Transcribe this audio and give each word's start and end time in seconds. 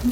Это 0.00 0.06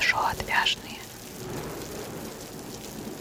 шоу 0.00 0.22
«Отвяжные». 0.32 0.98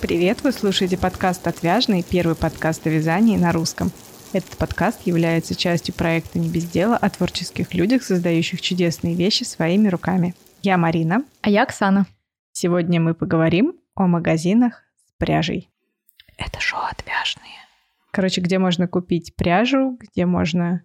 Привет, 0.01 0.41
вы 0.41 0.51
слушаете 0.51 0.97
подкаст 0.97 1.45
«Отвяжный», 1.45 2.01
первый 2.01 2.35
подкаст 2.35 2.87
о 2.87 2.89
вязании 2.89 3.37
на 3.37 3.51
русском. 3.51 3.91
Этот 4.33 4.57
подкаст 4.57 5.05
является 5.05 5.53
частью 5.53 5.93
проекта 5.93 6.39
«Не 6.39 6.49
без 6.49 6.65
дела» 6.65 6.97
о 6.97 7.07
творческих 7.11 7.75
людях, 7.75 8.01
создающих 8.01 8.61
чудесные 8.61 9.13
вещи 9.13 9.43
своими 9.43 9.89
руками. 9.89 10.33
Я 10.63 10.79
Марина. 10.79 11.23
А 11.41 11.51
я 11.51 11.61
Оксана. 11.61 12.07
Сегодня 12.51 12.99
мы 12.99 13.13
поговорим 13.13 13.75
о 13.93 14.07
магазинах 14.07 14.85
пряжей. 15.21 15.69
Это 16.37 16.59
шоу 16.59 16.81
«Отвяжные». 16.89 17.53
Короче, 18.09 18.41
где 18.41 18.57
можно 18.57 18.87
купить 18.87 19.35
пряжу, 19.35 19.97
где 19.99 20.25
можно 20.25 20.81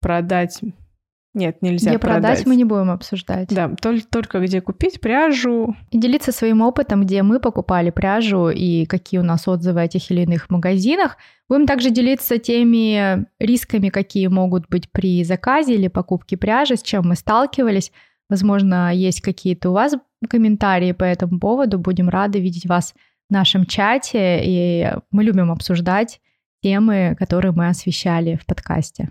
продать... 0.00 0.60
Нет, 1.32 1.62
нельзя 1.62 1.90
где 1.90 1.98
продать. 1.98 2.22
продать 2.22 2.46
мы 2.46 2.56
не 2.56 2.64
будем 2.64 2.90
обсуждать. 2.90 3.48
Да, 3.48 3.70
только, 3.80 4.06
только 4.06 4.40
где 4.40 4.60
купить 4.60 5.00
пряжу. 5.00 5.74
И 5.90 5.98
делиться 5.98 6.30
своим 6.30 6.60
опытом, 6.60 7.04
где 7.04 7.22
мы 7.22 7.40
покупали 7.40 7.88
пряжу 7.90 8.50
и 8.50 8.84
какие 8.84 9.18
у 9.18 9.22
нас 9.22 9.48
отзывы 9.48 9.80
о 9.80 9.88
тех 9.88 10.10
или 10.10 10.22
иных 10.22 10.50
магазинах. 10.50 11.16
Будем 11.48 11.66
также 11.66 11.90
делиться 11.90 12.36
теми 12.38 13.24
рисками, 13.38 13.88
какие 13.88 14.26
могут 14.26 14.68
быть 14.68 14.90
при 14.90 15.24
заказе 15.24 15.76
или 15.76 15.88
покупке 15.88 16.36
пряжи, 16.36 16.76
с 16.76 16.82
чем 16.82 17.08
мы 17.08 17.14
сталкивались. 17.14 17.92
Возможно, 18.28 18.92
есть 18.92 19.22
какие-то 19.22 19.70
у 19.70 19.72
вас 19.72 19.94
комментарии 20.28 20.92
по 20.92 21.04
этому 21.04 21.38
поводу. 21.38 21.78
Будем 21.78 22.10
рады 22.10 22.40
видеть 22.40 22.66
вас 22.66 22.94
нашем 23.32 23.66
чате, 23.66 24.40
и 24.44 24.88
мы 25.10 25.24
любим 25.24 25.50
обсуждать 25.50 26.20
темы, 26.62 27.16
которые 27.18 27.52
мы 27.52 27.68
освещали 27.68 28.36
в 28.36 28.46
подкасте. 28.46 29.10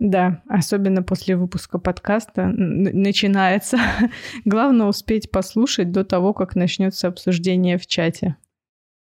Да, 0.00 0.42
особенно 0.48 1.02
после 1.02 1.36
выпуска 1.36 1.78
подкаста 1.78 2.46
начинается. 2.46 3.78
Главное 4.44 4.86
успеть 4.86 5.30
послушать 5.30 5.90
до 5.90 6.04
того, 6.04 6.32
как 6.32 6.54
начнется 6.54 7.08
обсуждение 7.08 7.78
в 7.78 7.86
чате. 7.86 8.36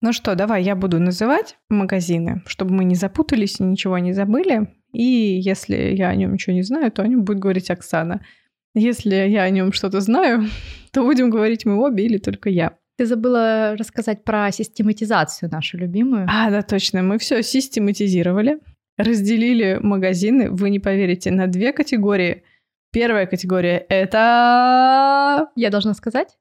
Ну 0.02 0.14
что, 0.14 0.36
давай 0.36 0.64
я 0.64 0.76
буду 0.76 1.00
называть 1.00 1.58
магазины, 1.70 2.42
чтобы 2.46 2.74
мы 2.74 2.84
не 2.84 2.96
запутались 2.96 3.60
и 3.60 3.64
ничего 3.64 4.00
не 4.00 4.14
забыли. 4.14 4.68
И 4.92 5.04
если 5.04 5.96
я 5.96 6.10
о 6.10 6.16
нем 6.16 6.34
ничего 6.34 6.56
не 6.56 6.64
знаю, 6.64 6.92
то 6.92 7.04
о 7.04 7.08
нем 7.08 7.24
будет 7.24 7.40
говорить 7.40 7.70
Оксана. 7.70 8.26
Если 8.74 9.16
я 9.16 9.44
о 9.44 9.50
нем 9.50 9.72
что-то 9.72 10.02
знаю, 10.02 10.48
то 10.92 11.04
будем 11.04 11.30
говорить 11.30 11.66
мы 11.66 11.76
обе 11.76 12.06
или 12.06 12.18
только 12.18 12.50
я. 12.50 12.78
Ты 12.98 13.06
забыла 13.06 13.76
рассказать 13.78 14.24
про 14.24 14.52
систематизацию 14.52 15.50
нашу 15.52 15.78
любимую. 15.78 16.28
А, 16.30 16.50
да, 16.50 16.62
точно. 16.62 17.02
Мы 17.02 17.18
все 17.18 17.42
систематизировали, 17.42 18.60
разделили 18.98 19.80
магазины, 19.82 20.52
вы 20.52 20.70
не 20.70 20.80
поверите, 20.80 21.32
на 21.32 21.48
две 21.48 21.74
категории. 21.74 22.44
Первая 22.92 23.26
категория— 23.26 23.78
это... 23.90 25.48
Я 25.56 25.70
должна 25.70 25.94
сказать? 25.94 26.38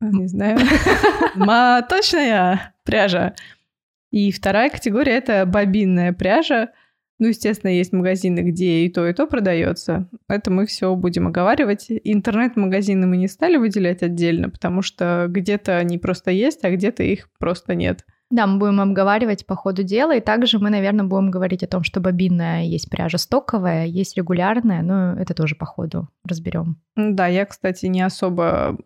Не 0.00 0.26
знаю. 0.26 0.58
Маточная 1.34 2.74
пряжа. 2.84 3.34
И 4.10 4.30
вторая 4.30 4.70
категория— 4.70 5.12
это 5.16 5.46
бобинная 5.46 6.12
пряжа. 6.12 6.70
Ну, 7.18 7.28
естественно, 7.28 7.70
есть 7.70 7.92
магазины, 7.92 8.40
где 8.40 8.84
и 8.84 8.88
то, 8.90 9.06
и 9.06 9.12
то 9.12 9.26
продается. 9.26 10.08
Это 10.28 10.50
мы 10.50 10.66
все 10.66 10.94
будем 10.96 11.28
оговаривать. 11.28 11.86
Интернет-магазины 11.88 13.06
мы 13.06 13.16
не 13.16 13.28
стали 13.28 13.56
выделять 13.56 14.02
отдельно, 14.02 14.50
потому 14.50 14.82
что 14.82 15.26
где-то 15.28 15.76
они 15.78 15.98
просто 15.98 16.30
есть, 16.32 16.64
а 16.64 16.70
где-то 16.70 17.02
их 17.02 17.28
просто 17.38 17.74
нет. 17.74 18.04
Да, 18.30 18.46
мы 18.48 18.58
будем 18.58 18.80
обговаривать 18.80 19.46
по 19.46 19.54
ходу 19.54 19.84
дела, 19.84 20.16
и 20.16 20.20
также 20.20 20.58
мы, 20.58 20.70
наверное, 20.70 21.04
будем 21.04 21.30
говорить 21.30 21.62
о 21.62 21.68
том, 21.68 21.84
что 21.84 22.00
бобинная 22.00 22.64
есть 22.64 22.90
пряжа 22.90 23.18
стоковая, 23.18 23.86
есть 23.86 24.16
регулярная, 24.16 24.82
но 24.82 25.12
это 25.12 25.34
тоже 25.34 25.54
по 25.54 25.66
ходу 25.66 26.08
разберем. 26.24 26.80
Да, 26.96 27.28
я, 27.28 27.44
кстати, 27.44 27.86
не 27.86 28.02
особо 28.02 28.78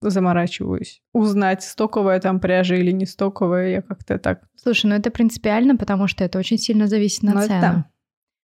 заморачиваюсь. 0.00 1.02
Узнать, 1.12 1.62
стоковая 1.62 2.20
там 2.20 2.40
пряжа 2.40 2.76
или 2.76 2.90
не 2.90 3.06
стоковая, 3.06 3.70
я 3.70 3.82
как-то 3.82 4.18
так... 4.18 4.42
Слушай, 4.56 4.86
ну 4.86 4.94
это 4.94 5.10
принципиально, 5.10 5.76
потому 5.76 6.06
что 6.06 6.24
это 6.24 6.38
очень 6.38 6.58
сильно 6.58 6.86
зависит 6.86 7.22
на 7.22 7.34
Ну, 7.34 7.40
это 7.40 7.48
цену. 7.48 7.84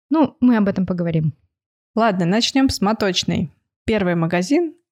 Ну, 0.09 0.37
мы 0.39 0.57
об 0.57 0.67
этом 0.67 0.85
поговорим. 0.85 1.33
Ладно, 1.95 2.25
начнем 2.25 2.69
с 2.69 2.81
моточной. 2.81 3.51
Первый 3.85 4.15
магазин— 4.15 4.75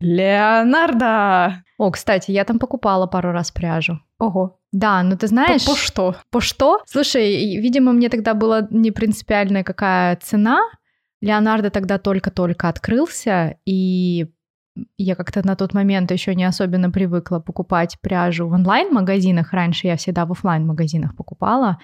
Леонардо! 0.00 1.64
О, 1.76 1.90
кстати, 1.90 2.30
я 2.30 2.44
там 2.44 2.58
покупала 2.58 3.06
пару 3.06 3.32
раз 3.32 3.50
пряжу. 3.50 4.00
Ого. 4.18 4.60
Да, 4.72 5.02
ну 5.02 5.16
ты 5.16 5.26
знаешь... 5.26 5.64
По, 5.64 5.72
по 5.72 5.76
что? 5.76 6.16
По 6.30 6.40
что? 6.40 6.80
Слушай, 6.86 7.58
видимо, 7.60 7.92
мне 7.92 8.08
тогда 8.08 8.34
было 8.34 8.66
не 8.70 8.90
принципиальная 8.90 9.64
какая 9.64 10.16
цена. 10.16 10.60
Леонардо 11.20 11.70
тогда 11.70 11.98
только-только 11.98 12.68
открылся, 12.68 13.56
и 13.64 14.30
я 14.96 15.14
как-то 15.14 15.46
на 15.46 15.56
тот 15.56 15.74
момент 15.74 16.10
еще 16.10 16.34
не 16.34 16.44
особенно 16.44 16.90
привыкла 16.90 17.38
покупать 17.38 17.98
пряжу 18.00 18.48
в 18.48 18.52
онлайн-магазинах. 18.52 19.52
Раньше 19.52 19.86
я 19.86 19.96
всегда 19.96 20.26
в 20.26 20.32
оффлайн 20.32 20.66
магазинах 20.66 21.16
покупала. 21.16 21.78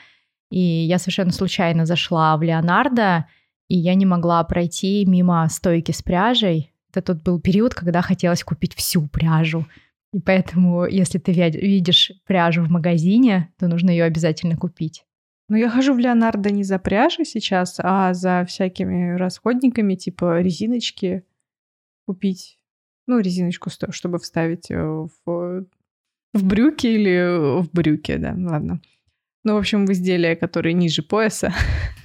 И 0.50 0.60
я 0.60 0.98
совершенно 0.98 1.32
случайно 1.32 1.86
зашла 1.86 2.36
в 2.36 2.42
Леонардо, 2.42 3.26
и 3.68 3.76
я 3.76 3.94
не 3.94 4.06
могла 4.06 4.44
пройти 4.44 5.04
мимо 5.06 5.48
стойки 5.48 5.90
с 5.92 6.02
пряжей. 6.02 6.72
Это 6.90 7.02
тот 7.02 7.22
был 7.22 7.40
период, 7.40 7.74
когда 7.74 8.02
хотелось 8.02 8.44
купить 8.44 8.74
всю 8.74 9.06
пряжу. 9.08 9.66
И 10.12 10.20
поэтому, 10.20 10.86
если 10.86 11.18
ты 11.18 11.32
видишь 11.32 12.12
пряжу 12.24 12.62
в 12.62 12.70
магазине, 12.70 13.52
то 13.58 13.66
нужно 13.66 13.90
ее 13.90 14.04
обязательно 14.04 14.56
купить. 14.56 15.04
Ну, 15.48 15.56
я 15.56 15.68
хожу 15.68 15.92
в 15.92 15.98
Леонардо 15.98 16.50
не 16.50 16.62
за 16.62 16.78
пряжей 16.78 17.24
сейчас, 17.24 17.78
а 17.82 18.14
за 18.14 18.44
всякими 18.48 19.16
расходниками, 19.16 19.94
типа 19.94 20.40
резиночки 20.40 21.24
купить. 22.06 22.58
Ну, 23.06 23.18
резиночку, 23.20 23.70
чтобы 23.90 24.18
вставить 24.18 24.70
э, 24.70 24.76
в, 24.76 25.66
в 26.32 26.44
брюки 26.44 26.86
или 26.86 27.60
в 27.62 27.70
брюки, 27.72 28.16
да, 28.16 28.34
ладно. 28.36 28.80
Ну, 29.44 29.54
в 29.54 29.58
общем, 29.58 29.86
в 29.86 29.92
изделия, 29.92 30.36
которые 30.36 30.72
ниже 30.72 31.02
пояса. 31.02 31.52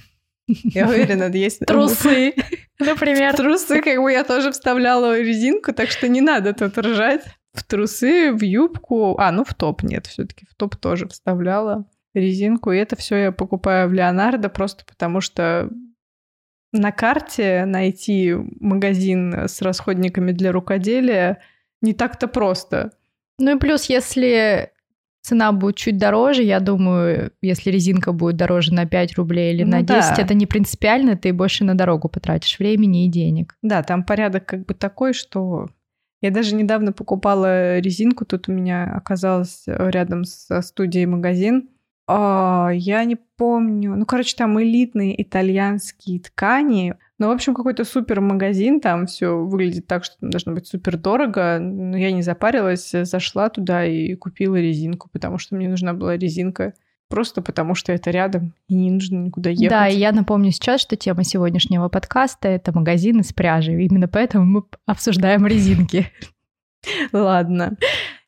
Я 0.46 0.88
уверена, 0.88 1.34
есть... 1.34 1.60
Трусы, 1.60 2.34
например. 2.78 3.32
В 3.32 3.36
трусы, 3.36 3.80
как 3.80 3.98
бы 4.02 4.12
я 4.12 4.24
тоже 4.24 4.50
вставляла 4.52 5.18
резинку, 5.18 5.72
так 5.72 5.90
что 5.90 6.08
не 6.08 6.20
надо 6.20 6.52
тут 6.52 6.76
ржать. 6.76 7.24
В 7.52 7.64
трусы, 7.64 8.32
в 8.32 8.42
юбку, 8.42 9.16
а, 9.18 9.32
ну 9.32 9.44
в 9.44 9.54
топ 9.54 9.82
нет, 9.82 10.06
все-таки 10.06 10.46
в 10.46 10.54
топ 10.54 10.76
тоже 10.76 11.08
вставляла 11.08 11.86
резинку. 12.14 12.72
И 12.72 12.78
это 12.78 12.96
все 12.96 13.16
я 13.16 13.32
покупаю 13.32 13.88
в 13.88 13.92
Леонардо 13.92 14.48
просто 14.48 14.84
потому, 14.84 15.20
что 15.20 15.68
на 16.72 16.92
карте 16.92 17.64
найти 17.66 18.34
магазин 18.60 19.34
с 19.48 19.60
расходниками 19.62 20.32
для 20.32 20.52
рукоделия 20.52 21.38
не 21.82 21.92
так-то 21.92 22.28
просто. 22.28 22.92
Ну 23.38 23.56
и 23.56 23.58
плюс, 23.58 23.86
если 23.86 24.70
цена 25.22 25.52
будет 25.52 25.76
чуть 25.76 25.98
дороже, 25.98 26.42
я 26.42 26.60
думаю, 26.60 27.32
если 27.42 27.70
резинка 27.70 28.12
будет 28.12 28.36
дороже 28.36 28.72
на 28.72 28.86
5 28.86 29.14
рублей 29.16 29.54
или 29.54 29.64
Ну 29.64 29.72
на 29.72 29.82
10, 29.82 30.16
да. 30.16 30.22
это 30.22 30.34
не 30.34 30.46
принципиально, 30.46 31.16
ты 31.16 31.32
больше 31.32 31.64
на 31.64 31.74
дорогу 31.74 32.08
потратишь 32.08 32.58
времени 32.58 33.06
и 33.06 33.10
денег. 33.10 33.56
Да, 33.62 33.82
там 33.82 34.04
порядок 34.04 34.46
как 34.46 34.66
бы 34.66 34.74
такой, 34.74 35.12
что 35.12 35.68
я 36.22 36.30
даже 36.30 36.54
недавно 36.54 36.92
покупала 36.92 37.78
резинку, 37.78 38.24
тут 38.24 38.48
у 38.48 38.52
меня 38.52 38.84
оказалось 38.94 39.64
рядом 39.66 40.24
со 40.24 40.60
студией 40.62 41.06
магазин. 41.06 41.70
А, 42.12 42.70
я 42.72 43.04
не 43.04 43.14
помню. 43.14 43.94
Ну, 43.94 44.04
короче, 44.04 44.34
там 44.36 44.60
элитные 44.60 45.22
итальянские 45.22 46.18
ткани. 46.18 46.96
Ну, 47.18 47.28
в 47.28 47.30
общем, 47.30 47.54
какой-то 47.54 47.84
супер 47.84 48.20
магазин, 48.20 48.80
там 48.80 49.06
все 49.06 49.38
выглядит 49.38 49.86
так, 49.86 50.02
что 50.02 50.18
там 50.18 50.30
должно 50.30 50.52
быть 50.54 50.66
супер 50.66 50.96
дорого. 50.96 51.60
Но 51.60 51.96
я 51.96 52.10
не 52.10 52.22
запарилась, 52.22 52.90
зашла 52.90 53.48
туда 53.48 53.84
и 53.84 54.16
купила 54.16 54.56
резинку, 54.56 55.08
потому 55.12 55.38
что 55.38 55.54
мне 55.54 55.68
нужна 55.68 55.94
была 55.94 56.16
резинка. 56.16 56.74
Просто 57.08 57.42
потому 57.42 57.76
что 57.76 57.92
это 57.92 58.10
рядом, 58.10 58.54
и 58.66 58.74
не 58.74 58.90
нужно 58.90 59.18
никуда 59.18 59.50
ехать. 59.50 59.68
Да, 59.68 59.86
и 59.86 59.96
я 59.96 60.10
напомню 60.10 60.50
сейчас, 60.50 60.80
что 60.80 60.96
тема 60.96 61.22
сегодняшнего 61.22 61.88
подкаста— 61.88 62.48
это 62.50 62.72
магазины 62.72 63.22
с 63.22 63.32
пряжей. 63.32 63.84
Именно 63.86 64.08
поэтому 64.08 64.44
мы 64.46 64.64
обсуждаем 64.84 65.46
резинки. 65.46 66.10
Ладно. 67.12 67.76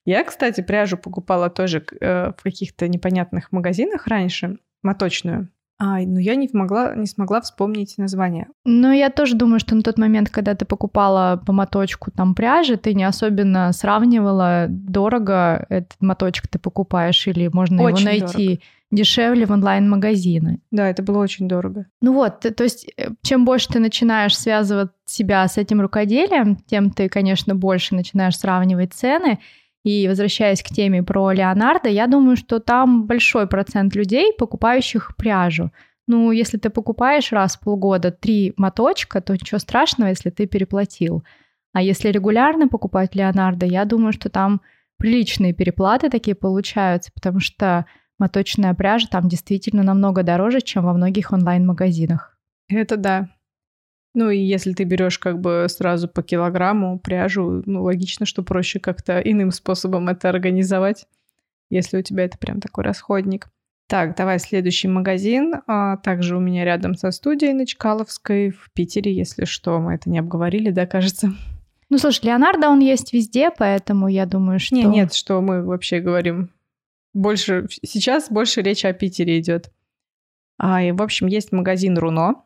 Я, 0.04 0.24
кстати, 0.24 0.60
пряжу 0.60 0.96
покупала 0.96 1.48
тоже 1.48 1.84
э, 2.00 2.32
в 2.36 2.42
каких-то 2.42 2.88
непонятных 2.88 3.52
магазинах 3.52 4.06
раньше, 4.06 4.58
моточную. 4.82 5.48
Ай, 5.84 6.06
но 6.06 6.20
я 6.20 6.36
не 6.36 6.48
могла, 6.52 6.94
не 6.94 7.06
смогла 7.06 7.40
вспомнить 7.40 7.98
название. 7.98 8.46
Но 8.64 8.92
я 8.92 9.10
тоже 9.10 9.34
думаю, 9.34 9.58
что 9.58 9.74
на 9.74 9.82
тот 9.82 9.98
момент, 9.98 10.30
когда 10.30 10.54
ты 10.54 10.64
покупала 10.64 11.42
по 11.44 11.52
моточку 11.52 12.12
там 12.12 12.36
пряжи, 12.36 12.76
ты 12.76 12.94
не 12.94 13.02
особенно 13.02 13.72
сравнивала, 13.72 14.66
дорого 14.68 15.66
этот 15.68 16.00
моточек 16.00 16.46
ты 16.46 16.60
покупаешь 16.60 17.26
или 17.26 17.48
можно 17.48 17.82
Очень 17.82 18.10
его 18.10 18.26
найти 18.26 18.60
дешевле 18.92 19.46
в 19.46 19.50
онлайн-магазины. 19.50 20.60
Да, 20.70 20.88
это 20.88 21.02
было 21.02 21.18
очень 21.18 21.48
дорого. 21.48 21.86
Ну 22.00 22.12
вот, 22.12 22.40
то 22.40 22.62
есть 22.62 22.88
э, 22.96 23.08
чем 23.22 23.44
больше 23.44 23.68
ты 23.68 23.80
начинаешь 23.80 24.38
связывать 24.38 24.90
себя 25.06 25.48
с 25.48 25.56
этим 25.56 25.80
рукоделием, 25.80 26.56
тем 26.56 26.90
ты, 26.90 27.08
конечно, 27.08 27.54
больше 27.54 27.94
начинаешь 27.96 28.38
сравнивать 28.38 28.92
цены. 28.92 29.40
И 29.84 30.06
возвращаясь 30.06 30.62
к 30.62 30.68
теме 30.68 31.02
про 31.02 31.32
Леонардо, 31.32 31.88
я 31.88 32.06
думаю, 32.06 32.36
что 32.36 32.60
там 32.60 33.06
большой 33.06 33.48
процент 33.48 33.94
людей, 33.96 34.32
покупающих 34.38 35.16
пряжу. 35.16 35.72
Ну, 36.06 36.30
если 36.30 36.58
ты 36.58 36.70
покупаешь 36.70 37.32
раз 37.32 37.56
в 37.56 37.60
полгода 37.60 38.10
три 38.10 38.54
моточка, 38.56 39.20
то 39.20 39.32
ничего 39.32 39.58
страшного, 39.58 40.08
если 40.08 40.30
ты 40.30 40.46
переплатил. 40.46 41.24
А 41.72 41.82
если 41.82 42.08
регулярно 42.08 42.68
покупать 42.68 43.14
Леонардо, 43.14 43.66
я 43.66 43.84
думаю, 43.84 44.12
что 44.12 44.28
там 44.28 44.60
приличные 44.98 45.52
переплаты 45.52 46.10
такие 46.10 46.34
получаются, 46.34 47.10
потому 47.14 47.40
что 47.40 47.86
моточная 48.18 48.74
пряжа 48.74 49.08
там 49.10 49.28
действительно 49.28 49.82
намного 49.82 50.22
дороже, 50.22 50.60
чем 50.60 50.84
во 50.84 50.92
многих 50.92 51.32
онлайн-магазинах. 51.32 52.38
Это 52.68 52.96
да. 52.96 53.28
Ну 54.14 54.30
и 54.30 54.38
если 54.38 54.72
ты 54.72 54.84
берешь 54.84 55.18
как 55.18 55.40
бы 55.40 55.66
сразу 55.68 56.08
по 56.08 56.22
килограмму 56.22 56.98
пряжу, 56.98 57.62
ну 57.64 57.82
логично, 57.82 58.26
что 58.26 58.42
проще 58.42 58.78
как-то 58.78 59.18
иным 59.18 59.50
способом 59.52 60.08
это 60.08 60.28
организовать, 60.28 61.06
если 61.70 61.98
у 61.98 62.02
тебя 62.02 62.24
это 62.24 62.36
прям 62.36 62.60
такой 62.60 62.84
расходник. 62.84 63.48
Так, 63.86 64.16
давай 64.16 64.38
следующий 64.38 64.88
магазин. 64.88 65.54
А, 65.66 65.96
также 65.98 66.36
у 66.36 66.40
меня 66.40 66.64
рядом 66.64 66.94
со 66.94 67.10
студией 67.10 67.52
на 67.52 67.66
Чкаловской 67.66 68.50
в 68.50 68.70
Питере, 68.72 69.14
если 69.14 69.44
что, 69.44 69.78
мы 69.80 69.94
это 69.94 70.08
не 70.08 70.18
обговорили, 70.18 70.70
да, 70.70 70.86
кажется. 70.86 71.32
Ну, 71.90 71.98
слушай, 71.98 72.24
Леонардо, 72.24 72.70
он 72.70 72.80
есть 72.80 73.12
везде, 73.12 73.50
поэтому 73.50 74.08
я 74.08 74.24
думаю, 74.24 74.60
что... 74.60 74.74
Не, 74.74 74.84
нет, 74.84 75.12
что 75.12 75.42
мы 75.42 75.62
вообще 75.62 76.00
говорим. 76.00 76.48
Больше... 77.12 77.66
Сейчас 77.84 78.30
больше 78.30 78.62
речи 78.62 78.86
о 78.86 78.94
Питере 78.94 79.38
идет. 79.38 79.70
А, 80.56 80.82
и, 80.82 80.92
в 80.92 81.02
общем, 81.02 81.26
есть 81.26 81.52
магазин 81.52 81.98
Руно. 81.98 82.44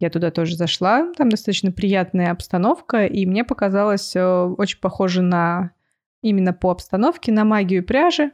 Я 0.00 0.10
туда 0.10 0.30
тоже 0.30 0.56
зашла, 0.56 1.12
там 1.16 1.28
достаточно 1.28 1.70
приятная 1.70 2.30
обстановка, 2.32 3.06
и 3.06 3.26
мне 3.26 3.44
показалось 3.44 4.14
э, 4.16 4.24
очень 4.24 4.80
похоже 4.80 5.22
на 5.22 5.70
именно 6.20 6.52
по 6.52 6.70
обстановке 6.70 7.30
на 7.32 7.44
магию 7.44 7.84
пряжи. 7.84 8.32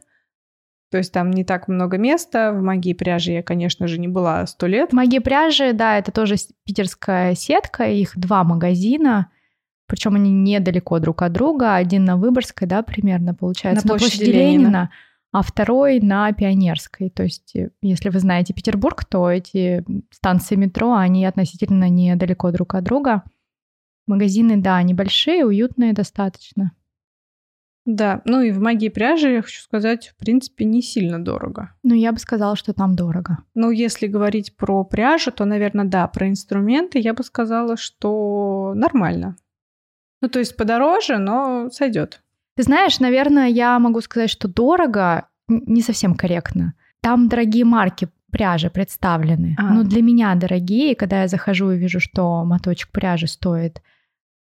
То 0.91 0.99
есть 0.99 1.13
там 1.13 1.31
не 1.31 1.45
так 1.45 1.69
много 1.69 1.99
места. 1.99 2.53
В 2.53 2.63
магии 2.63 2.95
пряжи 2.95 3.33
я, 3.33 3.43
конечно 3.43 3.87
же, 3.87 3.99
не 3.99 4.09
была 4.09 4.45
сто 4.47 4.67
лет. 4.67 4.93
Магия 4.93 5.21
пряжи, 5.21 5.73
да, 5.73 5.99
это 5.99 6.11
тоже 6.11 6.37
питерская 6.65 7.35
сетка, 7.35 7.85
их 7.85 8.19
два 8.19 8.43
магазина. 8.43 9.31
Причем 9.87 10.15
они 10.15 10.33
недалеко 10.33 10.99
друг 10.99 11.23
от 11.23 11.33
друга. 11.33 11.77
Один 11.77 12.05
на 12.05 12.17
Выборгской, 12.17 12.67
да, 12.67 12.83
примерно 12.83 13.35
получается. 13.35 13.87
На 13.87 13.91
площади, 13.91 14.11
на 14.11 14.17
площади 14.17 14.31
Ленина. 14.37 14.61
Ленина 14.63 14.91
а 15.33 15.43
второй 15.43 16.01
на 16.01 16.33
Пионерской. 16.33 17.11
То 17.11 17.23
есть, 17.23 17.55
э, 17.55 17.71
если 17.83 18.09
вы 18.09 18.19
знаете 18.19 18.53
Петербург, 18.53 19.05
то 19.05 19.31
эти 19.31 19.85
станции 20.11 20.57
метро, 20.57 20.95
они 20.95 21.25
относительно 21.25 21.89
недалеко 21.89 22.51
друг 22.51 22.75
от 22.75 22.85
друга. 22.85 23.23
Магазины, 24.07 24.57
да, 24.57 24.83
небольшие, 24.83 25.47
уютные 25.47 25.93
достаточно. 25.93 26.73
Да, 27.87 28.21
ну 28.25 28.43
и 28.43 28.51
в 28.51 28.61
магии 28.61 28.89
пряжи, 28.89 29.31
я 29.33 29.43
хочу 29.43 29.63
сказать, 29.63 30.09
в 30.09 30.17
принципе, 30.17 30.65
не 30.65 30.83
сильно 30.83 31.23
дорого. 31.23 31.75
Ну, 31.83 31.95
я 31.95 32.13
бы 32.13 32.19
сказала, 32.19 32.55
что 32.55 32.75
там 32.75 32.95
дорого. 32.95 33.39
Ну, 33.55 33.71
если 33.71 34.07
говорить 34.07 34.57
про 34.57 34.85
пряжу, 34.85 35.33
то, 35.33 35.45
наверное, 35.45 35.87
да, 35.87 36.07
про 36.07 36.29
инструменты 36.29 36.99
я 36.99 37.15
бы 37.15 37.23
сказала, 37.23 37.77
что 37.77 38.75
нормально. 38.75 39.37
Ну, 40.21 40.29
то 40.29 40.39
есть 40.39 40.57
подороже, 40.57 41.19
но 41.19 41.71
сойдет. 41.71 42.23
Ты 42.61 42.65
знаешь, 42.65 43.01
наверное, 43.01 43.49
я 43.49 43.79
могу 43.79 44.03
сказать, 44.03 44.29
что 44.29 44.47
дорого 44.47 45.29
не 45.49 45.81
совсем 45.81 46.15
корректно. 46.15 46.75
Там 47.01 47.27
дорогие 47.27 47.65
марки 47.65 48.11
пряжи 48.31 48.69
представлены. 48.69 49.57
А. 49.59 49.73
Ну, 49.73 49.83
для 49.83 50.03
меня 50.03 50.35
дорогие, 50.35 50.95
когда 50.95 51.23
я 51.23 51.29
захожу 51.29 51.71
и 51.71 51.79
вижу, 51.79 52.01
что 52.01 52.45
моточек 52.45 52.91
пряжи 52.91 53.29
стоит 53.29 53.81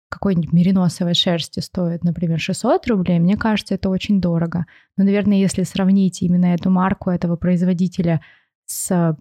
какой-нибудь 0.08 0.54
мериносовой 0.54 1.12
шерсти 1.12 1.60
стоит, 1.60 2.02
например, 2.02 2.40
600 2.40 2.86
рублей, 2.86 3.18
мне 3.18 3.36
кажется, 3.36 3.74
это 3.74 3.90
очень 3.90 4.22
дорого. 4.22 4.64
Но, 4.96 5.04
наверное, 5.04 5.36
если 5.36 5.64
сравнить 5.64 6.22
именно 6.22 6.46
эту 6.46 6.70
марку 6.70 7.10
этого 7.10 7.36
производителя 7.36 8.22
с, 8.64 9.18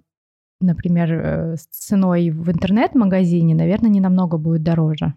например, 0.62 1.12
э, 1.12 1.56
с 1.58 1.66
ценой 1.66 2.30
в 2.30 2.50
интернет-магазине, 2.50 3.54
наверное, 3.54 3.90
не 3.90 4.00
намного 4.00 4.38
будет 4.38 4.64
дороже. 4.64 5.14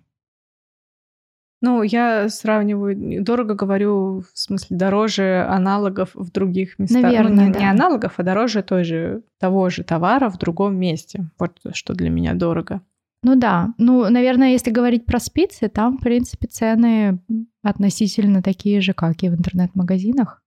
Ну, 1.62 1.82
я 1.82 2.28
сравниваю, 2.30 3.22
дорого 3.22 3.54
говорю, 3.54 4.20
в 4.20 4.38
смысле, 4.38 4.76
дороже 4.78 5.46
аналогов 5.48 6.10
в 6.14 6.30
других 6.32 6.78
местах. 6.78 7.02
Наверное, 7.02 7.48
ну, 7.48 7.52
да. 7.52 7.58
не 7.58 7.70
аналогов, 7.70 8.14
а 8.16 8.22
дороже 8.22 8.62
той 8.62 8.84
же, 8.84 9.22
того 9.38 9.68
же 9.68 9.84
товара 9.84 10.30
в 10.30 10.38
другом 10.38 10.76
месте. 10.78 11.26
Вот 11.38 11.58
что 11.74 11.92
для 11.92 12.08
меня 12.08 12.34
дорого. 12.34 12.80
Ну 13.22 13.36
да. 13.36 13.74
Ну, 13.76 14.08
наверное, 14.08 14.52
если 14.52 14.70
говорить 14.70 15.04
про 15.04 15.20
спицы, 15.20 15.68
там, 15.68 15.98
в 15.98 16.00
принципе, 16.00 16.46
цены 16.46 17.20
относительно 17.62 18.42
такие 18.42 18.80
же, 18.80 18.94
как 18.94 19.22
и 19.22 19.28
в 19.28 19.34
интернет-магазинах. 19.34 20.42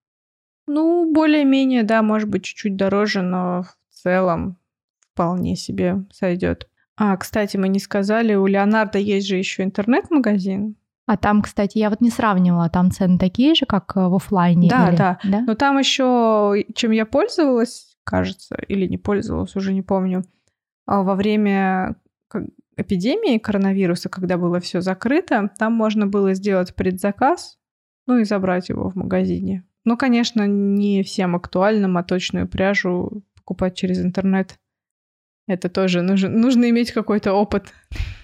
Ну, 0.68 1.12
более-менее, 1.13 1.83
да, 1.83 2.01
может 2.01 2.30
быть, 2.30 2.44
чуть-чуть 2.44 2.75
дороже, 2.75 3.21
но 3.21 3.63
в 3.63 3.94
целом 3.94 4.57
вполне 5.12 5.56
себе 5.56 6.06
сойдет. 6.12 6.68
А, 6.95 7.16
кстати, 7.18 7.57
мы 7.57 7.68
не 7.68 7.80
сказали, 7.80 8.33
у 8.33 8.48
Леонардо 8.48 8.98
есть 8.98 9.27
же 9.27 9.38
еще 9.38 9.63
интернет-магазин. 9.63 10.75
А 11.05 11.17
там, 11.17 11.41
кстати, 11.41 11.77
я 11.77 11.89
вот 11.89 12.00
не 12.01 12.09
сравнивала, 12.09 12.69
там 12.69 12.89
цены 12.89 13.17
такие 13.17 13.55
же, 13.55 13.65
как 13.65 13.95
э, 13.97 14.07
в 14.07 14.15
офлайне. 14.15 14.69
Да, 14.69 14.89
или... 14.89 14.95
да, 14.95 15.19
да. 15.23 15.41
Но 15.41 15.55
там 15.55 15.77
еще, 15.77 16.65
чем 16.75 16.91
я 16.91 17.05
пользовалась, 17.05 17.97
кажется, 18.05 18.55
или 18.67 18.88
не 18.88 18.97
пользовалась, 18.97 19.55
уже 19.55 19.73
не 19.73 19.81
помню, 19.81 20.23
а 20.85 21.03
во 21.03 21.15
время 21.15 21.95
эпидемии 22.77 23.38
коронавируса, 23.38 24.09
когда 24.09 24.38
было 24.38 24.59
все 24.59 24.81
закрыто, 24.81 25.50
там 25.57 25.73
можно 25.73 26.07
было 26.07 26.33
сделать 26.33 26.73
предзаказ, 26.73 27.57
ну 28.07 28.17
и 28.17 28.23
забрать 28.23 28.69
его 28.69 28.89
в 28.89 28.95
магазине. 28.95 29.63
Ну, 29.85 29.97
конечно, 29.97 30.47
не 30.47 31.03
всем 31.03 31.35
актуально 31.35 31.88
моточную 31.88 32.47
пряжу 32.47 33.23
покупать 33.35 33.75
через 33.75 33.99
интернет. 33.99 34.57
Это 35.48 35.69
тоже 35.69 36.01
нужно, 36.01 36.30
нужно 36.30 36.69
иметь 36.69 36.92
какой-то 36.92 37.34
опыт. 37.34 37.74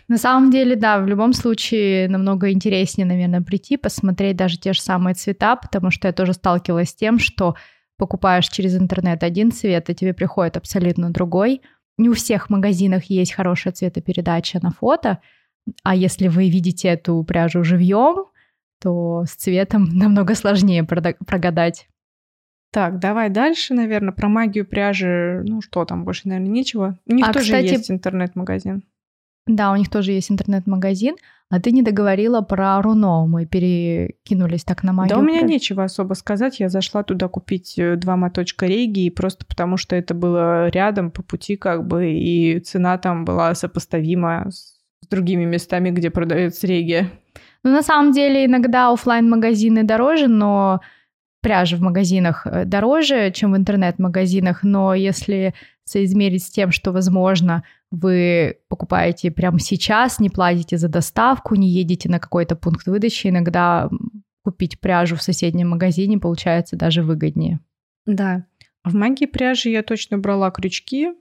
На 0.07 0.17
самом 0.17 0.51
деле, 0.51 0.75
да, 0.75 0.99
в 0.99 1.07
любом 1.07 1.33
случае 1.33 2.07
намного 2.07 2.51
интереснее, 2.51 3.05
наверное, 3.05 3.41
прийти, 3.41 3.77
посмотреть 3.77 4.37
даже 4.37 4.57
те 4.57 4.73
же 4.73 4.81
самые 4.81 5.13
цвета, 5.13 5.55
потому 5.55 5.91
что 5.91 6.07
я 6.07 6.13
тоже 6.13 6.33
сталкивалась 6.33 6.89
с 6.89 6.95
тем, 6.95 7.19
что 7.19 7.55
покупаешь 7.97 8.47
через 8.47 8.75
интернет 8.75 9.23
один 9.23 9.51
цвет, 9.51 9.89
и 9.89 9.93
тебе 9.93 10.13
приходит 10.13 10.57
абсолютно 10.57 11.11
другой. 11.11 11.61
Не 11.97 12.09
у 12.09 12.13
всех 12.13 12.49
магазинах 12.49 13.03
есть 13.05 13.33
хорошая 13.33 13.73
цветопередача 13.73 14.59
на 14.63 14.71
фото, 14.71 15.19
а 15.83 15.95
если 15.95 16.29
вы 16.29 16.49
видите 16.49 16.87
эту 16.87 17.21
пряжу 17.23 17.63
живьем, 17.63 18.25
то 18.81 19.25
с 19.25 19.35
цветом 19.35 19.83
намного 19.93 20.33
сложнее 20.33 20.83
прогадать. 20.83 21.87
Так, 22.71 22.99
давай 22.99 23.29
дальше, 23.29 23.73
наверное, 23.73 24.13
про 24.13 24.27
магию 24.27 24.65
пряжи. 24.65 25.43
Ну 25.45 25.61
что 25.61 25.85
там, 25.85 26.05
больше, 26.05 26.27
наверное, 26.27 26.51
нечего. 26.51 26.97
У 27.07 27.13
них 27.13 27.27
а, 27.27 27.33
тоже 27.33 27.45
кстати, 27.45 27.73
есть 27.73 27.89
интернет-магазин. 27.89 28.83
Да, 29.47 29.71
у 29.71 29.75
них 29.75 29.89
тоже 29.89 30.11
есть 30.11 30.31
интернет-магазин. 30.31 31.15
А 31.49 31.59
ты 31.59 31.71
не 31.71 31.81
договорила 31.81 32.41
про 32.41 32.79
Руно. 32.79 33.25
Мы 33.25 33.47
перекинулись 33.47 34.63
так 34.63 34.83
на 34.83 34.93
магию. 34.93 35.15
Да 35.15 35.21
у 35.21 35.25
меня 35.25 35.41
нечего 35.41 35.83
особо 35.83 36.13
сказать. 36.13 36.59
Я 36.59 36.69
зашла 36.69 37.01
туда 37.01 37.27
купить 37.27 37.79
э, 37.79 37.95
два 37.95 38.15
моточка 38.15 38.67
рейги, 38.67 39.09
просто 39.09 39.47
потому 39.47 39.77
что 39.77 39.95
это 39.95 40.13
было 40.13 40.67
рядом 40.69 41.09
по 41.09 41.23
пути 41.23 41.55
как 41.55 41.87
бы, 41.87 42.11
и 42.11 42.59
цена 42.59 42.99
там 42.99 43.25
была 43.25 43.55
сопоставима 43.55 44.51
с 44.51 44.79
другими 45.09 45.45
местами, 45.45 45.89
где 45.89 46.11
продается 46.11 46.67
рейги. 46.67 47.09
Ну, 47.63 47.71
на 47.71 47.81
самом 47.81 48.11
деле, 48.11 48.45
иногда 48.45 48.91
офлайн 48.91 49.27
магазины 49.27 49.83
дороже, 49.83 50.27
но 50.27 50.81
пряжа 51.41 51.77
в 51.77 51.81
магазинах 51.81 52.45
э, 52.45 52.65
дороже, 52.65 53.31
чем 53.31 53.53
в 53.53 53.57
интернет-магазинах, 53.57 54.63
но 54.63 54.93
если 54.93 55.53
соизмерить 55.83 56.43
с 56.43 56.49
тем, 56.49 56.71
что, 56.71 56.91
возможно, 56.91 57.63
вы 57.91 58.57
покупаете 58.67 59.31
прямо 59.31 59.59
сейчас, 59.59 60.19
не 60.19 60.29
платите 60.29 60.77
за 60.77 60.87
доставку, 60.87 61.55
не 61.55 61.69
едете 61.69 62.09
на 62.09 62.19
какой-то 62.19 62.55
пункт 62.55 62.85
выдачи, 62.87 63.27
иногда 63.27 63.89
купить 64.43 64.79
пряжу 64.79 65.15
в 65.15 65.23
соседнем 65.23 65.69
магазине 65.69 66.17
получается 66.17 66.75
даже 66.75 67.03
выгоднее. 67.03 67.59
Да. 68.05 68.45
В 68.83 68.95
магии 68.95 69.25
пряжи 69.25 69.69
я 69.69 69.83
точно 69.83 70.17
брала 70.17 70.51
крючки, 70.51 71.13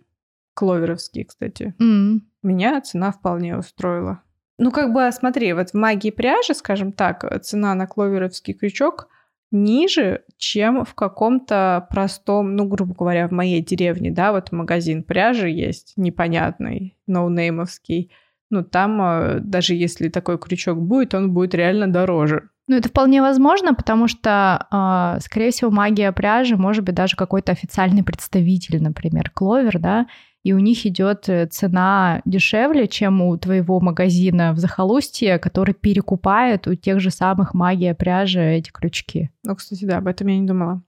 кловеровские, 0.55 1.25
кстати. 1.25 1.75
Mm. 1.81 2.21
Меня 2.43 2.81
цена 2.81 3.13
вполне 3.13 3.57
устроила. 3.57 4.23
Ну, 4.59 4.73
как 4.73 4.93
бы, 4.93 5.09
смотри, 5.13 5.53
вот 5.53 5.71
в 5.71 5.75
магии 5.75 6.11
пряжи, 6.11 6.55
скажем 6.55 6.93
так, 6.93 7.43
цена 7.43 7.75
на 7.75 7.87
кловеровский 7.87 8.55
крючок 8.55 9.09
ниже, 9.51 10.23
чем 10.37 10.85
в 10.85 10.95
каком-то 10.95 11.87
простом, 11.91 12.55
ну, 12.57 12.67
грубо 12.67 12.95
говоря, 12.95 13.29
в 13.29 13.33
моей 13.33 13.63
деревне, 13.63 14.11
да, 14.11 14.33
вот 14.33 14.53
магазин 14.53 15.03
пряжи 15.03 15.49
есть 15.49 15.95
непонятный, 15.97 16.97
ноунеймовский. 17.07 18.11
Ну, 18.51 18.63
там 18.63 19.01
э, 19.03 19.41
даже 19.41 19.75
если 19.75 20.09
такой 20.09 20.39
крючок 20.39 20.79
будет, 20.79 21.15
он 21.15 21.33
будет 21.33 21.55
реально 21.55 21.87
дороже. 21.87 22.49
Ну, 22.67 22.77
это 22.77 22.91
вполне 22.91 23.23
возможно, 23.23 23.75
потому 23.75 24.09
что, 24.09 24.67
э, 24.71 25.21
скорее 25.21 25.51
всего, 25.51 25.71
магия 25.71 26.13
пряжи 26.13 26.57
может 26.57 26.85
быть 26.85 26.95
даже 26.95 27.17
какой-то 27.17 27.53
официальный 27.53 28.03
представитель, 28.03 28.83
например, 28.83 29.31
Кловер, 29.31 29.79
да, 29.79 30.07
и 30.45 30.53
у 30.53 30.59
них 30.59 30.87
идет 30.87 31.29
э, 31.29 31.47
цена 31.47 32.23
дешевле, 32.25 32.89
чем 32.89 33.23
у 33.23 33.37
твоего 33.37 33.81
магазина 33.81 34.53
в 34.53 34.59
захолустье, 34.59 35.39
который 35.39 35.75
перекупает 35.75 36.67
у 36.67 36.75
тех 36.75 37.01
же 37.01 37.11
самых 37.11 37.55
магия 37.55 37.95
пряжи 37.95 38.41
эти 38.41 38.71
крючки. 38.71 39.31
Ну, 39.45 39.57
кстати, 39.57 39.85
да, 39.85 39.99
об 39.99 40.07
этом 40.07 40.29
я 40.29 40.39
не 40.39 40.47
думала. 40.47 40.83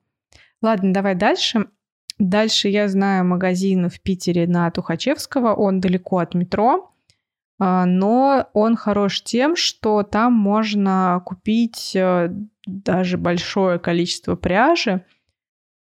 Ладно, 0.63 0.93
давай 0.93 1.15
дальше. 1.15 1.67
Дальше 2.19 2.69
я 2.69 2.87
знаю 2.89 3.25
магазин 3.25 3.89
в 3.89 3.99
Питере 4.01 4.47
на 4.47 4.71
Тухачевского, 4.71 5.55
он 5.55 5.81
далеко 5.81 6.19
от 6.19 6.35
метро, 6.35 6.93
а, 7.59 7.87
но 7.87 8.49
он 8.53 8.77
хорош 8.77 9.23
тем, 9.23 9.57
что 9.57 10.03
там 10.03 10.35
можно 10.35 11.23
купить 11.25 11.97
э, 11.97 12.31
даже 12.67 13.17
большое 13.17 13.79
количество 13.79 14.37
пряжи. 14.37 15.05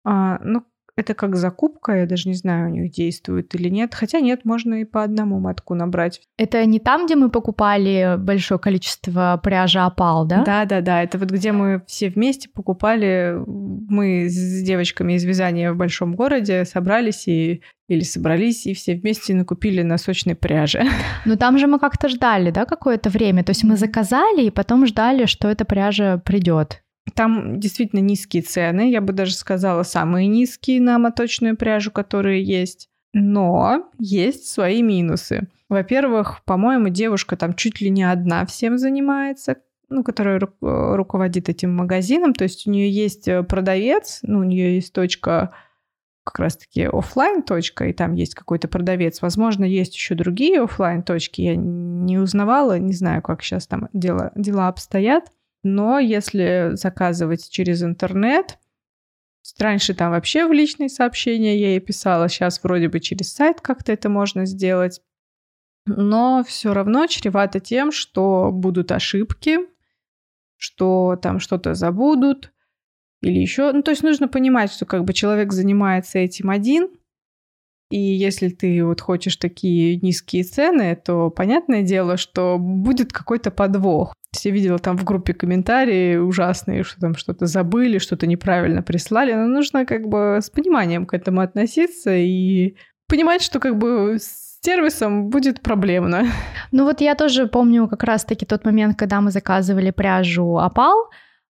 А, 0.06 0.40
ну, 0.40 0.64
это 0.96 1.14
как 1.14 1.36
закупка, 1.36 1.94
я 1.94 2.06
даже 2.06 2.28
не 2.28 2.36
знаю, 2.36 2.68
у 2.68 2.72
них 2.72 2.92
действует 2.92 3.54
или 3.56 3.70
нет. 3.70 3.96
Хотя 3.96 4.20
нет, 4.20 4.46
можно 4.46 4.82
и 4.82 4.86
по 4.86 5.04
одному 5.04 5.40
матку 5.40 5.74
набрать. 5.74 6.22
Это 6.38 6.66
не 6.66 6.80
там, 6.80 7.06
где 7.06 7.16
мы 7.16 7.30
покупали 7.30 8.16
большое 8.18 8.60
количество 8.60 9.40
пряжи 9.42 9.80
опал, 9.80 10.26
да? 10.26 10.44
Да, 10.44 10.66
да, 10.66 10.82
да. 10.82 11.04
Это 11.04 11.18
вот 11.18 11.32
где 11.32 11.52
мы 11.52 11.82
все 11.88 12.10
вместе 12.10 12.50
покупали. 12.50 13.36
Мы 13.48 14.28
с 14.30 14.64
девочками 14.64 15.14
из 15.14 15.24
вязания 15.24 15.72
в 15.72 15.78
большом 15.78 16.16
городе 16.16 16.66
собрались 16.66 17.28
и 17.28 17.62
или 17.88 18.04
собрались 18.04 18.66
и 18.68 18.74
все 18.74 18.96
вместе 18.96 19.34
накупили 19.34 19.82
носочной 19.82 20.36
пряжи. 20.36 20.82
Но 21.26 21.36
там 21.36 21.58
же 21.58 21.68
мы 21.68 21.78
как-то 21.78 22.08
ждали, 22.08 22.50
да, 22.50 22.66
какое-то 22.66 23.10
время. 23.10 23.44
То 23.44 23.50
есть 23.52 23.66
мы 23.66 23.76
заказали 23.76 24.44
и 24.46 24.50
потом 24.50 24.86
ждали, 24.86 25.26
что 25.26 25.50
эта 25.50 25.66
пряжа 25.66 26.18
придет. 26.18 26.82
Там 27.16 27.60
действительно 27.60 28.00
низкие 28.00 28.44
цены, 28.44 28.92
я 28.92 29.02
бы 29.02 29.14
даже 29.14 29.34
сказала, 29.34 29.84
самые 29.84 30.28
низкие 30.28 30.82
на 30.82 31.00
моточную 31.00 31.58
пряжу, 31.58 31.92
которые 31.92 32.44
есть. 32.44 32.90
Но 33.14 33.90
есть 33.98 34.48
свои 34.48 34.82
минусы. 34.82 35.48
Во-первых, 35.68 36.44
по-моему, 36.46 36.90
девушка 36.90 37.36
там 37.36 37.54
чуть 37.56 37.82
ли 37.82 37.90
не 37.90 38.04
одна 38.04 38.46
всем 38.46 38.78
занимается, 38.78 39.58
ну, 39.90 40.04
которая 40.04 40.40
ру- 40.40 40.54
э, 40.62 40.96
руководит 40.96 41.50
этим 41.50 41.76
магазином. 41.76 42.34
То 42.34 42.44
есть 42.44 42.68
у 42.68 42.72
нее 42.72 42.90
есть 42.90 43.28
э, 43.28 43.44
продавец, 43.44 44.20
ну, 44.24 44.40
у 44.40 44.44
нее 44.44 44.76
есть 44.76 44.94
точка 44.94 45.54
как 46.24 46.40
раз-таки 46.40 46.84
офлайн 46.84 47.42
точка, 47.42 47.88
и 47.88 47.94
там 47.94 48.14
есть 48.14 48.36
какой-то 48.36 48.68
продавец. 48.68 49.22
Возможно, 49.22 49.66
есть 49.66 49.96
еще 49.96 50.16
другие 50.16 50.62
офлайн 50.62 51.04
точки. 51.04 51.42
Я 51.42 51.56
не 51.56 52.20
узнавала, 52.20 52.78
не 52.78 52.94
знаю, 52.94 53.22
как 53.22 53.42
сейчас 53.42 53.68
там 53.68 53.90
дела, 53.92 54.32
дела 54.36 54.68
обстоят. 54.68 55.32
Но 55.64 56.00
если 56.00 56.72
заказывать 56.74 57.50
через 57.50 57.84
интернет, 57.84 58.58
раньше 59.60 59.94
там 59.94 60.12
вообще 60.12 60.48
в 60.48 60.52
личные 60.52 60.90
сообщения 60.90 61.58
я 61.58 61.70
ей 61.70 61.80
писала, 61.80 62.30
сейчас 62.30 62.64
вроде 62.64 62.90
бы 62.90 63.00
через 63.00 63.32
сайт 63.34 63.62
как-то 63.62 63.92
это 63.92 64.10
можно 64.10 64.46
сделать. 64.46 65.02
Но 65.86 66.44
все 66.48 66.74
равно 66.74 67.08
чревато 67.08 67.60
тем, 67.60 67.92
что 67.92 68.52
будут 68.52 68.92
ошибки, 68.92 69.60
что 70.58 71.18
там 71.22 71.40
что-то 71.40 71.74
забудут 71.74 72.52
или 73.22 73.40
еще. 73.40 73.72
Ну, 73.72 73.82
то 73.82 73.92
есть 73.92 74.04
нужно 74.04 74.28
понимать, 74.28 74.72
что 74.72 74.86
как 74.86 75.04
бы 75.04 75.14
человек 75.14 75.52
занимается 75.52 76.20
этим 76.20 76.50
один, 76.50 76.90
и 77.92 78.00
если 78.00 78.50
ты 78.50 78.84
вот 78.86 79.02
хочешь 79.02 79.36
такие 79.36 79.98
низкие 79.98 80.44
цены, 80.44 80.96
то 80.96 81.30
понятное 81.30 81.84
дело, 81.84 82.18
что 82.18 82.58
будет 82.58 83.12
какой-то 83.12 83.52
подвох. 83.52 84.16
Все 84.32 84.50
видела 84.50 84.80
там 84.80 84.98
в 84.98 85.04
группе 85.04 85.34
комментарии 85.34 86.16
ужасные, 86.16 86.84
что 86.84 87.02
там 87.02 87.16
что-то 87.16 87.46
забыли, 87.48 87.98
что-то 87.98 88.28
неправильно 88.28 88.82
прислали. 88.82 89.34
Но 89.34 89.46
нужно 89.46 89.86
как 89.86 90.08
бы 90.08 90.40
с 90.42 90.50
пониманием 90.50 91.06
к 91.06 91.14
этому 91.14 91.42
относиться 91.42 92.16
и 92.16 92.76
понимать, 93.08 93.42
что 93.42 93.60
как 93.60 93.78
бы 93.78 94.18
сервисом 94.62 95.30
будет 95.30 95.62
проблемно. 95.62 96.28
Ну 96.72 96.86
вот 96.86 97.02
я 97.02 97.16
тоже 97.16 97.48
помню 97.48 97.90
как 97.90 98.04
раз-таки 98.04 98.46
тот 98.46 98.64
момент, 98.64 98.98
когда 98.98 99.20
мы 99.20 99.32
заказывали 99.32 99.92
пряжу 99.92 100.58
«Опал», 100.58 101.10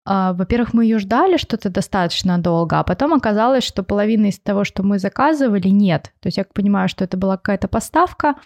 во-первых, 0.06 0.72
мы 0.72 0.84
ее 0.84 0.98
ждали 0.98 1.36
что-то 1.36 1.68
достаточно 1.68 2.38
долго, 2.38 2.78
а 2.78 2.84
потом 2.84 3.12
оказалось, 3.12 3.64
что 3.64 3.82
половина 3.82 4.26
из 4.26 4.38
того, 4.38 4.64
что 4.64 4.82
мы 4.82 4.98
заказывали, 4.98 5.68
нет. 5.68 6.12
То 6.20 6.28
есть 6.28 6.38
я 6.38 6.44
понимаю, 6.44 6.88
что 6.88 7.04
это 7.04 7.16
была 7.16 7.36
какая-то 7.36 7.68
поставка, 7.68 8.36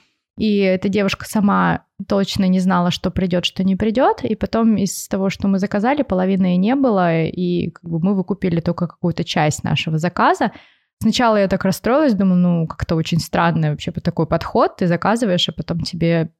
и 0.41 0.57
эта 0.57 0.89
девушка 0.89 1.27
сама 1.29 1.85
точно 2.09 2.47
не 2.47 2.61
знала, 2.61 2.91
что 2.91 3.11
придет, 3.11 3.45
что 3.45 3.63
не 3.63 3.77
придет. 3.77 4.25
И 4.25 4.35
потом 4.35 4.77
из 4.77 5.07
того, 5.07 5.29
что 5.29 5.49
мы 5.49 5.59
заказали, 5.59 6.03
половины 6.03 6.55
и 6.55 6.59
не 6.59 6.75
было, 6.77 7.25
и 7.25 7.71
как 7.71 7.85
бы 7.85 8.01
мы 8.01 8.15
выкупили 8.15 8.61
только 8.61 8.87
какую-то 8.87 9.23
часть 9.23 9.65
нашего 9.65 9.99
заказа. 9.99 10.53
Сначала 11.03 11.37
я 11.37 11.47
так 11.47 11.65
расстроилась, 11.65 12.15
думаю, 12.15 12.37
ну, 12.37 12.67
как-то 12.67 12.95
очень 12.95 13.19
странный 13.19 13.71
вообще 13.71 13.93
такой 13.93 14.27
подход. 14.27 14.77
Ты 14.77 14.87
заказываешь, 14.87 15.49
а 15.49 15.53
потом 15.53 15.81
тебе 15.81 16.31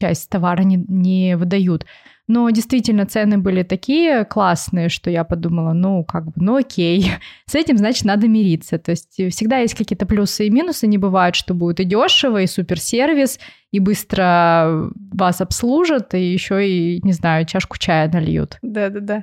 часть 0.00 0.30
товара 0.30 0.62
не, 0.62 0.76
не 0.88 1.36
выдают. 1.36 1.86
Но 2.26 2.48
действительно 2.50 3.06
цены 3.06 3.38
были 3.38 3.64
такие 3.64 4.24
классные, 4.24 4.88
что 4.88 5.10
я 5.10 5.24
подумала, 5.24 5.72
ну, 5.72 6.04
как 6.04 6.26
бы, 6.26 6.32
ну 6.36 6.56
окей, 6.56 7.10
с 7.46 7.56
этим, 7.56 7.76
значит, 7.76 8.04
надо 8.04 8.28
мириться. 8.28 8.78
То 8.78 8.92
есть 8.92 9.14
всегда 9.14 9.58
есть 9.58 9.74
какие-то 9.74 10.06
плюсы 10.06 10.46
и 10.46 10.50
минусы, 10.50 10.86
не 10.86 10.96
бывает, 10.96 11.34
что 11.34 11.54
будет 11.54 11.80
и 11.80 11.84
дешево, 11.84 12.40
и 12.40 12.46
суперсервис, 12.46 13.40
и 13.72 13.80
быстро 13.80 14.90
вас 15.12 15.40
обслужат, 15.40 16.14
и 16.14 16.32
еще 16.32 16.66
и, 16.68 17.00
не 17.02 17.12
знаю, 17.12 17.46
чашку 17.46 17.78
чая 17.78 18.08
нальют. 18.08 18.58
Да-да-да. 18.62 19.22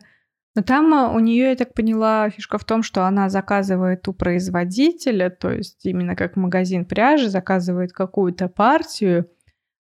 Но 0.58 0.64
там 0.64 0.94
а, 0.94 1.12
у 1.12 1.20
нее, 1.20 1.52
я 1.52 1.56
так 1.56 1.74
поняла, 1.76 2.30
фишка 2.32 2.58
в 2.58 2.66
том, 2.66 2.82
что 2.82 3.06
она 3.06 3.30
заказывает 3.30 4.08
у 4.08 4.14
производителя, 4.14 5.30
то 5.30 5.52
есть 5.52 5.86
именно 5.86 6.16
как 6.16 6.36
магазин 6.36 6.84
пряжи, 6.84 7.30
заказывает 7.30 7.94
какую-то 7.94 8.50
партию, 8.50 9.30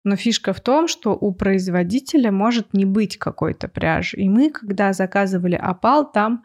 но 0.04 0.16
фишка 0.16 0.52
в 0.52 0.61
том, 0.61 0.88
что 0.88 1.12
у 1.12 1.32
производителя 1.32 2.32
может 2.32 2.75
не 2.75 2.85
быть 2.85 3.18
какой-то 3.18 3.68
пряжи. 3.68 4.16
И 4.16 4.28
мы, 4.28 4.50
когда 4.50 4.92
заказывали 4.92 5.54
опал, 5.54 6.11
там, 6.11 6.44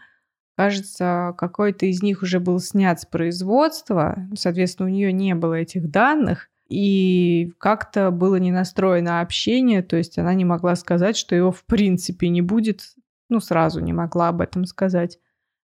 кажется, 0.55 1.33
какой-то 1.37 1.85
из 1.87 2.03
них 2.03 2.21
уже 2.21 2.39
был 2.39 2.59
снят 2.59 2.99
с 2.99 3.05
производства. 3.05 4.17
Соответственно, 4.35 4.89
у 4.89 4.91
нее 4.91 5.11
не 5.11 5.33
было 5.33 5.55
этих 5.55 5.89
данных. 5.89 6.49
И 6.69 7.53
как-то 7.59 8.11
было 8.11 8.35
не 8.35 8.51
настроено 8.51 9.21
общение, 9.21 9.81
то 9.81 9.95
есть 9.95 10.17
она 10.17 10.33
не 10.33 10.43
могла 10.43 10.75
сказать, 10.75 11.15
что 11.15 11.33
его 11.33 11.51
в 11.51 11.63
принципе 11.65 12.27
не 12.27 12.41
будет. 12.41 12.81
Ну, 13.29 13.39
сразу 13.39 13.79
не 13.79 13.93
могла 13.93 14.29
об 14.29 14.41
этом 14.41 14.65
сказать. 14.65 15.17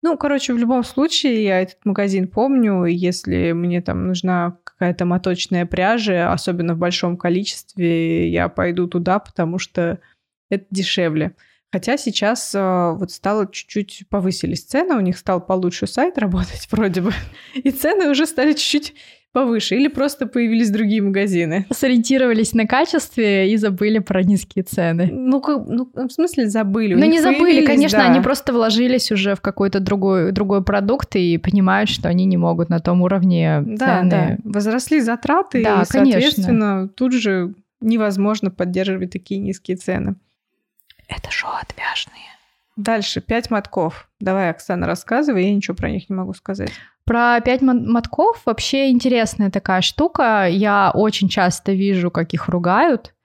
Ну, 0.01 0.17
короче, 0.17 0.53
в 0.53 0.57
любом 0.57 0.83
случае, 0.83 1.43
я 1.43 1.61
этот 1.61 1.85
магазин 1.85 2.27
помню, 2.27 2.85
и 2.85 2.93
если 2.93 3.51
мне 3.53 3.81
там 3.81 4.07
нужна 4.07 4.57
какая-то 4.79 5.03
моточная 5.03 5.65
пряжа, 5.65 6.31
особенно 6.31 6.73
в 6.73 6.77
большом 6.77 7.17
количестве, 7.17 8.29
я 8.29 8.47
пойду 8.47 8.87
туда, 8.87 9.19
потому 9.19 9.59
что 9.59 9.99
это 10.49 10.65
дешевле. 10.71 11.35
Хотя 11.71 11.97
сейчас 11.97 12.55
э, 12.55 12.93
вот 12.93 13.11
стало 13.11 13.45
чуть-чуть 13.51 14.05
повысились 14.09 14.63
цены, 14.63 14.95
у 14.95 15.01
них 15.01 15.17
стал 15.17 15.45
получше 15.45 15.85
сайт 15.85 16.17
работать 16.17 16.67
вроде 16.71 17.01
бы, 17.01 17.13
и 17.53 17.71
цены 17.71 18.09
уже 18.09 18.25
стали 18.25 18.53
чуть-чуть 18.53 18.95
повыше, 19.31 19.75
или 19.75 19.87
просто 19.87 20.25
появились 20.25 20.71
другие 20.71 21.01
магазины. 21.01 21.65
Сориентировались 21.71 22.53
на 22.53 22.65
качестве 22.65 23.51
и 23.51 23.57
забыли 23.57 23.99
про 23.99 24.23
низкие 24.23 24.63
цены. 24.63 25.09
Ну, 25.11 25.41
как, 25.41 25.65
ну 25.67 25.89
в 25.93 26.09
смысле 26.09 26.49
забыли? 26.49 26.95
Ну, 26.95 27.05
не 27.05 27.21
забыли, 27.21 27.65
конечно, 27.65 27.99
да. 27.99 28.05
они 28.09 28.21
просто 28.21 28.53
вложились 28.53 29.11
уже 29.11 29.35
в 29.35 29.41
какой-то 29.41 29.79
другой, 29.79 30.31
другой 30.31 30.63
продукт 30.63 31.15
и 31.15 31.37
понимают, 31.37 31.89
что 31.89 32.09
они 32.09 32.25
не 32.25 32.37
могут 32.37 32.69
на 32.69 32.79
том 32.79 33.01
уровне 33.01 33.61
да, 33.65 33.99
цены. 33.99 34.09
Да, 34.09 34.37
возросли 34.43 34.99
затраты, 34.99 35.63
да, 35.63 35.81
и, 35.81 35.85
соответственно, 35.85 36.71
конечно. 36.75 36.89
тут 36.89 37.13
же 37.13 37.53
невозможно 37.81 38.51
поддерживать 38.51 39.11
такие 39.11 39.39
низкие 39.39 39.77
цены. 39.77 40.15
Это 41.07 41.31
шоу 41.31 41.51
отвяжные. 41.51 42.25
Дальше, 42.75 43.19
пять 43.19 43.51
мотков. 43.51 44.09
Давай, 44.19 44.49
Оксана, 44.49 44.87
рассказывай, 44.87 45.43
я 45.43 45.53
ничего 45.53 45.75
про 45.75 45.89
них 45.89 46.09
не 46.09 46.15
могу 46.15 46.33
сказать. 46.33 46.71
Про 47.09 47.41
пять 47.41 47.63
мотков 47.63 48.43
вообще 48.45 48.91
интересная 48.91 49.49
такая 49.49 49.81
штука. 49.81 50.45
Я 50.47 50.91
очень 50.93 51.27
часто 51.27 51.71
вижу, 51.71 52.11
как 52.11 52.35
их 52.35 52.47
ругают. 52.49 53.15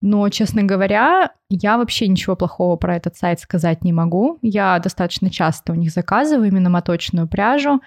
Но, 0.00 0.26
честно 0.30 0.62
говоря, 0.62 1.32
я 1.50 1.76
вообще 1.76 2.08
ничего 2.08 2.36
плохого 2.36 2.76
про 2.76 2.96
этот 2.96 3.18
сайт 3.18 3.38
сказать 3.40 3.84
не 3.84 3.92
могу. 3.92 4.38
Я 4.40 4.78
достаточно 4.78 5.28
часто 5.28 5.72
у 5.72 5.74
них 5.74 5.90
заказываю 5.90 6.48
именно 6.48 6.70
моточную 6.70 7.28
пряжу, 7.28 7.82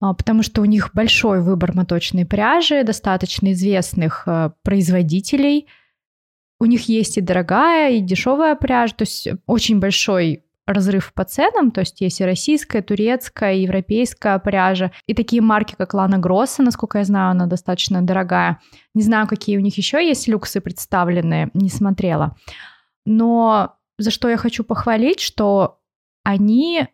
а, 0.00 0.14
потому 0.14 0.42
что 0.42 0.62
у 0.62 0.64
них 0.64 0.90
большой 0.92 1.42
выбор 1.42 1.72
моточной 1.72 2.26
пряжи, 2.26 2.82
достаточно 2.82 3.52
известных 3.52 4.24
э, 4.26 4.50
производителей. 4.64 5.68
У 6.58 6.64
них 6.64 6.88
есть 6.88 7.18
и 7.18 7.20
дорогая, 7.20 7.92
и 7.92 8.00
дешевая 8.00 8.56
пряжа, 8.56 8.94
то 8.96 9.02
есть 9.02 9.28
очень 9.46 9.78
большой 9.78 10.42
разрыв 10.66 11.12
по 11.14 11.24
ценам, 11.24 11.70
то 11.70 11.80
есть 11.80 12.00
есть 12.00 12.20
и 12.20 12.24
российская, 12.24 12.82
турецкая, 12.82 13.54
и 13.54 13.62
европейская 13.62 14.38
пряжа, 14.38 14.90
и 15.06 15.14
такие 15.14 15.40
марки, 15.40 15.74
как 15.78 15.94
Лана 15.94 16.18
Гросса, 16.18 16.62
насколько 16.62 16.98
я 16.98 17.04
знаю, 17.04 17.30
она 17.30 17.46
достаточно 17.46 18.02
дорогая. 18.02 18.60
Не 18.94 19.02
знаю, 19.02 19.28
какие 19.28 19.56
у 19.56 19.60
них 19.60 19.76
еще 19.76 20.04
есть 20.06 20.26
люксы 20.28 20.60
представленные, 20.60 21.50
не 21.54 21.68
смотрела. 21.68 22.36
Но 23.04 23.76
за 23.98 24.10
что 24.10 24.28
я 24.28 24.36
хочу 24.36 24.64
похвалить, 24.64 25.20
что 25.20 25.78
они 26.24 26.88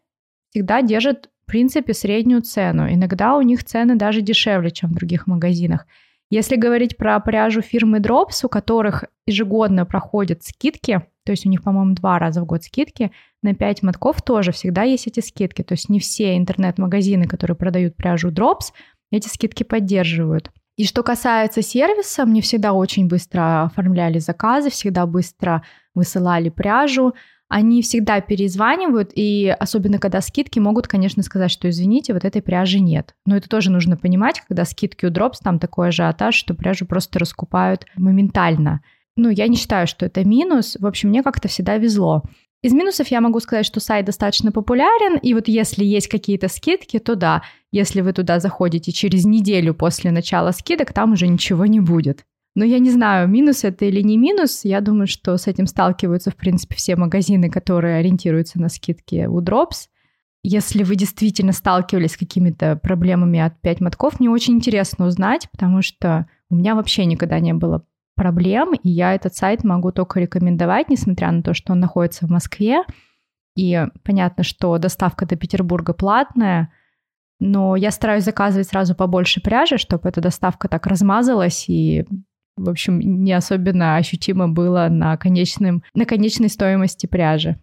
всегда 0.50 0.82
держат, 0.82 1.30
в 1.44 1.46
принципе, 1.46 1.94
среднюю 1.94 2.42
цену. 2.42 2.92
Иногда 2.92 3.36
у 3.36 3.42
них 3.42 3.64
цены 3.64 3.96
даже 3.96 4.20
дешевле, 4.20 4.70
чем 4.70 4.90
в 4.90 4.94
других 4.94 5.26
магазинах. 5.26 5.86
Если 6.30 6.56
говорить 6.56 6.96
про 6.96 7.18
пряжу 7.20 7.60
фирмы 7.62 7.98
Drops, 7.98 8.44
у 8.44 8.48
которых 8.48 9.04
ежегодно 9.26 9.84
проходят 9.84 10.42
скидки, 10.42 11.02
то 11.24 11.32
есть 11.32 11.46
у 11.46 11.48
них, 11.48 11.62
по-моему, 11.62 11.94
два 11.94 12.18
раза 12.18 12.42
в 12.42 12.46
год 12.46 12.64
скидки, 12.64 13.12
на 13.42 13.54
5 13.54 13.82
мотков 13.82 14.22
тоже 14.22 14.52
всегда 14.52 14.82
есть 14.82 15.06
эти 15.06 15.20
скидки. 15.20 15.62
То 15.62 15.72
есть 15.72 15.88
не 15.88 16.00
все 16.00 16.36
интернет-магазины, 16.36 17.26
которые 17.26 17.56
продают 17.56 17.96
пряжу 17.96 18.30
Drops, 18.30 18.72
эти 19.10 19.28
скидки 19.28 19.62
поддерживают. 19.62 20.50
И 20.76 20.86
что 20.86 21.02
касается 21.02 21.60
сервиса, 21.62 22.24
мне 22.24 22.40
всегда 22.40 22.72
очень 22.72 23.06
быстро 23.06 23.64
оформляли 23.64 24.18
заказы, 24.18 24.70
всегда 24.70 25.06
быстро 25.06 25.62
высылали 25.94 26.48
пряжу. 26.48 27.14
Они 27.48 27.82
всегда 27.82 28.22
перезванивают, 28.22 29.12
и 29.14 29.54
особенно 29.60 29.98
когда 29.98 30.22
скидки, 30.22 30.58
могут, 30.58 30.88
конечно, 30.88 31.22
сказать, 31.22 31.50
что 31.50 31.68
извините, 31.68 32.14
вот 32.14 32.24
этой 32.24 32.40
пряжи 32.40 32.80
нет. 32.80 33.14
Но 33.26 33.36
это 33.36 33.50
тоже 33.50 33.70
нужно 33.70 33.98
понимать, 33.98 34.40
когда 34.48 34.64
скидки 34.64 35.04
у 35.04 35.10
Drops, 35.10 35.36
там 35.42 35.58
такой 35.58 35.88
ажиотаж, 35.88 36.34
что 36.34 36.54
пряжу 36.54 36.86
просто 36.86 37.18
раскупают 37.18 37.84
моментально. 37.94 38.80
Ну, 39.16 39.28
я 39.28 39.48
не 39.48 39.56
считаю, 39.56 39.86
что 39.86 40.06
это 40.06 40.24
минус. 40.24 40.76
В 40.78 40.86
общем, 40.86 41.10
мне 41.10 41.22
как-то 41.22 41.48
всегда 41.48 41.76
везло. 41.76 42.22
Из 42.62 42.72
минусов 42.72 43.08
я 43.08 43.20
могу 43.20 43.40
сказать, 43.40 43.66
что 43.66 43.80
сайт 43.80 44.06
достаточно 44.06 44.52
популярен, 44.52 45.18
и 45.18 45.34
вот 45.34 45.48
если 45.48 45.84
есть 45.84 46.06
какие-то 46.06 46.46
скидки, 46.46 47.00
то 47.00 47.16
да, 47.16 47.42
если 47.72 48.02
вы 48.02 48.12
туда 48.12 48.38
заходите 48.38 48.92
через 48.92 49.24
неделю 49.24 49.74
после 49.74 50.12
начала 50.12 50.52
скидок, 50.52 50.92
там 50.92 51.12
уже 51.12 51.26
ничего 51.26 51.66
не 51.66 51.80
будет. 51.80 52.24
Но 52.54 52.64
я 52.64 52.78
не 52.78 52.90
знаю, 52.90 53.28
минус 53.28 53.64
это 53.64 53.86
или 53.86 54.00
не 54.00 54.16
минус. 54.16 54.60
Я 54.64 54.80
думаю, 54.80 55.08
что 55.08 55.36
с 55.36 55.48
этим 55.48 55.66
сталкиваются, 55.66 56.30
в 56.30 56.36
принципе, 56.36 56.76
все 56.76 56.96
магазины, 56.96 57.50
которые 57.50 57.96
ориентируются 57.96 58.60
на 58.60 58.68
скидки 58.68 59.26
у 59.26 59.40
Drops. 59.40 59.88
Если 60.44 60.84
вы 60.84 60.96
действительно 60.96 61.52
сталкивались 61.52 62.12
с 62.12 62.16
какими-то 62.16 62.76
проблемами 62.76 63.40
от 63.40 63.60
5 63.60 63.80
мотков, 63.80 64.20
мне 64.20 64.28
очень 64.30 64.54
интересно 64.54 65.06
узнать, 65.06 65.48
потому 65.50 65.82
что 65.82 66.26
у 66.50 66.54
меня 66.54 66.74
вообще 66.74 67.06
никогда 67.06 67.40
не 67.40 67.54
было 67.54 67.84
проблем, 68.14 68.74
и 68.74 68.88
я 68.88 69.14
этот 69.14 69.34
сайт 69.34 69.64
могу 69.64 69.92
только 69.92 70.20
рекомендовать, 70.20 70.88
несмотря 70.88 71.30
на 71.30 71.42
то, 71.42 71.54
что 71.54 71.72
он 71.72 71.80
находится 71.80 72.26
в 72.26 72.30
Москве. 72.30 72.82
И 73.56 73.86
понятно, 74.04 74.44
что 74.44 74.78
доставка 74.78 75.26
до 75.26 75.36
Петербурга 75.36 75.92
платная, 75.92 76.72
но 77.38 77.76
я 77.76 77.90
стараюсь 77.90 78.24
заказывать 78.24 78.68
сразу 78.68 78.94
побольше 78.94 79.40
пряжи, 79.40 79.76
чтобы 79.76 80.08
эта 80.08 80.20
доставка 80.20 80.68
так 80.68 80.86
размазалась 80.86 81.68
и 81.68 82.06
в 82.56 82.68
общем, 82.68 83.00
не 83.00 83.32
особенно 83.32 83.96
ощутимо 83.96 84.48
было 84.48 84.88
на, 84.90 85.16
конечном, 85.16 85.82
на 85.94 86.04
конечной 86.04 86.50
стоимости 86.50 87.06
пряжи. 87.06 87.58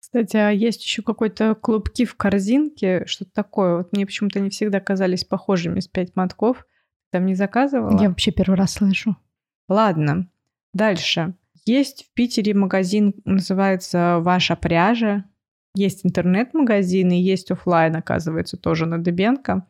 Кстати, 0.00 0.36
а 0.36 0.50
есть 0.50 0.82
еще 0.82 1.02
какой-то 1.02 1.54
клубки 1.54 2.06
в 2.06 2.16
корзинке, 2.16 3.04
что-то 3.06 3.30
такое. 3.34 3.76
Вот 3.76 3.92
мне 3.92 4.06
почему-то 4.06 4.40
не 4.40 4.48
всегда 4.48 4.80
казались 4.80 5.24
похожими 5.24 5.80
с 5.80 5.88
пять 5.88 6.16
мотков. 6.16 6.64
Там 7.10 7.26
не 7.26 7.34
заказывала? 7.34 8.00
Я 8.00 8.08
вообще 8.08 8.30
первый 8.30 8.54
раз 8.54 8.72
слышу. 8.72 9.16
Ладно, 9.68 10.28
дальше. 10.72 11.34
Есть 11.64 12.06
в 12.06 12.14
Питере 12.14 12.54
магазин, 12.54 13.14
называется 13.24 14.18
«Ваша 14.20 14.56
пряжа». 14.56 15.24
Есть 15.74 16.04
интернет-магазин 16.04 17.10
и 17.10 17.20
есть 17.20 17.50
офлайн, 17.50 17.96
оказывается, 17.96 18.56
тоже 18.56 18.86
на 18.86 18.98
Дебенко. 18.98 19.66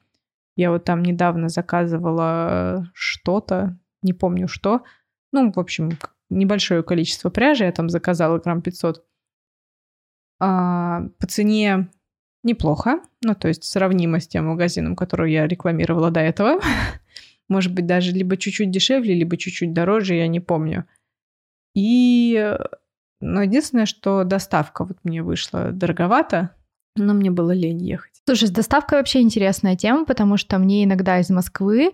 Я 0.56 0.70
вот 0.70 0.84
там 0.84 1.02
недавно 1.02 1.48
заказывала 1.48 2.88
что-то, 2.94 3.76
не 4.02 4.12
помню 4.12 4.48
что. 4.48 4.84
Ну, 5.32 5.52
в 5.52 5.58
общем, 5.58 5.90
небольшое 6.30 6.82
количество 6.82 7.30
пряжи 7.30 7.64
я 7.64 7.72
там 7.72 7.88
заказала, 7.90 8.38
грамм 8.38 8.62
500. 8.62 9.04
А, 10.40 11.02
по 11.18 11.26
цене 11.26 11.88
неплохо, 12.44 13.00
ну, 13.22 13.34
то 13.34 13.48
есть 13.48 13.64
сравнимо 13.64 14.20
с 14.20 14.28
тем 14.28 14.46
магазином, 14.46 14.94
который 14.94 15.32
я 15.32 15.46
рекламировала 15.46 16.10
до 16.10 16.20
этого. 16.20 16.60
Может 17.48 17.72
быть, 17.74 17.86
даже 17.86 18.12
либо 18.12 18.36
чуть-чуть 18.36 18.70
дешевле, 18.70 19.14
либо 19.14 19.36
чуть-чуть 19.36 19.72
дороже, 19.72 20.14
я 20.14 20.28
не 20.28 20.40
помню. 20.40 20.86
И, 21.74 22.56
но 23.20 23.42
единственное, 23.42 23.86
что 23.86 24.24
доставка 24.24 24.84
вот 24.84 24.98
мне 25.04 25.22
вышла 25.22 25.72
дороговато, 25.72 26.54
но 26.96 27.14
мне 27.14 27.30
было 27.30 27.52
лень 27.52 27.82
ехать. 27.82 28.22
Слушай, 28.26 28.48
с 28.48 28.50
доставкой 28.50 28.98
вообще 28.98 29.20
интересная 29.20 29.76
тема, 29.76 30.04
потому 30.04 30.36
что 30.36 30.58
мне 30.58 30.84
иногда 30.84 31.18
из 31.18 31.30
Москвы 31.30 31.86
э, 31.86 31.92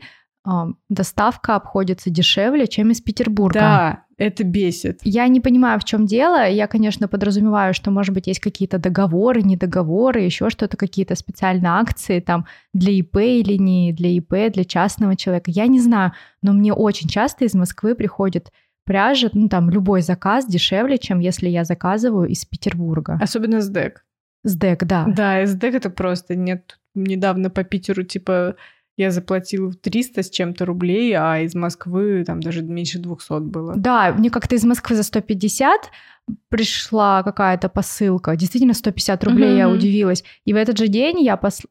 доставка 0.89 1.57
обходится 1.57 2.11
дешевле, 2.11 2.67
чем 2.67 2.91
из 2.91 3.01
Петербурга. 3.01 3.61
Да, 3.61 4.05
это 4.19 4.45
бесит. 4.45 5.01
Я 5.03 5.27
не 5.29 5.41
понимаю, 5.41 5.81
в 5.81 5.85
чем 5.85 6.07
дело. 6.07 6.49
Я, 6.49 6.67
конечно, 6.67 7.09
подразумеваю, 7.09 7.75
что, 7.75 7.91
может 7.91 8.15
быть, 8.15 8.27
есть 8.27 8.41
какие-то 8.41 8.79
договоры, 8.79 9.43
недоговоры, 9.43 10.21
еще 10.21 10.51
что-то, 10.51 10.77
какие-то 10.77 11.15
специальные 11.15 11.71
акции 11.71 12.21
там 12.21 12.47
для 12.73 12.93
ИП 12.93 13.17
или 13.17 13.55
не 13.55 13.93
для 13.93 14.11
ИП, 14.11 14.53
для 14.53 14.65
частного 14.65 15.17
человека. 15.17 15.51
Я 15.51 15.67
не 15.67 15.81
знаю, 15.81 16.13
но 16.43 16.53
мне 16.53 16.73
очень 16.73 17.09
часто 17.09 17.45
из 17.45 17.55
Москвы 17.55 17.95
приходит 17.95 18.53
пряжа, 18.85 19.31
ну 19.33 19.49
там 19.49 19.71
любой 19.71 20.03
заказ 20.03 20.47
дешевле, 20.47 20.99
чем 20.99 21.21
если 21.21 21.49
я 21.49 21.65
заказываю 21.65 22.29
из 22.29 22.45
Петербурга. 22.45 23.19
Особенно 23.21 23.63
СДЭК. 23.63 24.05
СДЭК, 24.45 24.85
да. 24.85 25.07
Да, 25.09 25.47
СДЭК 25.47 25.77
это 25.77 25.91
просто 25.91 26.37
нет. 26.37 26.79
Недавно 26.95 27.49
по 27.51 27.65
Питеру 27.65 28.05
типа 28.05 28.57
я 28.97 29.11
заплатила 29.11 29.73
300 29.73 30.23
с 30.23 30.31
чем-то 30.31 30.65
рублей, 30.65 31.13
а 31.15 31.41
из 31.41 31.55
Москвы 31.55 32.25
там 32.25 32.41
даже 32.41 32.63
меньше 32.63 32.99
200 32.99 33.41
было. 33.41 33.75
Да, 33.77 34.13
мне 34.13 34.31
как-то 34.31 34.55
из 34.55 34.65
Москвы 34.65 34.97
за 34.97 35.03
150 35.03 35.91
пришла 36.49 37.23
какая-то 37.23 37.69
посылка. 37.69 38.37
Действительно, 38.37 38.75
150 38.75 39.25
рублей, 39.25 39.51
mm-hmm. 39.51 39.59
я 39.59 39.69
удивилась. 39.69 40.25
И 40.45 40.53
в 40.53 40.57
этот 40.57 40.79
же 40.79 40.89
день 40.89 41.21
я, 41.21 41.37
пос... 41.37 41.63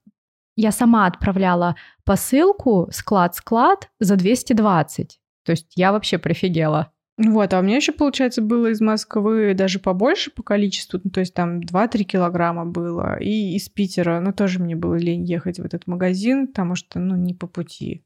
я 0.55 0.71
сама 0.71 1.07
отправляла 1.07 1.75
посылку 2.03 2.89
склад-склад 2.91 3.89
за 3.99 4.15
220. 4.15 5.19
То 5.45 5.51
есть 5.51 5.71
я 5.75 5.91
вообще 5.91 6.17
прифигела. 6.17 6.91
Вот, 7.17 7.53
а 7.53 7.59
у 7.59 7.61
меня 7.61 7.75
еще, 7.75 7.91
получается, 7.91 8.41
было 8.41 8.67
из 8.67 8.81
Москвы 8.81 9.53
даже 9.53 9.79
побольше 9.79 10.31
по 10.31 10.41
количеству, 10.41 10.99
ну, 11.03 11.11
то 11.11 11.19
есть 11.19 11.33
там 11.33 11.59
2-3 11.59 12.03
килограмма 12.03 12.65
было, 12.65 13.19
и 13.19 13.55
из 13.55 13.69
Питера, 13.69 14.19
ну, 14.19 14.33
тоже 14.33 14.59
мне 14.59 14.75
было 14.75 14.95
лень 14.95 15.23
ехать 15.23 15.59
в 15.59 15.65
этот 15.65 15.85
магазин, 15.85 16.47
потому 16.47 16.75
что, 16.75 16.99
ну, 16.99 17.15
не 17.15 17.35
по 17.35 17.45
пути. 17.45 18.03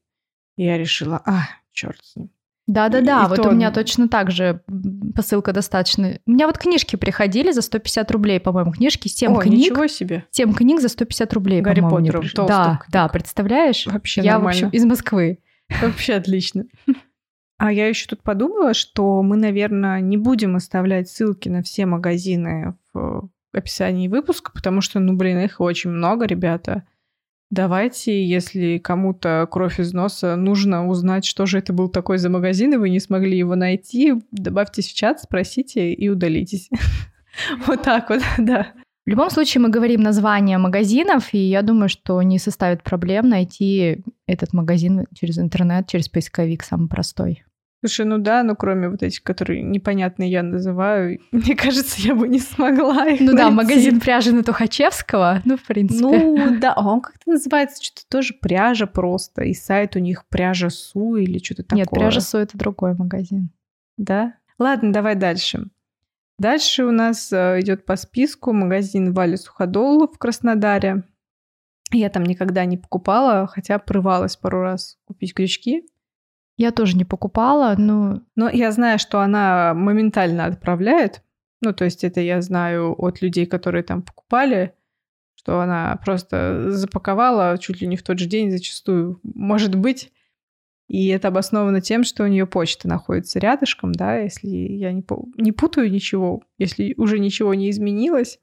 И 0.57 0.65
я 0.65 0.77
решила, 0.77 1.21
а, 1.25 1.43
черт 1.71 1.99
с 2.03 2.17
ним. 2.17 2.31
Да-да-да, 2.67 3.29
вот 3.29 3.41
то... 3.41 3.49
у 3.49 3.51
меня 3.53 3.71
точно 3.71 4.09
так 4.09 4.29
же 4.29 4.61
посылка 5.15 5.53
достаточно. 5.53 6.19
У 6.25 6.31
меня 6.31 6.47
вот 6.47 6.57
книжки 6.57 6.97
приходили 6.97 7.53
за 7.53 7.61
150 7.61 8.11
рублей, 8.11 8.41
по-моему, 8.41 8.73
книжки, 8.73 9.07
7 9.07 9.31
О, 9.31 9.39
книг. 9.39 9.57
ничего 9.57 9.87
себе. 9.87 10.25
7 10.31 10.53
книг 10.53 10.81
за 10.81 10.89
150 10.89 11.31
рублей, 11.31 11.61
Гарри 11.61 11.79
мне 11.79 12.11
Да, 12.35 12.81
да, 12.89 13.07
представляешь? 13.07 13.87
Вообще 13.87 14.21
Я, 14.21 14.33
нормально. 14.33 14.63
в 14.63 14.65
общем, 14.65 14.77
из 14.77 14.85
Москвы. 14.85 15.39
Вообще 15.81 16.15
отлично. 16.15 16.65
А 17.57 17.71
я 17.71 17.87
еще 17.87 18.07
тут 18.07 18.21
подумала, 18.21 18.73
что 18.73 19.21
мы, 19.23 19.35
наверное, 19.35 19.99
не 19.99 20.17
будем 20.17 20.55
оставлять 20.55 21.09
ссылки 21.09 21.49
на 21.49 21.63
все 21.63 21.85
магазины 21.85 22.75
в 22.93 23.29
описании 23.51 24.07
выпуска, 24.07 24.51
потому 24.53 24.81
что, 24.81 24.99
ну, 24.99 25.13
блин, 25.13 25.39
их 25.39 25.59
очень 25.59 25.89
много, 25.89 26.25
ребята. 26.25 26.83
Давайте, 27.49 28.25
если 28.25 28.77
кому-то 28.77 29.47
кровь 29.49 29.79
из 29.79 29.93
носа, 29.93 30.35
нужно 30.35 30.87
узнать, 30.87 31.25
что 31.25 31.45
же 31.45 31.57
это 31.59 31.71
был 31.71 31.87
такой 31.87 32.17
за 32.17 32.29
магазин, 32.29 32.73
и 32.73 32.77
вы 32.77 32.89
не 32.89 32.99
смогли 32.99 33.37
его 33.37 33.55
найти, 33.55 34.13
добавьтесь 34.31 34.89
в 34.89 34.95
чат, 34.95 35.21
спросите 35.21 35.93
и 35.93 36.09
удалитесь. 36.09 36.69
Вот 37.67 37.83
так 37.83 38.09
вот, 38.09 38.23
да. 38.39 38.73
В 39.07 39.09
любом 39.09 39.29
случае 39.29 39.61
мы 39.61 39.69
говорим 39.69 40.01
название 40.01 40.57
магазинов, 40.57 41.33
и 41.33 41.37
я 41.37 41.61
думаю, 41.61 41.87
что 41.87 42.21
не 42.21 42.39
составит 42.39 42.83
проблем 42.83 43.29
найти 43.29 44.03
этот 44.25 44.51
магазин 44.51 45.05
через 45.17 45.39
интернет, 45.39 45.87
через 45.87 46.09
поисковик 46.09 46.61
самый 46.61 46.89
простой. 46.89 47.45
Слушай, 47.79 48.05
ну 48.05 48.17
да, 48.17 48.43
ну 48.43 48.57
кроме 48.57 48.89
вот 48.89 49.03
этих, 49.03 49.23
которые 49.23 49.61
непонятные 49.61 50.29
я 50.29 50.43
называю, 50.43 51.19
мне 51.31 51.55
кажется, 51.55 52.01
я 52.01 52.15
бы 52.15 52.27
не 52.27 52.39
смогла 52.39 53.07
их 53.07 53.21
Ну 53.21 53.27
найти. 53.27 53.37
да, 53.37 53.49
магазин 53.49 54.01
пряжи 54.01 54.33
на 54.33 54.43
Тухачевского, 54.43 55.41
ну 55.45 55.55
в 55.55 55.63
принципе. 55.63 56.01
Ну 56.01 56.59
да, 56.59 56.73
а 56.73 56.85
он 56.85 56.99
как-то 56.99 57.31
называется, 57.31 57.81
что-то 57.81 58.01
тоже 58.09 58.33
пряжа 58.33 58.87
просто, 58.87 59.43
и 59.45 59.53
сайт 59.53 59.95
у 59.95 59.99
них 59.99 60.25
пряжа 60.27 60.69
Су 60.69 61.15
или 61.15 61.37
что-то 61.37 61.63
такое. 61.63 61.77
Нет, 61.77 61.89
пряжа 61.89 62.19
Су 62.19 62.39
это 62.39 62.57
другой 62.57 62.93
магазин. 62.93 63.51
Да? 63.95 64.33
Ладно, 64.59 64.91
давай 64.91 65.15
дальше. 65.15 65.69
Дальше 66.39 66.85
у 66.85 66.91
нас 66.91 67.33
э, 67.33 67.59
идет 67.61 67.85
по 67.85 67.95
списку 67.95 68.53
магазин 68.53 69.11
Вали 69.13 69.37
Суходол 69.37 70.07
в 70.07 70.17
Краснодаре. 70.19 71.03
Я 71.91 72.09
там 72.09 72.23
никогда 72.23 72.65
не 72.65 72.77
покупала, 72.77 73.47
хотя 73.47 73.79
прорывалась 73.79 74.35
пару 74.35 74.61
раз 74.61 74.99
купить 75.05 75.33
крючки. 75.33 75.87
Я 76.57 76.71
тоже 76.71 76.95
не 76.97 77.05
покупала, 77.05 77.75
но... 77.77 78.21
Но 78.35 78.49
я 78.49 78.71
знаю, 78.71 78.99
что 78.99 79.21
она 79.21 79.73
моментально 79.73 80.45
отправляет. 80.45 81.23
Ну, 81.61 81.73
то 81.73 81.85
есть 81.85 82.03
это 82.03 82.19
я 82.19 82.41
знаю 82.41 82.93
от 82.97 83.21
людей, 83.21 83.45
которые 83.45 83.83
там 83.83 84.03
покупали, 84.03 84.73
что 85.35 85.59
она 85.59 85.99
просто 86.03 86.71
запаковала 86.71 87.57
чуть 87.57 87.81
ли 87.81 87.87
не 87.87 87.95
в 87.95 88.03
тот 88.03 88.19
же 88.19 88.25
день 88.25 88.51
зачастую. 88.51 89.19
Может 89.23 89.75
быть, 89.75 90.11
и 90.87 91.07
это 91.07 91.27
обосновано 91.27 91.81
тем, 91.81 92.03
что 92.03 92.23
у 92.23 92.27
нее 92.27 92.45
почта 92.45 92.87
находится 92.87 93.39
рядышком, 93.39 93.91
да, 93.91 94.19
если 94.19 94.47
я 94.47 94.91
не, 94.93 95.03
не 95.37 95.51
путаю 95.51 95.91
ничего, 95.91 96.43
если 96.57 96.93
уже 96.97 97.19
ничего 97.19 97.53
не 97.53 97.69
изменилось, 97.69 98.39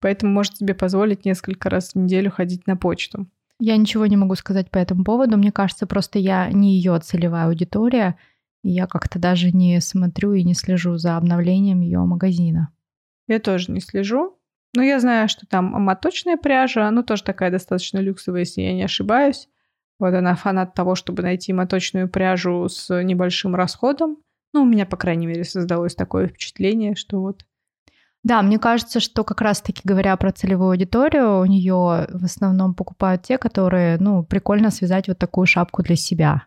поэтому 0.00 0.32
может 0.32 0.56
себе 0.56 0.74
позволить 0.74 1.24
несколько 1.24 1.70
раз 1.70 1.92
в 1.94 1.98
неделю 1.98 2.30
ходить 2.30 2.66
на 2.66 2.76
почту. 2.76 3.26
Я 3.58 3.76
ничего 3.76 4.06
не 4.06 4.16
могу 4.16 4.34
сказать 4.34 4.70
по 4.70 4.78
этому 4.78 5.04
поводу. 5.04 5.36
Мне 5.36 5.52
кажется, 5.52 5.86
просто 5.86 6.18
я 6.18 6.50
не 6.50 6.74
ее 6.74 6.98
целевая 6.98 7.46
аудитория. 7.46 8.18
И 8.64 8.70
я 8.70 8.88
как-то 8.88 9.20
даже 9.20 9.52
не 9.52 9.80
смотрю 9.80 10.32
и 10.34 10.42
не 10.42 10.54
слежу 10.54 10.96
за 10.96 11.16
обновлением 11.16 11.80
ее 11.80 12.00
магазина. 12.00 12.72
Я 13.28 13.38
тоже 13.38 13.70
не 13.70 13.80
слежу. 13.80 14.36
Но 14.74 14.82
я 14.82 14.98
знаю, 14.98 15.28
что 15.28 15.46
там 15.46 15.66
моточная 15.66 16.36
пряжа, 16.36 16.90
ну 16.90 17.04
тоже 17.04 17.22
такая 17.22 17.52
достаточно 17.52 17.98
люксовая, 17.98 18.40
если 18.40 18.62
я 18.62 18.72
не 18.72 18.82
ошибаюсь. 18.82 19.48
Вот 20.02 20.14
она 20.14 20.34
фанат 20.34 20.74
того, 20.74 20.96
чтобы 20.96 21.22
найти 21.22 21.52
моточную 21.52 22.08
пряжу 22.08 22.68
с 22.68 23.02
небольшим 23.02 23.54
расходом. 23.54 24.18
Ну, 24.52 24.62
у 24.62 24.66
меня, 24.66 24.84
по 24.84 24.96
крайней 24.96 25.28
мере, 25.28 25.44
создалось 25.44 25.94
такое 25.94 26.26
впечатление, 26.26 26.96
что 26.96 27.20
вот 27.20 27.44
да, 28.24 28.40
мне 28.42 28.58
кажется, 28.58 29.00
что 29.00 29.24
как 29.24 29.40
раз-таки 29.40 29.80
говоря 29.84 30.16
про 30.16 30.30
целевую 30.30 30.70
аудиторию, 30.70 31.40
у 31.40 31.44
нее 31.44 32.06
в 32.08 32.24
основном 32.24 32.74
покупают 32.74 33.22
те, 33.22 33.36
которые, 33.36 33.96
ну, 33.98 34.22
прикольно 34.22 34.70
связать 34.70 35.08
вот 35.08 35.18
такую 35.18 35.46
шапку 35.46 35.82
для 35.82 35.96
себя. 35.96 36.44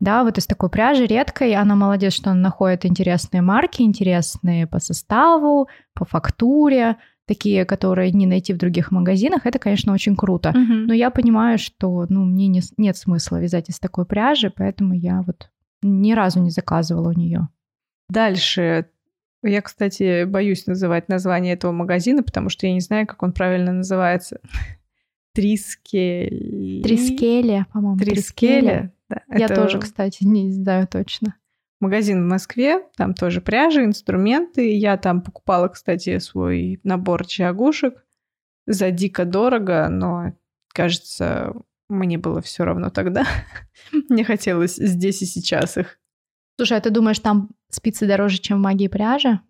Да, 0.00 0.24
вот 0.24 0.36
из 0.36 0.46
такой 0.46 0.68
пряжи 0.68 1.06
редкой, 1.06 1.54
она 1.54 1.76
молодец, 1.76 2.12
что 2.12 2.30
она 2.30 2.40
находит 2.40 2.84
интересные 2.84 3.40
марки, 3.40 3.82
интересные 3.82 4.66
по 4.66 4.80
составу, 4.80 5.68
по 5.94 6.04
фактуре, 6.04 6.96
такие, 7.26 7.64
которые 7.64 8.10
не 8.12 8.26
найти 8.26 8.52
в 8.52 8.58
других 8.58 8.90
магазинах, 8.90 9.46
это, 9.46 9.58
конечно, 9.58 9.92
очень 9.92 10.16
круто. 10.16 10.52
Мгм. 10.54 10.86
Но 10.86 10.94
я 10.94 11.10
понимаю, 11.10 11.58
что, 11.58 12.06
ну, 12.08 12.24
мне 12.24 12.48
не 12.48 12.60
нет 12.76 12.96
смысла 12.96 13.40
вязать 13.40 13.68
из 13.70 13.78
такой 13.78 14.06
пряжи, 14.06 14.52
поэтому 14.54 14.94
я 14.94 15.22
вот 15.22 15.50
ни 15.82 16.12
разу 16.12 16.40
не 16.40 16.50
заказывала 16.50 17.10
у 17.10 17.12
нее. 17.12 17.48
Дальше. 18.08 18.86
Я, 19.42 19.60
кстати, 19.62 20.24
боюсь 20.24 20.66
называть 20.66 21.08
название 21.08 21.54
этого 21.54 21.72
магазина, 21.72 22.22
потому 22.22 22.48
что 22.48 22.66
я 22.66 22.72
не 22.72 22.80
знаю, 22.80 23.06
как 23.06 23.22
он 23.22 23.32
правильно 23.32 23.72
называется. 23.72 24.40
Трискели. 25.34 26.82
Трискеле, 26.82 27.66
по-моему. 27.72 27.98
Трискеле. 27.98 28.92
Да, 29.08 29.22
Я 29.28 29.46
это 29.46 29.54
тоже, 29.54 29.78
кстати, 29.78 30.24
не 30.24 30.52
знаю 30.52 30.86
точно. 30.86 31.34
Магазин 31.82 32.24
в 32.24 32.28
Москве, 32.28 32.86
там 32.96 33.12
тоже 33.12 33.40
пряжа, 33.40 33.84
инструменты. 33.84 34.72
Я 34.76 34.96
там 34.96 35.20
покупала, 35.20 35.66
кстати, 35.66 36.18
свой 36.20 36.78
набор 36.84 37.26
чагушек 37.26 38.06
за 38.66 38.92
дико 38.92 39.24
дорого, 39.24 39.88
но, 39.90 40.32
кажется, 40.72 41.52
мне 41.88 42.18
было 42.18 42.40
все 42.40 42.64
равно 42.64 42.90
тогда. 42.90 43.26
Мне 44.08 44.22
хотелось 44.22 44.76
здесь 44.76 45.22
и 45.22 45.26
сейчас 45.26 45.76
их. 45.76 45.98
Слушай, 46.56 46.78
а 46.78 46.80
ты 46.80 46.90
думаешь, 46.90 47.18
там 47.18 47.50
спицы 47.68 48.06
дороже, 48.06 48.38
чем 48.38 48.58
в 48.58 48.62
магии 48.62 48.86
пряжи? 48.86 49.40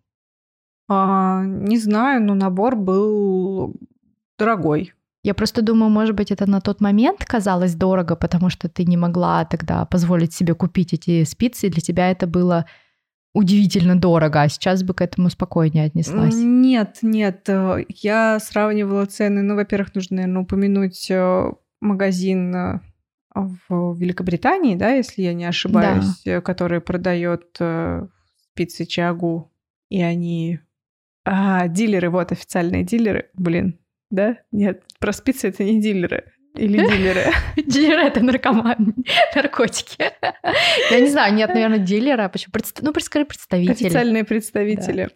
А, 0.88 1.44
не 1.44 1.76
знаю, 1.76 2.22
но 2.22 2.34
набор 2.34 2.76
был 2.76 3.74
дорогой. 4.38 4.94
Я 5.24 5.34
просто 5.34 5.62
думаю, 5.62 5.90
может 5.90 6.16
быть, 6.16 6.32
это 6.32 6.50
на 6.50 6.60
тот 6.60 6.80
момент 6.80 7.24
казалось 7.24 7.74
дорого, 7.74 8.16
потому 8.16 8.50
что 8.50 8.68
ты 8.68 8.84
не 8.84 8.96
могла 8.96 9.44
тогда 9.44 9.84
позволить 9.84 10.34
себе 10.34 10.54
купить 10.54 10.92
эти 10.94 11.22
спицы, 11.24 11.68
и 11.68 11.70
для 11.70 11.80
тебя 11.80 12.10
это 12.10 12.26
было 12.26 12.66
удивительно 13.32 13.98
дорого, 13.98 14.42
а 14.42 14.48
сейчас 14.48 14.82
бы 14.82 14.94
к 14.94 15.00
этому 15.00 15.30
спокойнее 15.30 15.86
отнеслась. 15.86 16.34
Нет, 16.34 16.98
нет, 17.02 17.48
э, 17.48 17.84
я 17.88 18.38
сравнивала 18.40 19.06
цены. 19.06 19.42
Ну, 19.42 19.54
во-первых, 19.54 19.94
нужно, 19.94 20.16
наверное, 20.16 20.42
упомянуть 20.42 21.10
э, 21.10 21.50
магазин 21.80 22.54
э, 22.54 22.80
в 23.34 23.96
Великобритании, 23.96 24.74
да, 24.74 24.90
если 24.90 25.22
я 25.22 25.34
не 25.34 25.44
ошибаюсь, 25.44 26.26
э, 26.26 26.40
который 26.40 26.80
продает 26.80 27.58
спицы 28.52 28.84
Чагу, 28.84 29.50
и 29.88 30.02
они... 30.02 30.60
А, 31.24 31.68
дилеры, 31.68 32.10
вот, 32.10 32.32
официальные 32.32 32.82
дилеры. 32.84 33.30
Блин, 33.34 33.78
да? 34.12 34.38
Нет, 34.52 34.82
про 35.00 35.12
спицы 35.12 35.48
это 35.48 35.64
не 35.64 35.80
дилеры. 35.80 36.32
Или 36.54 36.78
дилеры. 36.86 37.32
Дилер— 37.56 37.98
это 38.00 38.22
наркоман, 38.22 38.94
наркотики. 39.34 40.12
Я 40.90 41.00
не 41.00 41.08
знаю, 41.08 41.34
нет, 41.34 41.48
наверное, 41.48 41.78
дилера. 41.78 42.28
Почему? 42.28 42.52
Ну, 42.82 42.92
скажи 43.00 43.24
представители. 43.24 43.72
Официальные 43.72 44.24
представители. 44.24 45.08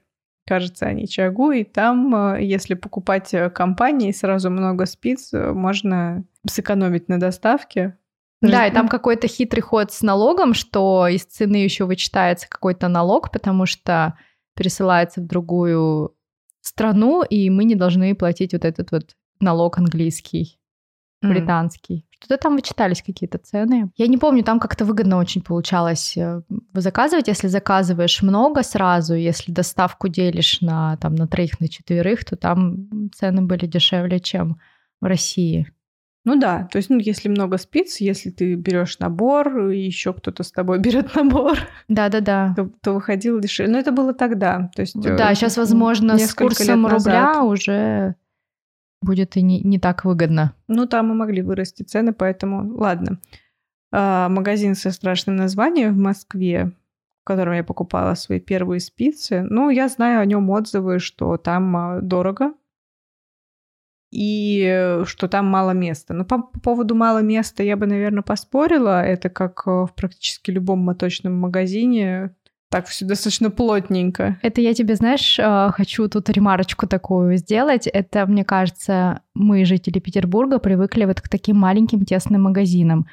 Кажется, 0.46 0.86
они 0.86 1.08
Чагу, 1.08 1.50
и 1.50 1.64
там, 1.64 2.34
э, 2.36 2.44
если 2.44 2.74
покупать 2.74 3.34
э, 3.34 3.50
компании 3.50 4.12
сразу 4.12 4.48
много 4.48 4.86
спиц, 4.86 5.34
э, 5.34 5.52
можно 5.52 6.24
сэкономить 6.48 7.08
на 7.08 7.18
доставке. 7.18 7.98
Да, 8.40 8.66
и 8.66 8.70
Ну, 8.70 8.74
там 8.74 8.88
какой-то 8.88 9.26
хитрый 9.26 9.62
ход 9.62 9.92
с 9.92 10.02
налогом, 10.02 10.54
что 10.54 11.08
из 11.08 11.24
цены 11.24 11.56
еще 11.56 11.84
вычитается 11.84 12.48
какой-то 12.48 12.86
налог, 12.86 13.32
потому 13.32 13.66
что 13.66 14.16
пересылается 14.54 15.20
в 15.20 15.26
другую 15.26 16.15
страну, 16.66 17.22
и 17.22 17.50
мы 17.50 17.64
не 17.64 17.74
должны 17.74 18.14
платить 18.14 18.52
вот 18.52 18.64
этот 18.64 18.90
вот 18.90 19.16
налог 19.40 19.78
английский, 19.78 20.58
британский. 21.22 22.06
Что-то 22.10 22.42
там 22.42 22.56
вычитались 22.56 23.02
какие-то 23.02 23.38
цены. 23.38 23.90
Я 23.96 24.06
не 24.06 24.16
помню, 24.16 24.42
там 24.42 24.58
как-то 24.58 24.84
выгодно 24.84 25.18
очень 25.18 25.42
получалось 25.42 26.16
э, 26.16 26.40
заказывать. 26.72 27.28
Если 27.28 27.48
заказываешь 27.48 28.22
много 28.22 28.62
сразу, 28.62 29.14
если 29.14 29.52
доставку 29.52 30.08
делишь 30.08 30.60
на, 30.60 30.96
там, 30.96 31.14
на 31.14 31.26
троих, 31.26 31.60
на 31.60 31.68
четверых, 31.68 32.24
то 32.24 32.36
там 32.36 33.10
цены 33.14 33.42
были 33.42 33.66
дешевле, 33.66 34.18
чем 34.18 34.58
в 35.00 35.04
России. 35.04 35.70
Ну 36.26 36.34
да, 36.34 36.68
то 36.72 36.78
есть, 36.78 36.90
ну, 36.90 36.98
если 36.98 37.28
много 37.28 37.56
спиц, 37.56 37.98
если 37.98 38.30
ты 38.30 38.56
берешь 38.56 38.98
набор, 38.98 39.68
и 39.68 39.78
еще 39.78 40.12
кто-то 40.12 40.42
с 40.42 40.50
тобой 40.50 40.78
берет 40.80 41.14
набор, 41.14 41.56
Да-да-да. 41.86 42.52
то, 42.56 42.68
то 42.82 42.94
выходило 42.94 43.40
дешевле. 43.40 43.72
Но 43.72 43.78
это 43.78 43.92
было 43.92 44.12
тогда. 44.12 44.68
То 44.74 44.82
есть, 44.82 44.96
э, 44.96 45.16
Да, 45.16 45.32
сейчас, 45.36 45.56
возможно, 45.56 46.18
с 46.18 46.34
курсом 46.34 46.84
рубля 46.84 47.44
уже 47.44 48.16
будет 49.02 49.36
и 49.36 49.42
не, 49.42 49.60
не 49.60 49.78
так 49.78 50.04
выгодно. 50.04 50.52
Ну, 50.66 50.86
там 50.86 51.12
и 51.12 51.14
могли 51.14 51.42
вырасти 51.42 51.84
цены, 51.84 52.12
поэтому 52.12 52.76
ладно. 52.76 53.20
А, 53.92 54.28
магазин 54.28 54.74
со 54.74 54.90
страшным 54.90 55.36
названием 55.36 55.94
в 55.94 55.98
Москве, 55.98 56.72
в 57.22 57.24
котором 57.24 57.54
я 57.54 57.62
покупала 57.62 58.14
свои 58.14 58.40
первые 58.40 58.80
спицы. 58.80 59.42
Ну, 59.48 59.70
я 59.70 59.86
знаю 59.88 60.20
о 60.20 60.24
нем 60.24 60.50
отзывы, 60.50 60.98
что 60.98 61.36
там 61.36 61.76
а, 61.76 62.00
дорого 62.00 62.52
и 64.16 64.64
э, 64.66 65.04
что 65.04 65.28
там 65.28 65.46
мало 65.46 65.72
места. 65.72 66.14
Но 66.14 66.24
по, 66.24 66.38
по 66.38 66.58
поводу 66.58 66.94
мало 66.94 67.18
места 67.18 67.62
я 67.62 67.76
бы, 67.76 67.86
наверное, 67.86 68.22
поспорила. 68.22 69.04
Это 69.04 69.28
как 69.28 69.64
э, 69.66 69.70
в 69.70 69.90
практически 69.94 70.50
любом 70.50 70.78
моточном 70.78 71.34
магазине. 71.34 72.30
Так 72.70 72.86
все 72.86 73.04
достаточно 73.04 73.50
плотненько. 73.50 74.38
Это 74.40 74.62
я 74.62 74.72
тебе, 74.72 74.94
знаешь, 74.94 75.38
э, 75.38 75.70
хочу 75.70 76.08
тут 76.08 76.30
ремарочку 76.30 76.86
такую 76.86 77.36
сделать. 77.36 77.86
Это, 77.86 78.24
мне 78.24 78.42
кажется, 78.42 79.20
мы, 79.34 79.66
жители 79.66 79.98
Петербурга, 79.98 80.60
привыкли 80.60 81.04
вот 81.04 81.20
к 81.20 81.28
таким 81.28 81.58
маленьким 81.58 82.06
тесным 82.06 82.44
магазинам. 82.44 83.06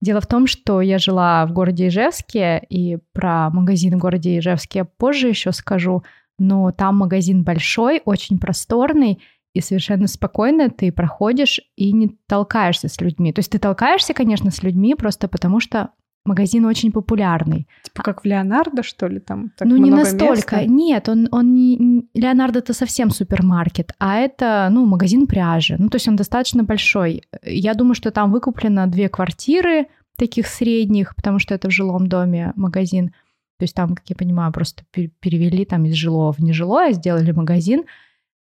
Дело 0.00 0.20
в 0.20 0.28
том, 0.28 0.46
что 0.46 0.80
я 0.80 0.98
жила 0.98 1.44
в 1.46 1.52
городе 1.52 1.88
Ижевске, 1.88 2.62
и 2.68 2.98
про 3.12 3.50
магазин 3.50 3.96
в 3.96 3.98
городе 3.98 4.38
Ижевске 4.38 4.80
я 4.80 4.84
позже 4.84 5.28
еще 5.28 5.50
скажу, 5.50 6.04
но 6.38 6.70
там 6.70 6.96
магазин 6.98 7.42
большой, 7.42 8.02
очень 8.04 8.38
просторный, 8.38 9.20
и 9.54 9.60
совершенно 9.60 10.08
спокойно 10.08 10.68
ты 10.68 10.92
проходишь 10.92 11.60
и 11.76 11.92
не 11.92 12.18
толкаешься 12.26 12.88
с 12.88 13.00
людьми. 13.00 13.32
То 13.32 13.38
есть 13.38 13.50
ты 13.50 13.58
толкаешься, 13.58 14.12
конечно, 14.12 14.50
с 14.50 14.62
людьми 14.62 14.94
просто 14.94 15.28
потому, 15.28 15.60
что 15.60 15.90
магазин 16.24 16.64
очень 16.64 16.90
популярный. 16.90 17.68
Типа 17.84 18.02
как 18.02 18.22
в 18.22 18.24
Леонардо, 18.24 18.82
что 18.82 19.06
ли, 19.06 19.20
там 19.20 19.50
так 19.56 19.68
ну, 19.68 19.76
не 19.76 19.90
настолько. 19.90 20.56
места? 20.56 20.64
Нет, 20.64 21.08
он, 21.08 21.28
он 21.30 21.54
не... 21.54 22.08
Леонардо 22.14 22.58
это 22.58 22.74
совсем 22.74 23.10
супермаркет, 23.10 23.92
а 23.98 24.16
это, 24.16 24.68
ну, 24.70 24.86
магазин 24.86 25.26
пряжи. 25.26 25.76
Ну, 25.78 25.88
то 25.88 25.96
есть 25.96 26.08
он 26.08 26.16
достаточно 26.16 26.64
большой. 26.64 27.22
Я 27.42 27.74
думаю, 27.74 27.94
что 27.94 28.10
там 28.10 28.32
выкуплено 28.32 28.86
две 28.86 29.08
квартиры 29.08 29.86
таких 30.16 30.46
средних, 30.46 31.14
потому 31.14 31.38
что 31.38 31.54
это 31.54 31.68
в 31.68 31.72
жилом 31.72 32.08
доме 32.08 32.52
магазин. 32.56 33.10
То 33.58 33.64
есть 33.64 33.74
там, 33.74 33.94
как 33.94 34.08
я 34.08 34.16
понимаю, 34.16 34.52
просто 34.52 34.82
пер- 34.92 35.12
перевели 35.20 35.64
там 35.64 35.84
из 35.84 35.94
жилого 35.94 36.32
в 36.32 36.40
нежилое, 36.40 36.92
сделали 36.92 37.30
магазин. 37.30 37.84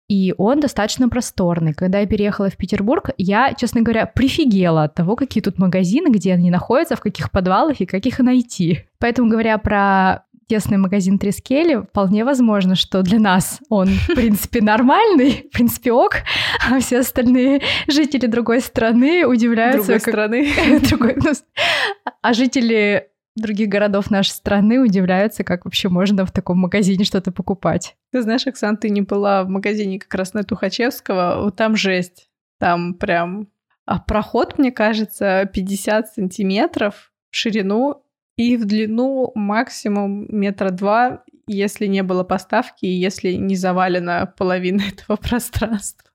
И 0.09 0.35
он 0.39 0.61
достаточно 0.61 1.09
просторный. 1.11 1.75
Когда 1.75 2.01
я 2.01 2.07
переехала 2.07 2.49
в 2.49 2.57
Петербург, 2.57 3.11
я, 3.19 3.53
честно 3.53 3.83
говоря, 3.83 4.07
прифигела 4.07 4.85
от 4.85 4.95
того, 4.95 5.17
какие 5.17 5.43
тут 5.43 5.59
магазины, 5.59 6.09
где 6.11 6.33
они 6.33 6.51
находятся, 6.51 6.97
в 6.97 7.01
каких 7.01 7.31
подвалах 7.31 7.81
и 7.81 7.87
как 7.87 8.07
их 8.07 8.19
найти. 8.21 8.87
Поэтому, 8.99 9.29
говоря 9.29 9.59
про 9.59 10.25
тесный 10.49 10.79
магазин 10.79 11.19
Трискели, 11.19 11.77
вполне 11.77 12.25
возможно, 12.25 12.75
что 12.75 13.03
для 13.03 13.19
нас 13.19 13.61
он, 13.69 13.89
в 13.89 14.15
принципе, 14.15 14.63
нормальный, 14.63 15.47
в 15.51 15.55
принципе, 15.55 15.93
ок, 15.93 16.17
а 16.71 16.81
все 16.81 17.01
остальные 17.01 17.61
жители 17.87 18.25
другой 18.27 18.63
страны 18.63 19.27
удивляются, 19.27 19.83
другой 19.83 20.01
как- 20.01 20.15
страны. 20.15 20.81
другой- 20.89 21.17
ну, 21.23 21.33
а 22.23 22.33
жители 22.33 23.09
других 23.41 23.69
городов 23.69 24.11
нашей 24.11 24.31
страны 24.31 24.81
удивляются, 24.81 25.45
как 25.45 25.65
вообще 25.65 25.89
можно 25.89 26.27
в 26.27 26.33
таком 26.33 26.59
магазине 26.59 27.05
что-то 27.05 27.33
покупать. 27.33 27.97
Ты 28.13 28.23
знаешь, 28.23 28.47
Оксан, 28.47 28.77
ты 28.77 28.91
не 28.91 29.03
была 29.03 29.45
в 29.45 29.49
магазине 29.49 29.99
как 29.99 30.15
раз 30.15 30.35
на 30.35 30.45
Тухачевского, 30.45 31.43
вот 31.43 31.57
там 31.57 31.77
жесть. 31.77 32.29
Там 32.59 32.95
прям 32.95 33.49
а 33.89 33.99
проход, 34.01 34.59
мне 34.59 34.71
кажется, 34.71 35.49
50 35.51 36.09
сантиметров 36.09 37.11
в 37.31 37.37
ширину 37.37 38.05
и 38.37 38.59
в 38.59 38.67
длину 38.67 39.33
максимум 39.35 40.27
метра 40.29 40.69
два, 40.69 41.25
если 41.47 41.87
не 41.87 42.03
было 42.03 42.23
поставки 42.23 42.85
и 42.85 42.91
если 42.91 43.33
не 43.33 43.57
завалена 43.57 44.27
половина 44.27 44.83
этого 44.93 45.17
пространства. 45.17 46.11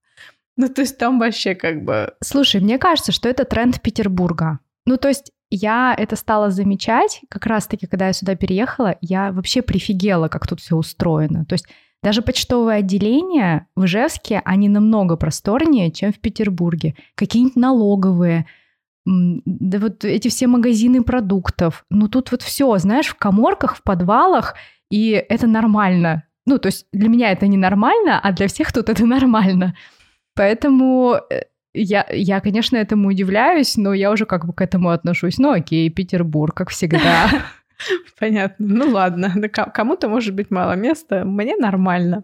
Ну, 0.56 0.70
то 0.70 0.82
есть 0.82 1.00
там 1.00 1.18
вообще 1.18 1.56
как 1.56 1.84
бы... 1.84 2.14
Слушай, 2.22 2.62
мне 2.62 2.78
кажется, 2.78 3.12
что 3.12 3.28
это 3.28 3.44
тренд 3.44 3.82
Петербурга. 3.82 4.60
Ну, 4.86 4.98
то 4.98 5.08
есть 5.08 5.32
я 5.56 5.94
это 5.98 6.16
стала 6.16 6.50
замечать, 6.50 7.22
как 7.30 7.46
раз-таки, 7.46 7.86
когда 7.86 8.08
я 8.08 8.14
сюда 8.14 8.36
переехала, 8.36 8.98
я 9.02 9.32
вообще 9.32 9.62
прифигела, 9.62 10.28
как 10.28 10.48
тут 10.48 10.60
все 10.60 10.76
устроено. 10.76 11.46
То 11.46 11.54
есть 11.54 11.68
даже 12.02 12.22
почтовые 12.22 12.80
отделения 12.80 13.68
в 13.76 13.86
Ижевске, 13.86 14.42
они 14.44 14.68
намного 14.68 15.16
просторнее, 15.16 15.92
чем 15.92 16.12
в 16.12 16.20
Петербурге. 16.20 16.96
Какие-нибудь 17.16 17.56
налоговые, 17.56 18.48
да 19.06 19.80
вот 19.80 20.04
эти 20.04 20.28
все 20.28 20.48
магазины 20.48 21.04
продуктов. 21.04 21.86
Ну 21.90 22.08
тут 22.08 22.32
вот 22.32 22.42
все, 22.42 22.78
знаешь, 22.78 23.08
в 23.08 23.16
коморках, 23.16 23.76
в 23.76 23.84
подвалах, 23.84 24.56
и 24.90 25.12
это 25.12 25.48
нормально. 25.48 26.24
Ну, 26.46 26.58
то 26.58 26.68
есть 26.68 26.88
для 26.92 27.10
меня 27.10 27.32
это 27.32 27.48
не 27.48 27.58
нормально, 27.58 28.20
а 28.20 28.32
для 28.32 28.48
всех 28.48 28.74
тут 28.74 28.90
это 28.90 29.06
нормально. 29.06 29.76
Поэтому 30.36 31.16
э, 31.30 31.44
я, 31.74 32.06
я, 32.12 32.40
конечно, 32.40 32.78
этому 32.78 33.10
удивляюсь, 33.10 33.78
но 33.78 33.94
я 33.94 34.12
уже 34.12 34.26
как 34.26 34.46
бы 34.46 34.54
к 34.54 34.62
этому 34.62 34.90
отношусь. 34.90 35.38
Ну, 35.38 35.52
окей, 35.52 35.90
Петербург, 35.90 36.56
как 36.56 36.70
всегда. 36.70 37.30
Понятно. 38.20 38.66
Ну 38.66 38.92
ладно, 38.92 39.34
кому-то 39.50 40.08
может 40.08 40.36
быть 40.36 40.52
мало 40.52 40.74
места, 40.74 41.26
мне 41.26 41.56
нормально. 41.56 42.24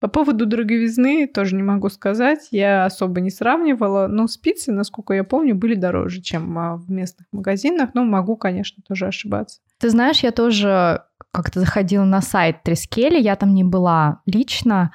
По 0.00 0.08
поводу 0.08 0.46
дороговизны 0.46 1.26
тоже 1.26 1.56
не 1.56 1.62
могу 1.62 1.90
сказать. 1.90 2.48
Я 2.50 2.86
особо 2.86 3.20
не 3.20 3.30
сравнивала, 3.30 4.06
но 4.06 4.26
спицы, 4.28 4.72
насколько 4.72 5.12
я 5.12 5.24
помню, 5.24 5.54
были 5.54 5.74
дороже, 5.74 6.22
чем 6.22 6.58
а, 6.58 6.76
в 6.76 6.90
местных 6.90 7.26
магазинах. 7.32 7.90
Но 7.92 8.04
могу, 8.04 8.36
конечно, 8.36 8.82
тоже 8.86 9.06
ошибаться. 9.08 9.60
Ты 9.78 9.90
знаешь, 9.90 10.20
я 10.20 10.30
тоже 10.30 11.02
как-то 11.32 11.60
заходила 11.60 12.04
на 12.04 12.22
сайт 12.22 12.62
Трескели, 12.62 13.20
я 13.20 13.36
там 13.36 13.54
не 13.54 13.62
была 13.62 14.22
лично, 14.24 14.92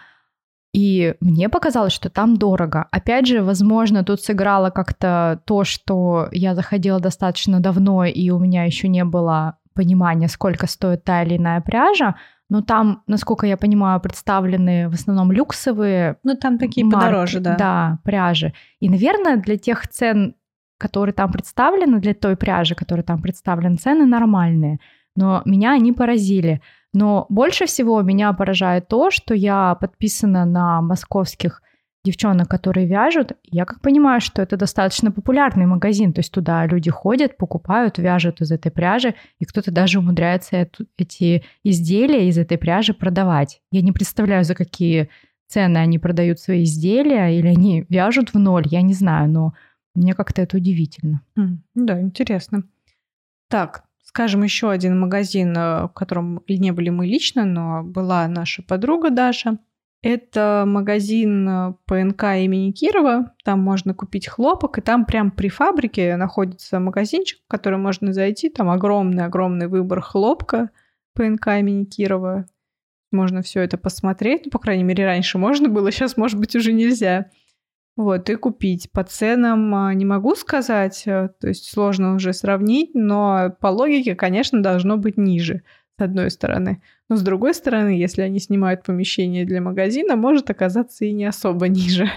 и 0.76 1.16
мне 1.22 1.48
показалось, 1.48 1.94
что 1.94 2.10
там 2.10 2.36
дорого. 2.36 2.90
Опять 2.92 3.28
же, 3.28 3.42
возможно, 3.42 4.04
тут 4.04 4.22
сыграло 4.22 4.72
как-то 4.72 5.40
то, 5.46 5.64
что 5.64 6.28
я 6.34 6.54
заходила 6.54 7.00
достаточно 7.00 7.62
давно, 7.62 8.04
и 8.04 8.30
у 8.30 8.40
меня 8.40 8.66
еще 8.66 8.90
не 8.90 9.06
было 9.06 9.58
понимания, 9.74 10.28
сколько 10.28 10.68
стоит 10.68 11.06
та 11.06 11.24
или 11.24 11.38
иная 11.38 11.62
пряжа, 11.62 12.16
но 12.50 12.62
там, 12.62 13.04
насколько 13.08 13.48
я 13.48 13.56
понимаю, 13.56 14.02
представлены 14.02 14.90
в 14.90 14.96
основном 14.96 15.32
люксовые. 15.32 16.18
Ну, 16.24 16.36
там 16.36 16.58
такие 16.58 16.86
марки, 16.86 17.06
подороже, 17.06 17.40
да. 17.40 17.56
Да, 17.56 18.00
пряжи. 18.04 18.54
И, 18.82 18.90
наверное, 18.90 19.38
для 19.38 19.58
тех 19.58 19.88
цен, 19.88 20.36
которые 20.78 21.14
там 21.14 21.32
представлены, 21.32 22.02
для 22.02 22.14
той 22.14 22.36
пряжи, 22.36 22.76
которая 22.76 23.06
там 23.06 23.22
представлены, 23.22 23.78
цены 23.78 24.06
нормальные. 24.06 24.80
Но 25.16 25.42
меня 25.46 25.72
они 25.72 25.94
поразили. 25.94 26.62
Но 26.96 27.26
больше 27.30 27.66
всего 27.66 28.02
меня 28.02 28.34
поражает 28.34 28.88
то, 28.88 29.12
что 29.12 29.34
я 29.36 29.76
подписана 29.76 30.46
на 30.46 30.82
московских 30.82 31.62
девчонок, 32.06 32.48
которые 32.48 32.88
вяжут. 32.88 33.34
Я 33.44 33.66
как 33.66 33.82
понимаю, 33.82 34.22
что 34.22 34.42
это 34.42 34.58
достаточно 34.58 35.12
популярный 35.12 35.66
магазин, 35.66 36.14
то 36.14 36.20
есть 36.20 36.32
туда 36.32 36.66
люди 36.66 36.90
ходят, 36.90 37.36
покупают, 37.36 37.98
вяжут 37.98 38.42
из 38.42 38.52
этой 38.52 38.72
пряжи, 38.72 39.16
и 39.40 39.46
кто-то 39.46 39.72
даже 39.72 40.00
умудряется 40.00 40.56
эту, 40.56 40.86
эти 40.98 41.44
изделия 41.64 42.30
из 42.30 42.38
этой 42.38 42.58
пряжи 42.58 42.94
продавать. 42.94 43.62
Я 43.72 43.82
не 43.82 43.92
представляю, 43.92 44.46
за 44.46 44.56
какие 44.56 45.10
цены 45.48 45.80
они 45.80 46.00
продают 46.00 46.40
свои 46.40 46.64
изделия, 46.64 47.38
или 47.38 47.48
они 47.48 47.86
вяжут 47.90 48.34
в 48.34 48.40
ноль, 48.40 48.68
я 48.68 48.82
не 48.82 48.94
знаю, 48.94 49.30
но 49.30 49.54
мне 49.96 50.14
как-то 50.14 50.42
это 50.42 50.58
удивительно. 50.58 51.22
Mm, 51.38 51.58
да, 51.76 52.02
интересно. 52.02 52.64
Так, 53.50 53.85
скажем, 54.06 54.44
еще 54.44 54.72
один 54.72 55.00
магазин, 55.00 55.56
э, 55.58 55.88
в 55.88 55.94
котором 55.94 56.42
не 56.48 56.72
были 56.72 56.90
мы 56.90 57.06
лично, 57.06 57.46
но 57.46 57.84
была 57.84 58.28
наша 58.28 58.64
подруга 58.64 59.10
Даша– 59.10 59.58
это 60.06 60.66
магазин 60.68 61.50
э, 61.50 61.74
ПНК 61.88 62.24
имени 62.38 62.70
Кирова. 62.70 63.34
Там 63.44 63.60
можно 63.62 63.96
купить 63.96 64.28
хлопок, 64.28 64.78
и 64.78 64.82
там 64.82 65.04
прям 65.04 65.32
при 65.32 65.50
фабрике 65.50 66.16
находится 66.16 66.80
магазинчик, 66.80 67.40
в 67.44 67.48
который 67.48 67.80
можно 67.80 68.14
зайти. 68.14 68.52
Там 68.52 68.70
огромный-огромный 68.70 69.68
выбор 69.68 70.02
хлопка 70.02 70.70
ПНК 71.16 71.48
имени 71.58 71.86
Кирова. 71.86 72.46
Можно 73.12 73.42
все 73.42 73.62
это 73.62 73.80
посмотреть. 73.80 74.44
Ну, 74.46 74.52
по 74.52 74.60
крайней 74.60 74.84
мере, 74.84 75.06
раньше 75.06 75.40
можно 75.40 75.70
было, 75.70 75.92
сейчас, 75.92 76.18
может 76.18 76.40
быть, 76.40 76.56
уже 76.56 76.72
нельзя. 76.72 77.32
Вот, 77.98 78.30
и 78.30 78.36
купить. 78.36 78.92
По 78.92 79.04
ценам 79.04 79.74
а, 79.74 79.94
не 79.94 80.04
могу 80.04 80.36
сказать, 80.36 81.04
э, 81.06 81.30
то 81.40 81.48
есть 81.48 81.72
сложно 81.72 82.16
уже 82.16 82.34
сравнить, 82.34 82.92
но 82.94 83.56
по 83.62 83.68
логике, 83.68 84.16
конечно, 84.16 84.62
должно 84.62 84.98
быть 84.98 85.18
ниже 85.18 85.64
с 85.98 86.02
одной 86.02 86.30
стороны. 86.30 86.82
Но 87.08 87.16
с 87.16 87.22
другой 87.22 87.54
стороны, 87.54 87.90
если 87.90 88.22
они 88.22 88.40
снимают 88.40 88.84
помещение 88.84 89.46
для 89.46 89.62
магазина, 89.62 90.18
может 90.18 90.50
оказаться 90.50 91.06
и 91.06 91.14
не 91.14 91.26
особо 91.26 91.68
ниже. 91.70 92.10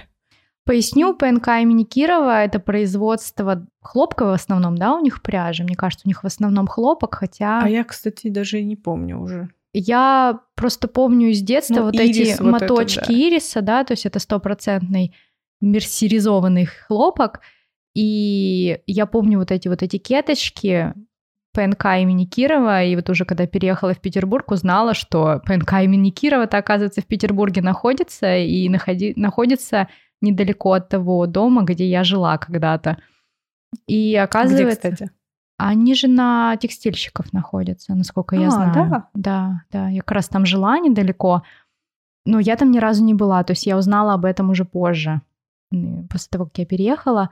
Поясню, 0.64 1.14
ПНК 1.14 1.48
имени 1.62 1.84
Кирова— 1.84 2.42
это 2.44 2.58
производство 2.58 3.66
хлопка 3.80 4.26
в 4.26 4.32
основном, 4.32 4.76
да, 4.76 4.94
у 4.94 5.00
них 5.00 5.22
пряжи? 5.22 5.62
Мне 5.62 5.76
кажется, 5.76 6.06
у 6.06 6.08
них 6.08 6.22
в 6.22 6.26
основном 6.26 6.66
хлопок, 6.66 7.14
хотя... 7.14 7.62
А 7.62 7.68
я, 7.68 7.84
кстати, 7.84 8.28
даже 8.28 8.60
и 8.60 8.64
не 8.64 8.76
помню 8.76 9.18
уже. 9.18 9.48
Я 9.72 10.40
просто 10.56 10.88
помню 10.88 11.28
из 11.28 11.40
детства 11.40 11.76
ну, 11.76 11.82
вот 11.84 11.94
эти 11.94 12.36
вот 12.38 12.50
моточки 12.50 12.98
это, 12.98 13.08
да. 13.08 13.14
ириса, 13.14 13.62
да, 13.62 13.84
то 13.84 13.92
есть 13.92 14.04
это 14.06 14.18
стопроцентный 14.18 15.14
мерсеризованный 15.60 16.66
хлопок, 16.66 17.40
и 17.94 18.80
я 18.86 19.06
помню 19.06 19.38
вот 19.38 19.50
эти 19.50 19.68
вот 19.68 19.82
этикеточки, 19.82 20.94
ПНК 21.52 21.84
имени 22.00 22.24
Кирова, 22.24 22.84
и 22.84 22.94
вот 22.94 23.10
уже 23.10 23.24
когда 23.24 23.46
переехала 23.46 23.94
в 23.94 24.00
Петербург, 24.00 24.50
узнала, 24.50 24.94
что 24.94 25.42
ПНК 25.44 25.72
имени 25.82 26.10
Кирова-то, 26.10 26.58
оказывается, 26.58 27.00
в 27.00 27.06
Петербурге 27.06 27.62
находится, 27.62 28.36
и 28.36 28.68
находи, 28.68 29.12
находится 29.16 29.88
недалеко 30.20 30.74
от 30.74 30.88
того 30.88 31.26
дома, 31.26 31.62
где 31.62 31.88
я 31.88 32.04
жила 32.04 32.38
когда-то. 32.38 32.98
И 33.86 34.14
оказывается... 34.14 34.88
Где, 34.88 34.96
кстати? 34.96 35.12
Они 35.56 35.96
же 35.96 36.06
на 36.06 36.56
текстильщиков 36.56 37.32
находятся, 37.32 37.96
насколько 37.96 38.36
я 38.36 38.46
а, 38.46 38.50
знаю. 38.50 38.74
Да? 38.74 39.08
да, 39.14 39.62
да. 39.72 39.88
Я 39.88 40.02
как 40.02 40.12
раз 40.12 40.28
там 40.28 40.46
жила 40.46 40.78
недалеко, 40.78 41.42
но 42.24 42.38
я 42.38 42.54
там 42.54 42.70
ни 42.70 42.78
разу 42.78 43.02
не 43.02 43.14
была. 43.14 43.42
То 43.42 43.52
есть 43.52 43.66
я 43.66 43.76
узнала 43.76 44.14
об 44.14 44.24
этом 44.24 44.50
уже 44.50 44.64
позже, 44.64 45.20
после 45.70 46.28
того, 46.30 46.46
как 46.46 46.58
я 46.58 46.66
переехала. 46.66 47.30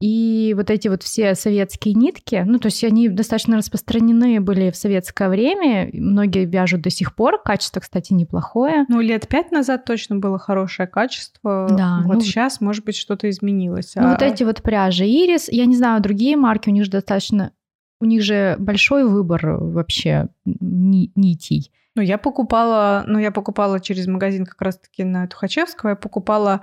И 0.00 0.54
вот 0.56 0.70
эти 0.70 0.88
вот 0.88 1.02
все 1.02 1.34
советские 1.34 1.92
нитки, 1.92 2.42
ну, 2.46 2.58
то 2.58 2.66
есть 2.66 2.82
они 2.84 3.10
достаточно 3.10 3.58
распространены 3.58 4.40
были 4.40 4.70
в 4.70 4.76
советское 4.76 5.28
время, 5.28 5.90
многие 5.92 6.46
вяжут 6.46 6.80
до 6.80 6.88
сих 6.88 7.14
пор, 7.14 7.40
качество, 7.42 7.80
кстати, 7.80 8.14
неплохое. 8.14 8.86
Ну, 8.88 9.02
лет 9.02 9.28
пять 9.28 9.52
назад 9.52 9.84
точно 9.84 10.16
было 10.16 10.38
хорошее 10.38 10.88
качество, 10.88 11.68
да, 11.70 12.00
вот 12.06 12.14
ну, 12.14 12.20
сейчас, 12.22 12.62
может 12.62 12.82
быть, 12.82 12.96
что-то 12.96 13.28
изменилось. 13.28 13.92
Ну, 13.94 14.06
а... 14.06 14.10
вот 14.12 14.22
эти 14.22 14.42
вот 14.42 14.62
пряжи 14.62 15.04
Ирис, 15.04 15.50
я 15.50 15.66
не 15.66 15.76
знаю, 15.76 16.00
другие 16.00 16.34
марки, 16.38 16.70
у 16.70 16.72
них 16.72 16.86
же 16.86 16.90
достаточно, 16.90 17.52
у 18.00 18.06
них 18.06 18.22
же 18.22 18.56
большой 18.58 19.06
выбор 19.06 19.58
вообще 19.58 20.28
нитей. 20.46 21.72
Ну, 21.94 22.00
я 22.00 22.16
покупала, 22.16 23.04
ну, 23.06 23.18
я 23.18 23.32
покупала 23.32 23.80
через 23.80 24.06
магазин 24.06 24.46
как 24.46 24.62
раз-таки 24.62 25.04
на 25.04 25.26
Тухачевского, 25.26 25.90
я 25.90 25.96
покупала 25.96 26.62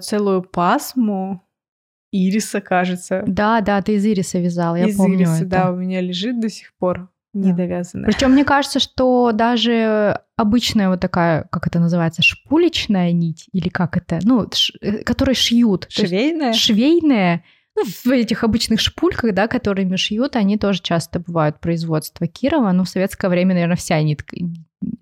целую 0.00 0.42
пасму 0.42 1.42
ириса, 2.12 2.60
кажется. 2.60 3.22
Да, 3.26 3.60
да, 3.60 3.82
ты 3.82 3.94
из 3.94 4.04
ириса 4.04 4.38
вязал, 4.38 4.76
я 4.76 4.86
из 4.86 4.96
помню 4.96 5.18
ириса, 5.18 5.44
это. 5.44 5.46
да, 5.46 5.72
у 5.72 5.76
меня 5.76 6.00
лежит 6.00 6.40
до 6.40 6.48
сих 6.48 6.74
пор 6.78 7.10
недовязанная. 7.34 8.06
Причем 8.06 8.32
мне 8.32 8.44
кажется, 8.44 8.80
что 8.80 9.32
даже 9.32 10.20
обычная 10.36 10.88
вот 10.88 11.00
такая, 11.00 11.44
как 11.50 11.66
это 11.66 11.78
называется, 11.78 12.22
шпулечная 12.22 13.12
нить 13.12 13.48
или 13.52 13.68
как 13.68 13.96
это, 13.96 14.18
ну, 14.22 14.48
ш, 14.52 14.72
э, 14.80 15.02
которые 15.04 15.34
шьют. 15.34 15.86
Швейная? 15.90 16.52
Швейная. 16.52 17.44
Ну, 17.76 17.84
в 17.84 18.06
этих 18.08 18.42
обычных 18.42 18.80
шпульках, 18.80 19.34
да, 19.34 19.46
которыми 19.46 19.96
шьют, 19.96 20.34
они 20.36 20.58
тоже 20.58 20.80
часто 20.82 21.20
бывают 21.20 21.60
производства 21.60 22.26
Кирова. 22.26 22.72
Ну, 22.72 22.84
в 22.84 22.88
советское 22.88 23.28
время, 23.28 23.54
наверное, 23.54 23.76
вся 23.76 24.02
нитка, 24.02 24.36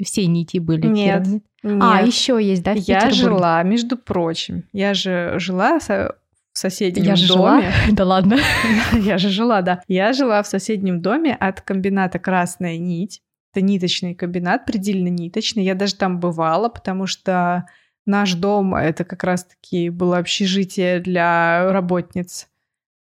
все 0.03 0.27
нити 0.27 0.59
были. 0.59 0.87
Нет, 0.87 1.25
Кирова. 1.25 1.41
нет. 1.63 1.83
А, 1.83 2.03
еще 2.03 2.39
есть, 2.43 2.63
да, 2.63 2.73
Я 2.73 3.11
жила, 3.11 3.63
между 3.63 3.97
прочим, 3.97 4.65
я 4.73 4.95
же 4.95 5.35
жила 5.39 5.79
в 5.79 6.15
соседнем 6.53 7.05
я 7.05 7.17
же 7.17 7.29
доме. 7.29 7.63
Жила? 7.63 7.73
Да 7.93 8.05
ладно. 8.05 8.39
Я 8.93 9.19
же 9.19 9.29
жила, 9.29 9.61
да. 9.61 9.83
Я 9.89 10.13
жила 10.13 10.43
в 10.43 10.47
соседнем 10.47 11.03
доме 11.03 11.35
от 11.35 11.61
комбината 11.61 12.19
«Красная 12.19 12.79
нить». 12.79 13.21
Это 13.53 13.65
ниточный 13.65 14.15
комбинат, 14.15 14.65
предельно 14.67 15.09
ниточный. 15.09 15.65
Я 15.65 15.75
даже 15.75 15.97
там 15.97 16.19
бывала, 16.19 16.69
потому 16.69 17.07
что 17.07 17.67
наш 18.07 18.35
дом— 18.35 18.75
это 18.77 19.05
как 19.05 19.25
раз-таки 19.25 19.91
было 19.91 20.19
общежитие 20.19 21.01
для 21.01 21.71
работниц 21.73 22.49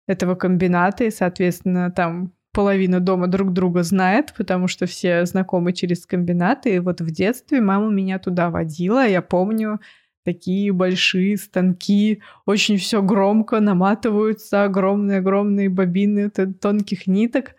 этого 0.07 0.35
комбината, 0.35 1.03
и, 1.03 1.11
соответственно, 1.11 1.91
там 1.91 2.31
половина 2.55 3.01
дома 3.01 3.27
друг 3.27 3.51
друга 3.51 3.83
знает, 3.83 4.33
потому 4.37 4.67
что 4.67 4.85
все 4.85 5.25
знакомы 5.25 5.73
через 5.73 6.05
комбинаты. 6.05 6.75
И 6.75 6.79
вот 6.79 7.01
в 7.01 7.11
детстве 7.11 7.59
мама 7.59 7.91
меня 7.91 8.17
туда 8.17 8.49
водила. 8.49 9.05
Я 9.05 9.21
помню, 9.21 9.81
такие 10.23 10.71
большие 10.71 11.37
станки, 11.37 12.21
очень 12.45 12.77
все 12.77 13.01
громко 13.01 13.59
наматываются, 13.59 14.63
огромные-огромные 14.63 15.69
бобины 15.69 16.29
тонких 16.29 17.07
ниток. 17.07 17.55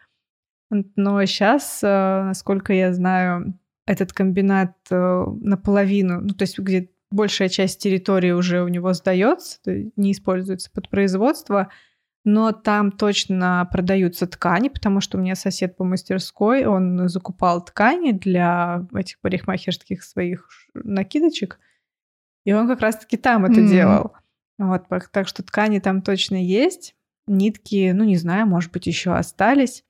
Но 0.71 1.25
сейчас, 1.27 1.81
э, 1.83 2.23
насколько 2.25 2.73
я 2.73 2.93
знаю, 2.93 3.55
этот 3.87 4.13
комбинат 4.13 4.75
э, 4.91 5.25
наполовину, 5.41 6.23
ну 6.23 6.31
то 6.31 6.43
есть 6.43 6.59
где 6.59 6.89
большая 7.11 7.49
часть 7.49 7.81
территории 7.81 8.33
уже 8.33 8.65
у 8.65 8.69
него 8.69 8.93
сдается, 8.95 9.61
не 9.65 10.11
используется 10.11 10.71
под 10.73 10.89
производство, 10.89 11.69
но 12.27 12.51
там 12.51 12.91
точно 12.91 13.69
продаются 13.71 14.27
ткани, 14.27 14.69
потому 14.69 15.01
что 15.01 15.17
у 15.17 15.21
меня 15.21 15.37
сосед 15.37 15.77
по 15.77 15.85
мастерской, 15.85 16.67
он 16.67 17.09
закупал 17.09 17.65
ткани 17.65 18.11
для 18.11 18.85
этих 18.93 19.21
парикмахерских 19.21 20.03
своих 20.03 20.49
накидочек, 20.75 21.61
и 22.45 22.53
он 22.53 22.67
как 22.67 22.81
раз-таки 22.81 23.17
там 23.17 23.45
это 23.45 23.61
mm-hmm. 23.61 23.69
делал. 23.69 24.12
Вот, 24.59 24.87
так 25.12 25.29
что 25.29 25.45
ткани 25.45 25.79
там 25.79 26.03
точно 26.03 26.35
есть, 26.35 26.97
нитки, 27.29 27.93
ну 27.95 28.03
не 28.03 28.17
знаю, 28.17 28.49
может 28.49 28.73
быть 28.73 28.89
еще 28.89 29.15
остались. 29.15 29.85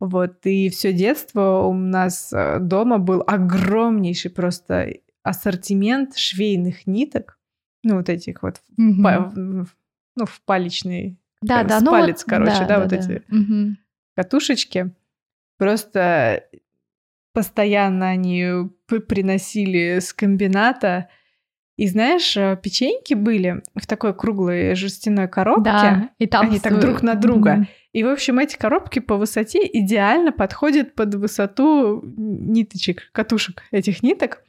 Вот, 0.00 0.46
и 0.46 0.70
все 0.70 0.94
детство 0.94 1.66
у 1.66 1.74
нас 1.74 2.32
э, 2.32 2.58
дома 2.58 2.98
был 2.98 3.22
огромнейший 3.26 4.30
просто 4.30 4.94
ассортимент 5.22 6.16
швейных 6.16 6.86
ниток, 6.86 7.38
ну, 7.82 7.96
вот 7.96 8.08
этих 8.08 8.42
вот, 8.42 8.62
mm-hmm. 8.78 9.02
па- 9.02 9.32
ну, 9.34 10.24
в 10.24 10.40
палечный, 10.42 11.18
да, 11.42 11.64
да, 11.64 11.80
ну, 11.80 11.90
палец, 11.90 12.22
вот, 12.22 12.30
короче, 12.30 12.52
да, 12.52 12.60
да, 12.60 12.66
да 12.66 12.80
вот 12.80 12.88
да. 12.88 12.96
эти 12.96 13.22
mm-hmm. 13.30 13.74
катушечки. 14.14 14.90
Просто 15.58 16.44
постоянно 17.32 18.08
они 18.08 18.70
приносили 18.86 19.98
с 19.98 20.12
комбината. 20.12 21.08
И 21.76 21.86
знаешь, 21.88 22.34
э, 22.38 22.58
печеньки 22.62 23.12
были 23.12 23.62
в 23.74 23.86
такой 23.86 24.14
круглой 24.14 24.74
жестяной 24.74 25.28
коробке. 25.28 25.64
Да, 25.64 26.10
и 26.18 26.26
там 26.26 26.46
они 26.46 26.58
так 26.58 26.80
друг 26.80 27.02
на 27.02 27.14
друга. 27.14 27.56
Mm-hmm. 27.56 27.66
И, 27.92 28.02
в 28.02 28.08
общем, 28.08 28.38
эти 28.38 28.56
коробки 28.56 28.98
по 28.98 29.16
высоте 29.16 29.60
идеально 29.62 30.32
подходят 30.32 30.94
под 30.94 31.14
высоту 31.14 32.02
ниточек, 32.02 33.10
катушек 33.12 33.62
этих 33.70 34.02
ниток. 34.02 34.42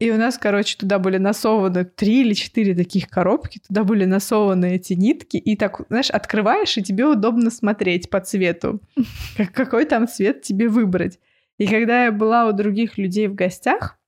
И 0.00 0.10
у 0.10 0.16
нас, 0.16 0.38
короче, 0.38 0.76
туда 0.76 0.98
были 0.98 1.18
насованы 1.18 1.84
три 1.84 2.22
или 2.22 2.34
четыре 2.34 2.74
таких 2.74 3.08
коробки, 3.08 3.60
туда 3.66 3.84
были 3.84 4.04
насованы 4.04 4.74
эти 4.74 4.94
нитки, 4.94 5.36
и 5.36 5.56
так, 5.56 5.82
знаешь, 5.88 6.10
открываешь, 6.10 6.76
и 6.76 6.82
тебе 6.82 7.06
удобно 7.06 7.50
смотреть 7.50 8.10
по 8.10 8.20
цвету, 8.20 8.80
как, 9.36 9.52
какой 9.52 9.84
там 9.84 10.08
цвет 10.08 10.42
тебе 10.42 10.68
выбрать. 10.68 11.20
И 11.58 11.66
когда 11.68 12.04
я 12.04 12.12
была 12.12 12.46
у 12.46 12.52
других 12.52 12.98
людей 12.98 13.28
в 13.28 13.34
гостях, 13.34 13.98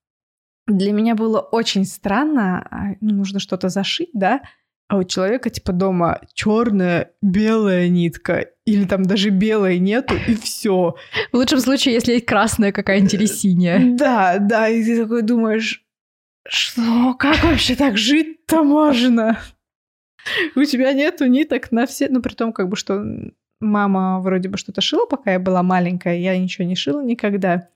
для 0.67 0.91
меня 0.91 1.15
было 1.15 1.39
очень 1.39 1.85
странно, 1.85 2.67
а, 2.69 2.97
ну, 3.01 3.15
нужно 3.15 3.39
что-то 3.39 3.69
зашить, 3.69 4.11
да, 4.13 4.43
а 4.89 4.99
у 4.99 5.05
человека 5.05 5.51
типа 5.51 5.73
дома 5.73 6.21
черная, 6.33 7.13
белая 7.21 7.89
нитка, 7.89 8.47
или 8.65 8.85
там 8.85 9.03
даже 9.03 9.31
белой 9.31 9.79
нету, 9.79 10.15
и 10.29 10.35
все. 10.35 10.95
В 11.33 11.37
лучшем 11.37 11.61
случае, 11.61 11.95
если 11.95 12.13
есть 12.13 12.27
красная 12.27 12.73
какая-нибудь 12.73 13.15
или 13.15 13.27
синяя. 13.27 13.97
Да, 13.97 14.39
да, 14.39 14.69
и 14.69 14.85
ты 14.85 15.03
такой 15.03 15.23
думаешь, 15.23 15.85
что, 16.49 17.15
как 17.15 17.43
вообще 17.43 17.75
так 17.75 17.97
жить-то 17.97 18.63
можно? 18.63 19.39
У 20.55 20.65
тебя 20.65 20.93
нету 20.93 21.27
ниток 21.27 21.73
на 21.73 21.87
все, 21.87 22.09
ну 22.09 22.21
при 22.21 22.35
том 22.35 22.53
как 22.53 22.69
бы 22.69 22.77
что 22.77 23.05
мама 23.61 24.21
вроде 24.21 24.49
бы 24.49 24.59
что-то 24.59 24.81
шила, 24.81 25.07
пока 25.07 25.33
я 25.33 25.39
была 25.39 25.63
маленькая, 25.63 26.19
я 26.19 26.37
ничего 26.39 26.67
не 26.67 26.77
шила 26.77 27.03
никогда. 27.03 27.69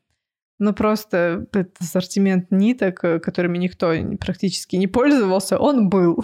Но 0.59 0.75
просто 0.75 1.47
этот 1.53 1.81
ассортимент 1.81 2.51
ниток, 2.51 3.01
которыми 3.01 3.57
никто 3.57 3.95
практически 4.21 4.77
не 4.77 4.87
пользовался, 4.87 5.59
он 5.59 5.89
был. 5.89 6.23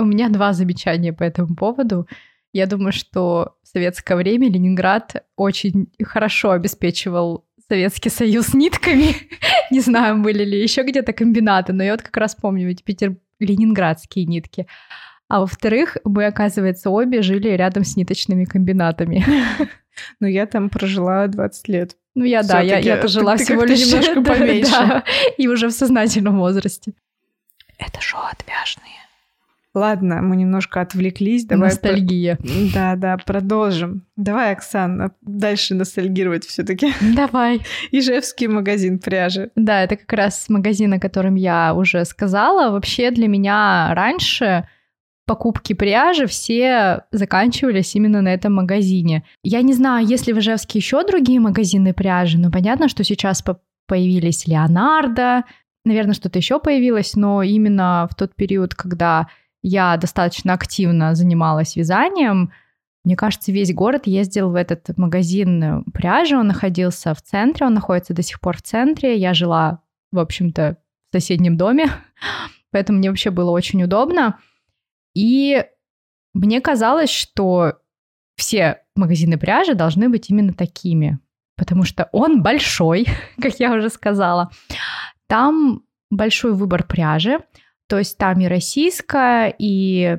У 0.00 0.04
меня 0.04 0.28
два 0.28 0.52
замечания 0.52 1.12
по 1.12 1.22
этому 1.22 1.54
поводу. 1.54 2.06
Я 2.52 2.66
думаю, 2.66 2.92
что 2.92 3.54
в 3.62 3.68
советское 3.68 4.16
время 4.16 4.50
Ленинград 4.50 5.24
очень 5.36 5.92
хорошо 6.02 6.50
обеспечивал 6.50 7.46
Советский 7.68 8.10
Союз 8.10 8.54
нитками. 8.54 9.14
Не 9.70 9.80
знаю, 9.80 10.22
были 10.22 10.44
ли 10.44 10.60
еще 10.60 10.82
где-то 10.82 11.12
комбинаты, 11.12 11.72
но 11.72 11.84
я 11.84 11.92
вот 11.92 12.02
как 12.02 12.16
раз 12.16 12.34
помню 12.34 12.70
эти 12.70 12.82
питер... 12.82 13.16
ленинградские 13.38 14.24
нитки. 14.24 14.66
А 15.28 15.40
во-вторых, 15.40 15.96
мы, 16.04 16.26
оказывается, 16.26 16.90
обе 16.90 17.22
жили 17.22 17.48
рядом 17.50 17.84
с 17.84 17.96
ниточными 17.96 18.44
комбинатами. 18.44 19.24
Ну, 20.18 20.28
я 20.28 20.46
там 20.46 20.70
прожила 20.70 21.26
20 21.26 21.68
лет. 21.68 21.96
Ну, 22.14 22.24
я, 22.24 22.42
да, 22.42 22.60
я, 22.60 22.78
я 22.78 23.06
жила 23.06 23.36
всего 23.36 23.64
лишь 23.64 23.86
немножко 23.86 24.22
поменьше. 24.34 24.70
Да, 24.70 25.04
и 25.36 25.46
уже 25.46 25.68
в 25.68 25.72
сознательном 25.72 26.38
возрасте. 26.38 26.92
Это 27.76 28.00
шоу 28.00 28.22
«Отвяжные». 28.30 29.09
Ладно, 29.72 30.20
мы 30.20 30.34
немножко 30.36 30.80
отвлеклись. 30.80 31.44
Давай 31.44 31.68
Ностальгия. 31.68 32.36
Про... 32.36 32.48
Да, 32.74 32.96
да, 32.96 33.16
продолжим. 33.18 34.04
Давай, 34.16 34.52
Оксана, 34.52 35.12
дальше 35.20 35.74
ностальгировать 35.74 36.44
все 36.44 36.64
таки 36.64 36.92
Давай. 37.14 37.60
Ижевский 37.92 38.48
магазин 38.48 38.98
пряжи. 38.98 39.50
Да, 39.54 39.82
это 39.82 39.96
как 39.96 40.12
раз 40.12 40.48
магазин, 40.48 40.94
о 40.94 40.98
котором 40.98 41.36
я 41.36 41.72
уже 41.74 42.04
сказала. 42.04 42.72
Вообще 42.72 43.12
для 43.12 43.28
меня 43.28 43.92
раньше 43.94 44.68
покупки 45.24 45.74
пряжи 45.74 46.26
все 46.26 47.04
заканчивались 47.12 47.94
именно 47.94 48.20
на 48.20 48.34
этом 48.34 48.52
магазине. 48.52 49.22
Я 49.44 49.62
не 49.62 49.74
знаю, 49.74 50.04
есть 50.04 50.26
ли 50.26 50.32
в 50.32 50.40
Ижевске 50.40 50.80
еще 50.80 51.06
другие 51.06 51.38
магазины 51.38 51.94
пряжи, 51.94 52.36
но 52.36 52.50
понятно, 52.50 52.88
что 52.88 53.04
сейчас 53.04 53.44
появились 53.86 54.48
Леонардо, 54.48 55.44
наверное, 55.84 56.14
что-то 56.14 56.40
еще 56.40 56.58
появилось, 56.58 57.14
но 57.14 57.44
именно 57.44 58.08
в 58.10 58.16
тот 58.16 58.34
период, 58.34 58.74
когда 58.74 59.28
я 59.62 59.96
достаточно 59.96 60.54
активно 60.54 61.14
занималась 61.14 61.76
вязанием. 61.76 62.52
Мне 63.04 63.16
кажется, 63.16 63.52
весь 63.52 63.72
город 63.72 64.06
ездил 64.06 64.50
в 64.50 64.54
этот 64.54 64.96
магазин 64.96 65.84
пряжи. 65.92 66.36
Он 66.36 66.46
находился 66.46 67.14
в 67.14 67.22
центре, 67.22 67.66
он 67.66 67.74
находится 67.74 68.14
до 68.14 68.22
сих 68.22 68.40
пор 68.40 68.58
в 68.58 68.62
центре. 68.62 69.16
Я 69.16 69.34
жила, 69.34 69.82
в 70.12 70.18
общем-то, 70.18 70.76
в 71.10 71.16
соседнем 71.16 71.56
доме, 71.56 71.90
поэтому 72.70 72.98
мне 72.98 73.08
вообще 73.08 73.30
было 73.30 73.50
очень 73.50 73.82
удобно. 73.82 74.38
И 75.14 75.64
мне 76.34 76.60
казалось, 76.60 77.10
что 77.10 77.74
все 78.36 78.82
магазины 78.94 79.38
пряжи 79.38 79.74
должны 79.74 80.08
быть 80.08 80.30
именно 80.30 80.54
такими, 80.54 81.18
потому 81.56 81.84
что 81.84 82.08
он 82.12 82.42
большой, 82.42 83.06
как 83.40 83.58
я 83.60 83.72
уже 83.72 83.90
сказала. 83.90 84.50
Там 85.26 85.82
большой 86.10 86.54
выбор 86.54 86.84
пряжи, 86.84 87.40
то 87.90 87.98
есть 87.98 88.16
там 88.18 88.38
и 88.40 88.46
российская, 88.46 89.52
и 89.58 90.16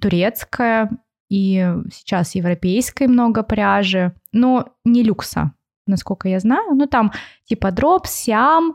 турецкая, 0.00 0.88
и 1.28 1.74
сейчас 1.92 2.36
европейской 2.36 3.08
много 3.08 3.42
пряжи, 3.42 4.14
но 4.32 4.68
не 4.84 5.02
люкса, 5.02 5.52
насколько 5.88 6.28
я 6.28 6.38
знаю. 6.38 6.76
Ну, 6.76 6.86
там 6.86 7.10
типа 7.44 7.74
Siam, 8.04 8.74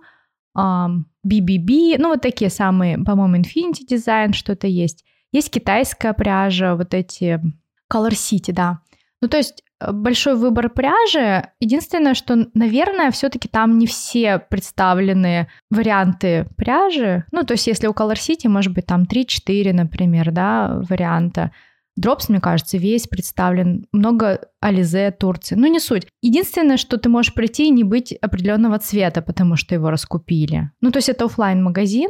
um, 0.57 1.03
BBB, 1.25 1.95
ну, 1.97 2.09
вот 2.09 2.21
такие 2.21 2.49
самые, 2.49 2.97
по-моему, 2.97 3.37
Infinity 3.37 3.87
Design 3.89 4.33
что-то 4.33 4.67
есть. 4.67 5.05
Есть 5.31 5.49
китайская 5.49 6.11
пряжа, 6.11 6.75
вот 6.75 6.93
эти 6.93 7.41
Color 7.89 8.11
City, 8.11 8.51
да. 8.51 8.81
Ну, 9.21 9.29
то 9.29 9.37
есть 9.37 9.63
большой 9.79 10.35
выбор 10.35 10.69
пряжи. 10.69 11.49
Единственное, 11.59 12.13
что, 12.13 12.47
наверное, 12.53 13.11
все-таки 13.11 13.47
там 13.47 13.77
не 13.77 13.87
все 13.87 14.39
представлены 14.39 15.47
варианты 15.69 16.47
пряжи. 16.57 17.25
Ну, 17.31 17.43
то 17.43 17.53
есть, 17.53 17.67
если 17.67 17.87
у 17.87 17.93
Color 17.93 18.15
City, 18.15 18.47
может 18.47 18.73
быть, 18.73 18.85
там 18.85 19.03
3-4, 19.03 19.73
например, 19.73 20.31
да, 20.31 20.81
варианта. 20.89 21.51
Дропс, 21.97 22.27
мне 22.27 22.41
кажется, 22.41 22.77
весь 22.77 23.07
представлен. 23.07 23.87
Много 23.93 24.41
Ализе, 24.59 25.11
Турции. 25.11 25.55
Ну, 25.55 25.67
не 25.67 25.79
суть. 25.79 26.07
Единственное, 26.21 26.77
что 26.77 26.97
ты 26.97 27.07
можешь 27.07 27.33
прийти 27.33 27.67
и 27.67 27.71
не 27.71 27.83
быть 27.83 28.13
определенного 28.13 28.79
цвета, 28.79 29.21
потому 29.21 29.55
что 29.55 29.75
его 29.75 29.89
раскупили. 29.89 30.71
Ну, 30.81 30.91
то 30.91 30.97
есть 30.97 31.09
это 31.09 31.25
офлайн 31.25 31.63
магазин 31.63 32.09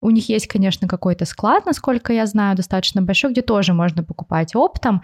у 0.00 0.10
них 0.10 0.28
есть, 0.28 0.46
конечно, 0.46 0.86
какой-то 0.86 1.24
склад, 1.24 1.66
насколько 1.66 2.12
я 2.12 2.26
знаю, 2.26 2.56
достаточно 2.56 3.02
большой, 3.02 3.32
где 3.32 3.42
тоже 3.42 3.72
можно 3.72 4.04
покупать 4.04 4.54
оптом 4.54 5.02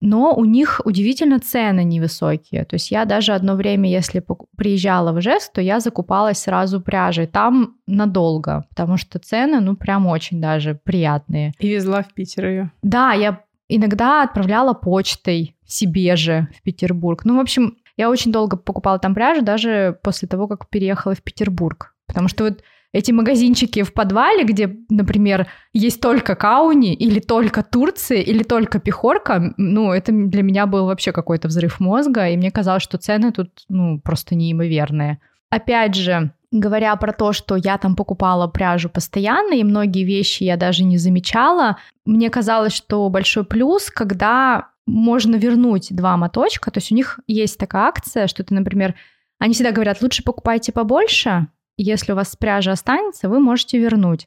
но 0.00 0.34
у 0.34 0.44
них 0.44 0.80
удивительно 0.84 1.40
цены 1.40 1.82
невысокие. 1.84 2.64
То 2.64 2.74
есть 2.74 2.90
я 2.90 3.04
даже 3.04 3.32
одно 3.32 3.54
время, 3.54 3.90
если 3.90 4.24
приезжала 4.56 5.12
в 5.12 5.18
Ижевск, 5.18 5.52
то 5.52 5.60
я 5.60 5.80
закупалась 5.80 6.38
сразу 6.38 6.80
пряжей. 6.80 7.26
Там 7.26 7.76
надолго, 7.86 8.64
потому 8.70 8.96
что 8.96 9.18
цены, 9.18 9.60
ну, 9.60 9.76
прям 9.76 10.06
очень 10.06 10.40
даже 10.40 10.78
приятные. 10.82 11.52
И 11.58 11.68
везла 11.68 12.02
в 12.02 12.12
Питер 12.14 12.46
ее. 12.46 12.70
Да, 12.82 13.12
я 13.12 13.40
иногда 13.68 14.22
отправляла 14.22 14.72
почтой 14.72 15.56
себе 15.66 16.16
же 16.16 16.48
в 16.56 16.62
Петербург. 16.62 17.24
Ну, 17.24 17.36
в 17.36 17.40
общем, 17.40 17.76
я 17.96 18.08
очень 18.08 18.32
долго 18.32 18.56
покупала 18.56 18.98
там 18.98 19.14
пряжу, 19.14 19.42
даже 19.42 19.98
после 20.02 20.28
того, 20.28 20.46
как 20.46 20.68
переехала 20.68 21.14
в 21.14 21.22
Петербург. 21.22 21.94
Потому 22.06 22.28
что 22.28 22.44
вот 22.44 22.62
эти 22.92 23.12
магазинчики 23.12 23.82
в 23.82 23.92
подвале, 23.92 24.44
где, 24.44 24.76
например, 24.88 25.46
есть 25.72 26.00
только 26.00 26.34
Кауни, 26.34 26.94
или 26.94 27.20
только 27.20 27.62
Турция, 27.62 28.20
или 28.20 28.42
только 28.42 28.78
Пехорка, 28.80 29.52
ну, 29.56 29.92
это 29.92 30.10
для 30.12 30.42
меня 30.42 30.66
был 30.66 30.86
вообще 30.86 31.12
какой-то 31.12 31.48
взрыв 31.48 31.80
мозга, 31.80 32.28
и 32.28 32.36
мне 32.36 32.50
казалось, 32.50 32.82
что 32.82 32.98
цены 32.98 33.32
тут, 33.32 33.50
ну, 33.68 34.00
просто 34.00 34.34
неимоверные. 34.34 35.18
Опять 35.50 35.94
же, 35.94 36.32
говоря 36.50 36.96
про 36.96 37.12
то, 37.12 37.32
что 37.32 37.56
я 37.56 37.76
там 37.76 37.94
покупала 37.94 38.46
пряжу 38.46 38.88
постоянно, 38.88 39.54
и 39.54 39.64
многие 39.64 40.04
вещи 40.04 40.44
я 40.44 40.56
даже 40.56 40.84
не 40.84 40.96
замечала, 40.96 41.76
мне 42.06 42.30
казалось, 42.30 42.72
что 42.72 43.08
большой 43.10 43.44
плюс, 43.44 43.90
когда 43.90 44.68
можно 44.86 45.36
вернуть 45.36 45.88
два 45.90 46.16
моточка, 46.16 46.70
то 46.70 46.78
есть 46.78 46.90
у 46.90 46.94
них 46.94 47.20
есть 47.26 47.58
такая 47.58 47.84
акция, 47.84 48.26
что 48.26 48.42
ты, 48.42 48.54
например, 48.54 48.94
они 49.38 49.52
всегда 49.52 49.72
говорят, 49.72 50.00
лучше 50.00 50.22
покупайте 50.22 50.72
побольше, 50.72 51.48
если 51.82 52.12
у 52.12 52.16
вас 52.16 52.36
пряжа 52.36 52.72
останется, 52.72 53.28
вы 53.28 53.40
можете 53.40 53.78
вернуть. 53.78 54.26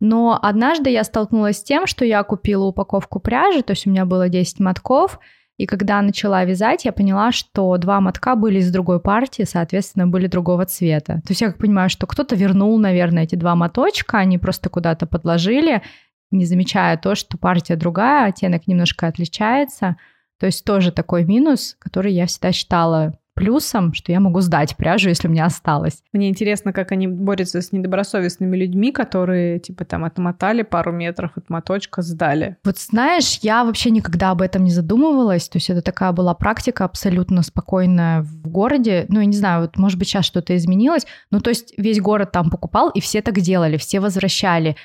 Но 0.00 0.38
однажды 0.40 0.90
я 0.90 1.04
столкнулась 1.04 1.58
с 1.58 1.62
тем, 1.62 1.86
что 1.86 2.04
я 2.04 2.22
купила 2.22 2.64
упаковку 2.64 3.20
пряжи, 3.20 3.62
то 3.62 3.72
есть 3.72 3.86
у 3.86 3.90
меня 3.90 4.04
было 4.04 4.28
10 4.28 4.60
мотков, 4.60 5.18
и 5.56 5.64
когда 5.64 6.02
начала 6.02 6.44
вязать, 6.44 6.84
я 6.84 6.92
поняла, 6.92 7.32
что 7.32 7.78
два 7.78 8.00
мотка 8.00 8.36
были 8.36 8.58
из 8.58 8.70
другой 8.70 9.00
партии, 9.00 9.44
соответственно, 9.44 10.06
были 10.06 10.26
другого 10.26 10.66
цвета. 10.66 11.22
То 11.24 11.30
есть 11.30 11.40
я 11.40 11.46
как 11.46 11.58
понимаю, 11.58 11.88
что 11.88 12.06
кто-то 12.06 12.36
вернул, 12.36 12.78
наверное, 12.78 13.22
эти 13.22 13.36
два 13.36 13.54
моточка, 13.54 14.18
они 14.18 14.36
просто 14.36 14.68
куда-то 14.68 15.06
подложили, 15.06 15.82
не 16.30 16.44
замечая 16.44 16.98
то, 16.98 17.14
что 17.14 17.38
партия 17.38 17.76
другая, 17.76 18.28
оттенок 18.28 18.66
немножко 18.66 19.06
отличается. 19.06 19.96
То 20.38 20.44
есть 20.44 20.64
тоже 20.64 20.92
такой 20.92 21.24
минус, 21.24 21.76
который 21.78 22.12
я 22.12 22.26
всегда 22.26 22.52
считала 22.52 23.18
плюсом, 23.36 23.92
что 23.92 24.10
я 24.10 24.18
могу 24.18 24.40
сдать 24.40 24.76
пряжу, 24.76 25.10
если 25.10 25.28
у 25.28 25.30
меня 25.30 25.44
осталось. 25.44 26.02
Мне 26.12 26.30
интересно, 26.30 26.72
как 26.72 26.90
они 26.90 27.06
борются 27.06 27.60
с 27.60 27.70
недобросовестными 27.70 28.56
людьми, 28.56 28.90
которые, 28.90 29.60
типа, 29.60 29.84
там, 29.84 30.04
отмотали 30.04 30.62
пару 30.62 30.90
метров 30.90 31.32
от 31.36 31.50
моточка, 31.50 32.00
сдали. 32.00 32.56
Вот 32.64 32.78
знаешь, 32.78 33.38
я 33.42 33.64
вообще 33.64 33.90
никогда 33.90 34.30
об 34.30 34.40
этом 34.40 34.64
не 34.64 34.70
задумывалась. 34.70 35.48
То 35.50 35.58
есть 35.58 35.68
это 35.68 35.82
такая 35.82 36.12
была 36.12 36.34
практика 36.34 36.84
абсолютно 36.84 37.42
спокойная 37.42 38.22
в 38.22 38.48
городе. 38.48 39.04
Ну, 39.10 39.20
я 39.20 39.26
не 39.26 39.36
знаю, 39.36 39.60
вот, 39.60 39.76
может 39.76 39.98
быть, 39.98 40.08
сейчас 40.08 40.24
что-то 40.24 40.56
изменилось. 40.56 41.06
Ну, 41.30 41.40
то 41.40 41.50
есть 41.50 41.74
весь 41.76 42.00
город 42.00 42.32
там 42.32 42.48
покупал, 42.48 42.88
и 42.88 43.00
все 43.00 43.20
так 43.20 43.38
делали, 43.40 43.76
все 43.76 44.00
возвращали. 44.00 44.76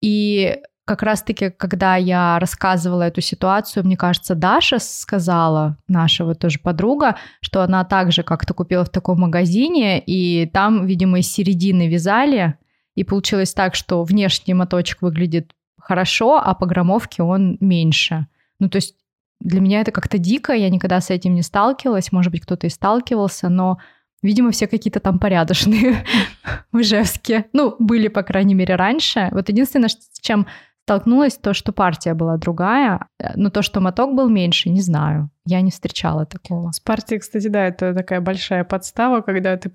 И 0.00 0.60
как 0.86 1.02
раз-таки, 1.02 1.50
когда 1.50 1.96
я 1.96 2.38
рассказывала 2.38 3.02
эту 3.02 3.20
ситуацию, 3.20 3.84
мне 3.84 3.96
кажется, 3.96 4.36
Даша 4.36 4.78
сказала, 4.78 5.76
наша 5.88 6.24
вот 6.24 6.38
тоже 6.38 6.60
подруга, 6.60 7.16
что 7.40 7.62
она 7.62 7.84
также 7.84 8.22
как-то 8.22 8.54
купила 8.54 8.84
в 8.84 8.88
таком 8.88 9.20
магазине, 9.20 9.98
и 9.98 10.46
там, 10.46 10.86
видимо, 10.86 11.18
из 11.18 11.30
середины 11.30 11.88
вязали, 11.88 12.54
и 12.94 13.02
получилось 13.02 13.52
так, 13.52 13.74
что 13.74 14.04
внешний 14.04 14.54
моточек 14.54 15.02
выглядит 15.02 15.52
хорошо, 15.76 16.40
а 16.42 16.54
по 16.54 16.66
граммовке 16.66 17.24
он 17.24 17.58
меньше. 17.58 18.28
Ну, 18.60 18.68
то 18.68 18.76
есть 18.76 18.94
для 19.40 19.60
меня 19.60 19.80
это 19.80 19.90
как-то 19.90 20.18
дико, 20.18 20.52
я 20.52 20.70
никогда 20.70 21.00
с 21.00 21.10
этим 21.10 21.34
не 21.34 21.42
сталкивалась, 21.42 22.12
может 22.12 22.30
быть, 22.30 22.42
кто-то 22.42 22.68
и 22.68 22.70
сталкивался, 22.70 23.48
но 23.48 23.78
Видимо, 24.22 24.50
все 24.50 24.66
какие-то 24.66 24.98
там 24.98 25.18
порядочные 25.18 26.04
в 26.72 26.80
Ижевске. 26.80 27.46
Ну, 27.52 27.76
были, 27.78 28.08
по 28.08 28.22
крайней 28.22 28.54
мере, 28.54 28.74
раньше. 28.74 29.28
Вот 29.30 29.48
единственное, 29.48 29.88
с 29.88 30.18
чем 30.20 30.46
столкнулась, 30.86 31.36
то, 31.36 31.52
что 31.52 31.72
партия 31.72 32.14
была 32.14 32.36
другая, 32.36 33.08
э, 33.18 33.32
но 33.34 33.50
то, 33.50 33.62
что 33.62 33.80
моток 33.80 34.14
был 34.14 34.28
меньше, 34.28 34.70
не 34.70 34.80
знаю. 34.80 35.30
Я 35.44 35.60
не 35.60 35.72
встречала 35.72 36.26
такого. 36.26 36.70
С 36.70 36.78
партией, 36.78 37.18
кстати, 37.18 37.48
да, 37.48 37.66
это 37.66 37.92
такая 37.92 38.20
большая 38.20 38.62
подстава, 38.62 39.20
когда 39.20 39.56
ты 39.56 39.72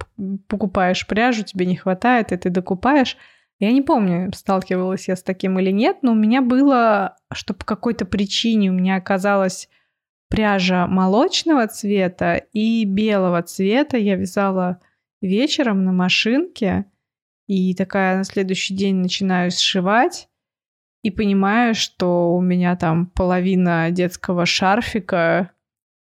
покупаешь 0.47 1.05
пряжу, 1.05 1.43
тебе 1.43 1.65
не 1.65 1.75
хватает, 1.75 2.31
и 2.31 2.37
ты 2.37 2.49
докупаешь. 2.49 3.17
Я 3.59 3.73
не 3.73 3.81
помню, 3.81 4.31
сталкивалась 4.33 5.09
я 5.09 5.17
с 5.17 5.21
таким 5.21 5.59
или 5.59 5.69
нет, 5.71 5.97
но 6.01 6.13
у 6.13 6.15
меня 6.15 6.41
было, 6.41 7.17
что 7.33 7.53
по 7.53 7.65
какой-то 7.65 8.05
причине 8.05 8.69
у 8.69 8.73
меня 8.73 8.95
оказалась 8.95 9.67
пряжа 10.29 10.87
молочного 10.87 11.67
цвета 11.67 12.35
и 12.53 12.85
белого 12.85 13.41
цвета. 13.41 13.97
Я 13.97 14.15
вязала 14.15 14.79
вечером 15.21 15.83
на 15.83 15.91
машинке, 15.91 16.85
и 17.47 17.75
такая 17.75 18.17
на 18.17 18.23
следующий 18.23 18.73
день 18.73 18.95
начинаю 18.95 19.51
сшивать 19.51 20.29
и 21.03 21.11
понимаю, 21.11 21.73
что 21.75 22.33
у 22.35 22.41
меня 22.41 22.75
там 22.75 23.07
половина 23.07 23.89
детского 23.91 24.45
шарфика 24.45 25.51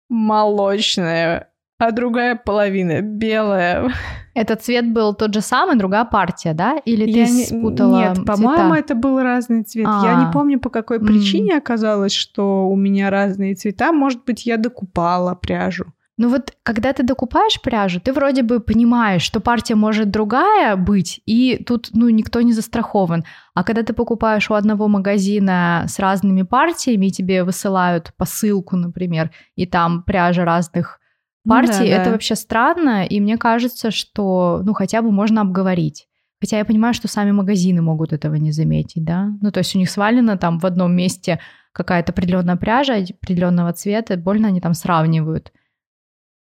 молочная, 0.09 1.49
а 1.77 1.91
другая 1.91 2.35
половина 2.35 3.01
белая. 3.01 3.91
Этот 4.35 4.61
цвет 4.63 4.91
был 4.91 5.13
тот 5.13 5.33
же 5.33 5.41
самый, 5.41 5.77
другая 5.77 6.05
партия, 6.05 6.53
да? 6.53 6.77
Или 6.85 7.05
ты 7.05 7.31
не, 7.31 7.45
спутала 7.45 7.97
Нет, 7.97 8.25
по-моему, 8.25 8.73
это 8.73 8.93
был 8.93 9.19
разный 9.21 9.63
цвет. 9.63 9.87
А-а-а. 9.87 10.05
Я 10.05 10.19
не 10.19 10.25
а. 10.25 10.31
помню, 10.31 10.59
по 10.59 10.69
какой 10.69 10.99
причине 10.99 11.57
оказалось, 11.57 12.13
что 12.13 12.67
у 12.67 12.75
меня 12.75 13.09
разные 13.09 13.55
цвета. 13.55 13.93
Может 13.93 14.25
быть, 14.25 14.45
я 14.45 14.57
докупала 14.57 15.35
пряжу. 15.35 15.85
Ну 16.17 16.29
вот, 16.29 16.53
когда 16.63 16.93
ты 16.93 17.03
докупаешь 17.03 17.61
пряжу, 17.61 17.99
ты 17.99 18.13
вроде 18.13 18.41
бы 18.41 18.61
понимаешь, 18.61 19.21
что 19.21 19.41
партия 19.41 19.75
может 19.75 20.11
другая 20.11 20.77
быть, 20.77 21.21
и 21.25 21.61
тут, 21.65 21.89
ну, 21.91 22.07
никто 22.07 22.39
не 22.41 22.53
застрахован. 22.53 23.25
А 23.53 23.63
когда 23.65 23.83
ты 23.83 23.91
покупаешь 23.91 24.49
у 24.49 24.53
одного 24.53 24.87
магазина 24.87 25.85
с 25.89 25.99
разными 25.99 26.43
партиями, 26.43 27.07
и 27.07 27.11
тебе 27.11 27.43
высылают 27.43 28.13
посылку, 28.15 28.77
например, 28.77 29.31
и 29.57 29.65
там 29.65 30.03
пряжа 30.03 30.45
разных 30.45 30.99
ну 31.43 31.51
партий, 31.51 31.79
ну, 31.79 31.87
да, 31.87 31.95
это 31.95 32.05
да. 32.05 32.11
вообще 32.11 32.35
странно, 32.35 33.05
и 33.05 33.19
мне 33.19 33.37
кажется, 33.37 33.91
что, 33.91 34.61
ну, 34.63 34.73
хотя 34.73 35.01
бы 35.01 35.11
можно 35.11 35.41
обговорить. 35.41 36.07
Хотя 36.39 36.59
я 36.59 36.65
понимаю, 36.65 36.93
что 36.93 37.09
сами 37.09 37.31
магазины 37.31 37.81
могут 37.81 38.13
этого 38.13 38.35
не 38.35 38.51
заметить, 38.51 39.03
да? 39.03 39.31
Ну, 39.41 39.51
то 39.51 39.59
есть 39.59 39.75
у 39.75 39.79
них 39.79 39.89
свалено 39.89 40.37
там 40.37 40.59
в 40.59 40.65
одном 40.65 40.95
месте 40.95 41.39
какая-то 41.73 42.13
определенная 42.13 42.55
пряжа 42.55 42.95
определенного 42.95 43.73
цвета, 43.73 44.15
больно 44.15 44.47
они 44.47 44.61
там 44.61 44.73
сравнивают. 44.73 45.51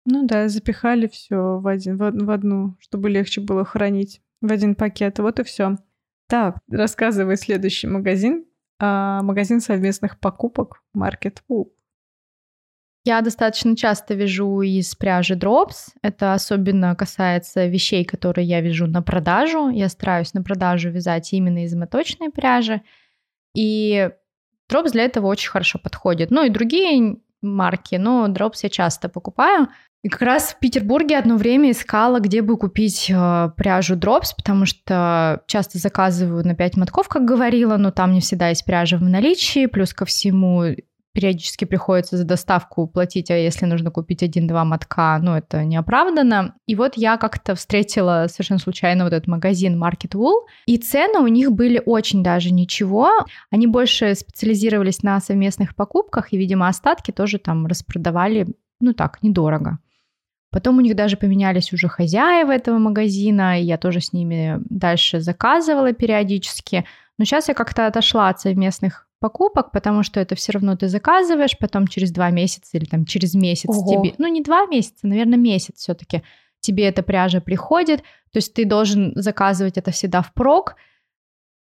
Ну 0.06 0.26
да, 0.26 0.50
запихали 0.50 1.08
все 1.08 1.60
в, 1.60 1.68
один, 1.68 1.98
в, 1.98 2.12
в 2.12 2.30
одну, 2.30 2.76
чтобы 2.80 3.10
легче 3.10 3.42
было 3.42 3.64
хранить 3.64 4.22
в 4.42 4.52
один 4.52 4.76
пакет. 4.76 5.20
Вот 5.20 5.40
и 5.40 5.44
все. 5.44 5.78
Так, 6.28 6.58
рассказывай 6.70 7.38
следующий 7.38 7.88
магазин. 7.88 8.46
А, 8.80 9.22
магазин 9.22 9.62
совместных 9.62 10.20
покупок 10.20 10.84
Market 10.96 11.38
Wool. 11.50 11.68
Я 13.06 13.22
достаточно 13.22 13.76
часто 13.76 14.14
вяжу 14.14 14.62
из 14.62 14.96
пряжи 14.96 15.36
Drops. 15.36 15.92
Это 16.02 16.34
особенно 16.34 16.96
касается 16.96 17.68
вещей, 17.68 18.06
которые 18.06 18.48
я 18.48 18.62
вяжу 18.62 18.88
на 18.88 19.02
продажу. 19.02 19.70
Я 19.70 19.90
стараюсь 19.90 20.34
на 20.34 20.42
продажу 20.42 20.90
вязать 20.90 21.32
именно 21.34 21.66
из 21.66 21.76
моточной 21.76 22.30
пряжи. 22.30 22.82
И 23.56 24.10
Drops 24.72 24.92
для 24.92 25.04
этого 25.04 25.28
очень 25.28 25.50
хорошо 25.50 25.80
подходит. 25.80 26.32
Ну 26.32 26.46
и 26.46 26.50
другие 26.50 27.18
марки, 27.42 27.96
но 27.96 28.28
Drops 28.28 28.60
я 28.64 28.70
часто 28.70 29.10
покупаю. 29.10 29.68
И 30.04 30.10
как 30.10 30.22
раз 30.22 30.52
в 30.52 30.60
Петербурге 30.60 31.18
одно 31.18 31.38
время 31.38 31.72
искала, 31.72 32.20
где 32.20 32.42
бы 32.42 32.58
купить 32.58 33.10
э, 33.10 33.50
пряжу 33.56 33.96
Drops, 33.96 34.36
потому 34.36 34.66
что 34.66 35.42
часто 35.48 35.80
заказываю 35.80 36.46
на 36.46 36.56
5 36.56 36.76
мотков, 36.76 37.08
как 37.08 37.24
говорила, 37.24 37.78
но 37.78 37.90
там 37.90 38.12
не 38.12 38.20
всегда 38.20 38.50
есть 38.50 38.66
пряжа 38.66 38.98
в 38.98 39.02
наличии, 39.02 39.66
плюс 39.66 39.94
ко 39.94 40.04
всему 40.04 40.76
периодически 41.14 41.64
приходится 41.64 42.18
за 42.18 42.26
доставку 42.26 42.86
платить, 42.86 43.32
а 43.32 43.38
если 43.38 43.66
нужно 43.66 43.92
купить 43.92 44.24
один-два 44.24 44.66
мотка, 44.66 45.20
ну, 45.22 45.36
это 45.36 45.64
неоправданно. 45.64 46.56
И 46.66 46.76
вот 46.76 46.98
я 46.98 47.16
как-то 47.18 47.56
встретила 47.56 48.26
совершенно 48.30 48.60
случайно 48.60 49.06
вот 49.06 49.14
этот 49.14 49.28
магазин 49.28 49.82
Market 49.82 50.16
Wool, 50.16 50.42
и 50.66 50.78
цены 50.78 51.20
у 51.20 51.28
них 51.28 51.54
были 51.54 51.82
очень 51.86 52.24
даже 52.24 52.52
ничего. 52.52 53.10
Они 53.52 53.68
больше 53.68 54.16
специализировались 54.16 55.02
на 55.02 55.22
совместных 55.22 55.76
покупках, 55.76 56.34
и, 56.34 56.38
видимо, 56.38 56.68
остатки 56.68 57.12
тоже 57.12 57.38
там 57.38 57.68
распродавали, 57.68 58.48
ну 58.82 58.94
так, 58.94 59.20
недорого. 59.22 59.80
Потом 60.54 60.78
у 60.78 60.82
них 60.82 60.96
даже 60.96 61.18
поменялись 61.18 61.74
уже 61.74 61.88
хозяева 61.88 62.52
этого 62.52 62.78
магазина, 62.78 63.60
и 63.60 63.64
я 63.64 63.80
тоже 63.80 64.02
с 64.02 64.14
ними 64.14 64.60
дальше 64.70 65.20
заказывала 65.20 65.94
периодически. 65.94 66.86
Но 67.18 67.26
сейчас 67.26 67.48
я 67.48 67.56
как-то 67.56 67.88
отошла 67.88 68.30
от 68.30 68.40
совместных 68.40 69.08
покупок, 69.20 69.72
потому 69.72 70.04
что 70.04 70.20
это 70.20 70.36
все 70.36 70.52
равно 70.52 70.78
ты 70.78 70.90
заказываешь, 70.90 71.58
потом 71.58 71.88
через 71.88 72.12
два 72.12 72.30
месяца 72.30 72.78
или 72.78 72.86
там 72.86 73.06
через 73.06 73.34
месяц 73.34 73.70
Ого. 73.70 73.90
тебе, 73.90 74.14
ну 74.20 74.28
не 74.28 74.44
два 74.44 74.68
месяца, 74.68 75.08
наверное, 75.08 75.40
месяц 75.40 75.78
все-таки 75.78 76.22
тебе 76.60 76.88
эта 76.88 77.02
пряжа 77.02 77.42
приходит, 77.42 78.02
то 78.02 78.38
есть 78.38 78.54
ты 78.54 78.66
должен 78.66 79.14
заказывать 79.16 79.78
это 79.78 79.90
всегда 79.90 80.22
в 80.22 80.34
прок. 80.34 80.76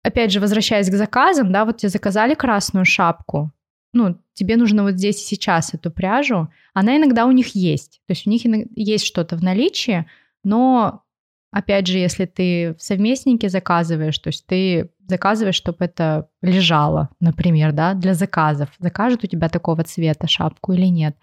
Опять 0.04 0.32
же, 0.32 0.40
возвращаясь 0.40 0.90
к 0.90 0.94
заказам, 0.94 1.52
да, 1.52 1.66
вот 1.66 1.78
тебе 1.78 1.90
заказали 1.90 2.34
красную 2.34 2.86
шапку, 2.86 3.52
ну, 3.94 4.18
тебе 4.34 4.58
нужно 4.58 4.84
вот 4.84 4.94
здесь 4.94 5.22
и 5.22 5.36
сейчас 5.36 5.74
эту 5.74 5.92
пряжу, 5.92 6.50
она 6.74 6.98
иногда 6.98 7.26
у 7.26 7.32
них 7.32 7.56
есть. 7.56 8.02
То 8.08 8.12
есть 8.12 8.28
у 8.28 8.30
них 8.30 8.42
есть 8.76 9.06
что-то 9.06 9.38
в 9.38 9.44
наличии, 9.44 10.06
но, 10.44 11.04
опять 11.52 11.88
же, 11.88 11.98
если 11.98 12.26
ты 12.26 12.76
в 12.78 12.82
совместнике 12.82 13.50
заказываешь, 13.50 14.18
то 14.20 14.30
есть 14.30 14.46
ты 14.46 14.90
заказываешь, 15.08 15.56
чтобы 15.56 15.86
это 15.86 16.30
лежало, 16.42 17.10
например, 17.20 17.74
да, 17.74 17.94
для 17.94 18.14
заказов. 18.14 18.70
Закажут 18.80 19.24
у 19.24 19.28
тебя 19.28 19.50
такого 19.50 19.84
цвета 19.84 20.28
шапку 20.28 20.74
или 20.74 20.86
нет. 20.86 21.16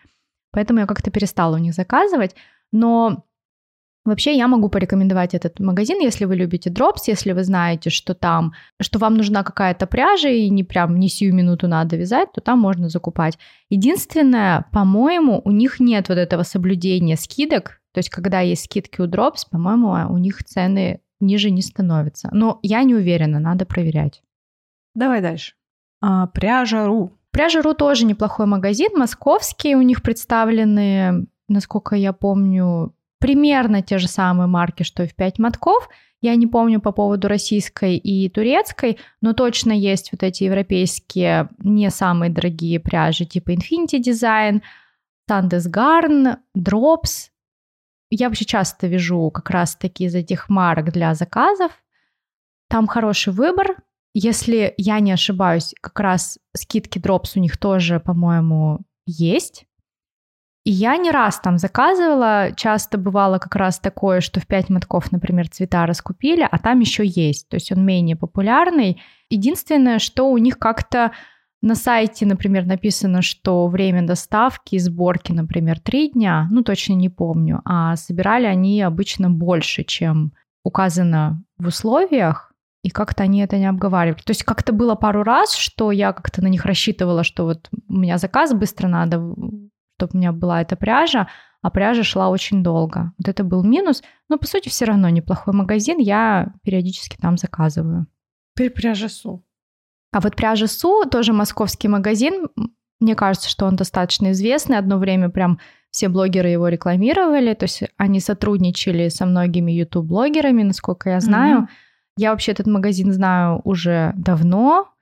Поэтому 0.51 0.81
я 0.81 0.87
как-то 0.87 1.11
перестала 1.11 1.57
у 1.57 1.59
них 1.59 1.75
заказывать. 1.75 2.35
Но 2.71 3.25
Вообще 4.05 4.37
я 4.37 4.49
могу 4.49 4.69
порекомендовать 4.69 5.35
этот 5.35 5.61
магазин, 5.61 6.01
если 6.01 6.25
вы 6.25 6.37
любите 6.37 6.71
дропс, 6.71 7.09
если 7.09 7.33
вы 7.33 7.45
знаете, 7.45 7.91
что 7.91 8.15
там, 8.15 8.53
что 8.81 8.99
вам 8.99 9.17
нужна 9.17 9.43
какая-то 9.43 9.87
пряжа 9.87 10.31
и 10.31 10.49
не 10.49 10.65
прям 10.65 10.99
не 10.99 11.09
сию 11.09 11.35
минуту 11.35 11.69
надо 11.69 11.97
вязать, 11.97 12.33
то 12.33 12.41
там 12.41 12.59
можно 12.59 12.89
закупать. 12.89 13.39
Единственное, 13.69 14.65
по-моему, 14.73 15.43
у 15.45 15.51
них 15.51 15.79
нет 15.79 16.09
вот 16.09 16.17
этого 16.17 16.43
соблюдения 16.43 17.17
скидок, 17.17 17.81
то 17.93 17.99
есть 17.99 18.11
когда 18.11 18.41
есть 18.41 18.65
скидки 18.65 19.01
у 19.01 19.07
дропс, 19.07 19.45
по-моему, 19.45 19.91
у 20.13 20.19
них 20.19 20.43
цены 20.45 21.01
ниже 21.21 21.51
не 21.51 21.63
становятся. 21.63 22.29
Но 22.33 22.61
я 22.63 22.83
не 22.85 22.95
уверена, 22.95 23.39
надо 23.41 23.67
проверять. 23.67 24.23
Давай 24.95 25.21
дальше. 25.21 25.55
А, 26.01 26.29
пряжа.ру. 26.29 27.13
Пряжа.ру 27.31 27.75
тоже 27.75 28.05
неплохой 28.05 28.47
магазин, 28.47 28.91
московский, 28.97 29.75
у 29.75 29.83
них 29.83 30.03
представлены, 30.03 31.27
насколько 31.49 31.95
я 31.97 32.13
помню, 32.13 32.95
примерно 33.19 33.83
те 33.83 33.99
же 33.99 34.09
самые 34.09 34.47
марки, 34.47 34.83
что 34.83 35.03
и 35.03 35.09
в 35.09 35.15
5 35.15 35.39
мотков. 35.39 35.89
Я 36.21 36.35
не 36.35 36.47
помню 36.47 36.81
по 36.81 36.91
поводу 36.91 37.29
российской 37.29 37.97
и 37.97 38.29
турецкой, 38.29 38.99
но 39.21 39.35
точно 39.35 39.73
есть 39.73 40.11
вот 40.11 40.23
эти 40.25 40.45
европейские 40.45 41.49
не 41.59 41.91
самые 41.91 42.31
дорогие 42.31 42.81
пряжи, 42.81 43.25
типа 43.25 43.53
Infinity 43.53 44.01
Design, 44.01 44.63
Sandes 45.31 45.71
Garn, 45.71 46.39
Drops. 46.57 47.31
Я 48.11 48.29
вообще 48.29 48.45
часто 48.45 48.89
вижу 48.89 49.31
как 49.31 49.51
раз 49.51 49.77
таки 49.77 50.05
из 50.05 50.15
этих 50.15 50.49
марок 50.49 50.93
для 50.93 51.15
заказов. 51.15 51.71
Там 52.69 52.89
хороший 52.89 53.33
выбор. 53.33 53.77
Если 54.13 54.75
я 54.77 54.99
не 54.99 55.13
ошибаюсь, 55.13 55.75
как 55.81 56.01
раз 56.01 56.39
скидки 56.57 56.99
Drops 56.99 57.33
у 57.37 57.41
них 57.41 57.59
тоже, 57.59 58.01
по-моему, 58.01 58.81
есть. 59.07 59.68
И 60.69 60.71
я 60.71 60.99
не 60.99 61.11
раз 61.11 61.41
там 61.41 61.57
заказывала, 61.57 62.51
часто 62.55 62.99
бывало 62.99 63.39
как 63.39 63.57
раз 63.57 63.79
такое, 63.79 64.21
что 64.21 64.39
в 64.39 64.47
5 64.47 64.69
мотков, 64.69 65.11
например, 65.13 65.49
цвета 65.49 65.87
раскупили, 65.87 66.47
а 66.51 66.59
там 66.59 66.81
еще 66.81 67.07
есть, 67.07 67.49
то 67.49 67.55
есть 67.55 67.73
он 67.73 67.87
менее 67.87 68.17
популярный. 68.17 69.01
Единственное, 69.31 69.99
что 69.99 70.31
у 70.31 70.37
них 70.37 70.59
как-то 70.59 71.13
на 71.63 71.75
сайте, 71.75 72.27
например, 72.27 72.67
написано, 72.67 73.23
что 73.23 73.67
время 73.69 74.07
доставки 74.07 74.75
и 74.75 74.79
сборки, 74.79 75.33
например, 75.33 75.81
3 75.81 76.11
дня, 76.11 76.49
ну 76.51 76.63
точно 76.63 76.93
не 76.93 77.09
помню, 77.09 77.63
а 77.65 77.97
собирали 77.97 78.45
они 78.45 78.83
обычно 78.83 79.31
больше, 79.31 79.85
чем 79.85 80.35
указано 80.65 81.43
в 81.57 81.69
условиях, 81.69 82.53
и 82.83 82.91
как-то 82.91 83.23
они 83.23 83.41
это 83.41 83.57
не 83.57 83.65
обговаривали. 83.65 84.21
То 84.21 84.33
есть 84.33 84.45
как-то 84.45 84.75
было 84.75 84.97
пару 84.97 85.23
раз, 85.23 85.55
что 85.55 85.93
я 85.93 86.13
как-то 86.13 86.43
на 86.43 86.49
них 86.49 86.67
рассчитывала, 86.67 87.25
что 87.25 87.45
вот 87.45 87.71
у 87.89 87.95
меня 87.95 88.19
заказ 88.19 88.53
быстро 88.53 88.87
надо 88.87 89.35
чтобы 89.99 90.13
у 90.15 90.17
меня 90.19 90.33
была 90.33 90.63
эта 90.63 90.77
пряжа, 90.77 91.29
а 91.61 91.71
пряжа 91.71 92.05
шла 92.05 92.31
очень 92.31 92.63
долго. 92.63 93.13
Вот 93.19 93.29
это 93.29 93.43
был 93.43 93.65
минус, 93.65 94.03
но 94.29 94.39
по 94.39 94.47
сути 94.47 94.69
все 94.69 94.85
равно 94.85 95.09
неплохой 95.09 95.53
магазин, 95.53 95.99
я 95.99 96.53
периодически 96.63 97.17
там 97.17 97.37
заказываю. 97.37 98.07
Теперь 98.55 98.71
пряжа 98.71 99.09
Су. 99.09 99.45
А 100.13 100.21
вот 100.21 100.37
пряжа 100.37 100.69
Су, 100.69 101.05
тоже 101.11 101.33
московский 101.33 101.89
магазин, 101.89 102.47
мне 103.01 103.15
кажется, 103.17 103.49
что 103.49 103.67
он 103.67 103.77
достаточно 103.77 104.31
известный. 104.31 104.79
Одно 104.79 104.99
время 104.99 105.31
прям 105.31 105.59
все 105.91 106.09
блогеры 106.09 106.49
его 106.49 106.69
рекламировали, 106.69 107.55
то 107.55 107.65
есть 107.65 107.83
они 107.97 108.21
сотрудничали 108.21 109.09
со 109.09 109.27
многими 109.27 109.73
YouTube-блогерами, 109.73 110.63
насколько 110.63 111.11
я 111.11 111.21
знаю. 111.21 111.63
Mm-hmm. 111.63 111.69
Я 112.19 112.31
вообще 112.31 112.53
этот 112.53 112.67
магазин 112.67 113.13
знаю 113.13 113.61
уже 113.65 114.13
давно, 114.17 114.93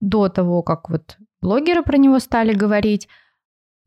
до 0.00 0.28
того, 0.28 0.62
как 0.62 0.90
вот 0.90 1.16
блогеры 1.40 1.82
про 1.82 1.96
него 1.96 2.18
стали 2.18 2.52
говорить 2.54 3.08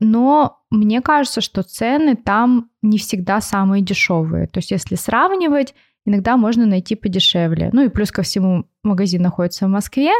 но 0.00 0.59
мне 0.70 1.00
кажется, 1.00 1.40
что 1.40 1.62
цены 1.62 2.16
там 2.16 2.70
не 2.82 2.98
всегда 2.98 3.40
самые 3.40 3.82
дешевые. 3.82 4.46
То 4.46 4.58
есть 4.58 4.70
если 4.70 4.94
сравнивать, 4.94 5.74
иногда 6.06 6.36
можно 6.36 6.66
найти 6.66 6.94
подешевле. 6.94 7.70
Ну 7.72 7.84
и 7.84 7.88
плюс 7.88 8.12
ко 8.12 8.22
всему 8.22 8.66
магазин 8.82 9.22
находится 9.22 9.66
в 9.66 9.70
Москве, 9.70 10.12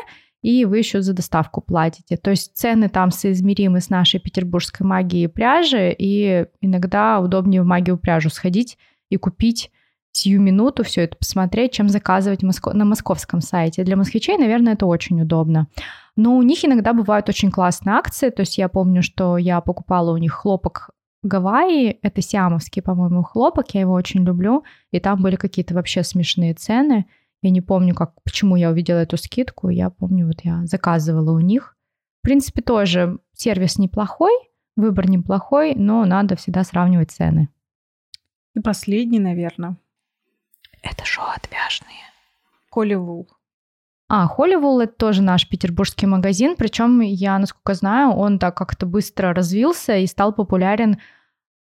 и 0.43 0.65
вы 0.65 0.79
еще 0.79 1.03
за 1.03 1.13
доставку 1.13 1.61
платите. 1.61 2.17
То 2.17 2.31
есть 2.31 2.57
цены 2.57 2.89
там 2.89 3.11
соизмеримы 3.11 3.81
с 3.81 3.91
нашей 3.91 4.21
петербургской 4.21 4.87
магией 4.87 5.29
пряжи, 5.29 5.95
и 5.97 6.47
иногда 6.61 7.21
удобнее 7.21 7.63
в 7.63 7.67
магию 7.67 7.99
пряжу 7.99 8.31
сходить 8.31 8.79
и 9.09 9.17
купить 9.17 9.71
сию 10.13 10.41
минуту 10.41 10.83
все 10.85 11.03
это 11.03 11.17
посмотреть, 11.17 11.73
чем 11.73 11.89
заказывать 11.89 12.43
на 12.43 12.85
московском 12.85 13.41
сайте. 13.41 13.85
Для 13.85 13.97
москвичей, 13.97 14.37
наверное, 14.37 14.75
это 14.75 14.87
очень 14.87 15.21
удобно. 15.21 15.69
Но 16.17 16.37
у 16.37 16.43
них 16.43 16.65
иногда 16.65 16.93
бывают 16.93 17.29
очень 17.29 17.51
классные 17.51 17.97
акции. 17.97 18.31
То 18.31 18.41
есть 18.41 18.59
я 18.59 18.69
помню, 18.69 19.03
что 19.03 19.37
я 19.37 19.61
покупала 19.61 20.13
у 20.13 20.17
них 20.17 20.33
хлопок 20.33 20.91
Гавайи, 21.23 21.99
это 22.03 22.23
сиамовский, 22.23 22.81
по-моему, 22.81 23.23
хлопок, 23.23 23.75
я 23.75 23.81
его 23.83 23.93
очень 23.93 24.25
люблю, 24.25 24.65
и 24.91 25.01
там 25.01 25.21
были 25.21 25.37
какие-то 25.37 25.75
вообще 25.75 26.03
смешные 26.03 26.55
цены. 26.55 27.07
Я 27.43 27.51
не 27.51 27.61
помню, 27.61 27.95
как, 27.95 28.23
почему 28.23 28.57
я 28.57 28.71
увидела 28.71 28.99
эту 28.99 29.17
скидку, 29.19 29.69
я 29.69 29.91
помню, 29.91 30.27
вот 30.27 30.41
я 30.45 30.65
заказывала 30.67 31.33
у 31.33 31.41
них. 31.41 31.77
В 32.21 32.23
принципе, 32.23 32.63
тоже 32.63 33.19
сервис 33.35 33.79
неплохой, 33.79 34.33
выбор 34.77 35.09
неплохой, 35.09 35.75
но 35.75 36.05
надо 36.07 36.37
всегда 36.37 36.65
сравнивать 36.65 37.11
цены. 37.11 37.49
И 38.55 38.61
последний, 38.61 39.21
наверное. 39.21 39.77
Это 40.83 41.05
шоу 41.05 41.27
отвяжные. 41.35 42.05
Коли 42.71 42.95
Вул. 42.95 43.29
А, 44.13 44.27
Холливул— 44.27 44.81
это 44.81 44.93
тоже 44.93 45.23
наш 45.23 45.49
петербургский 45.49 46.07
магазин, 46.07 46.57
причем 46.57 47.01
я, 47.01 47.39
насколько 47.39 47.75
знаю, 47.75 48.11
он 48.11 48.41
так 48.41 48.57
как-то 48.57 48.85
быстро 48.85 49.33
развился 49.33 49.99
и 49.99 50.07
стал 50.09 50.33
популярен 50.35 50.99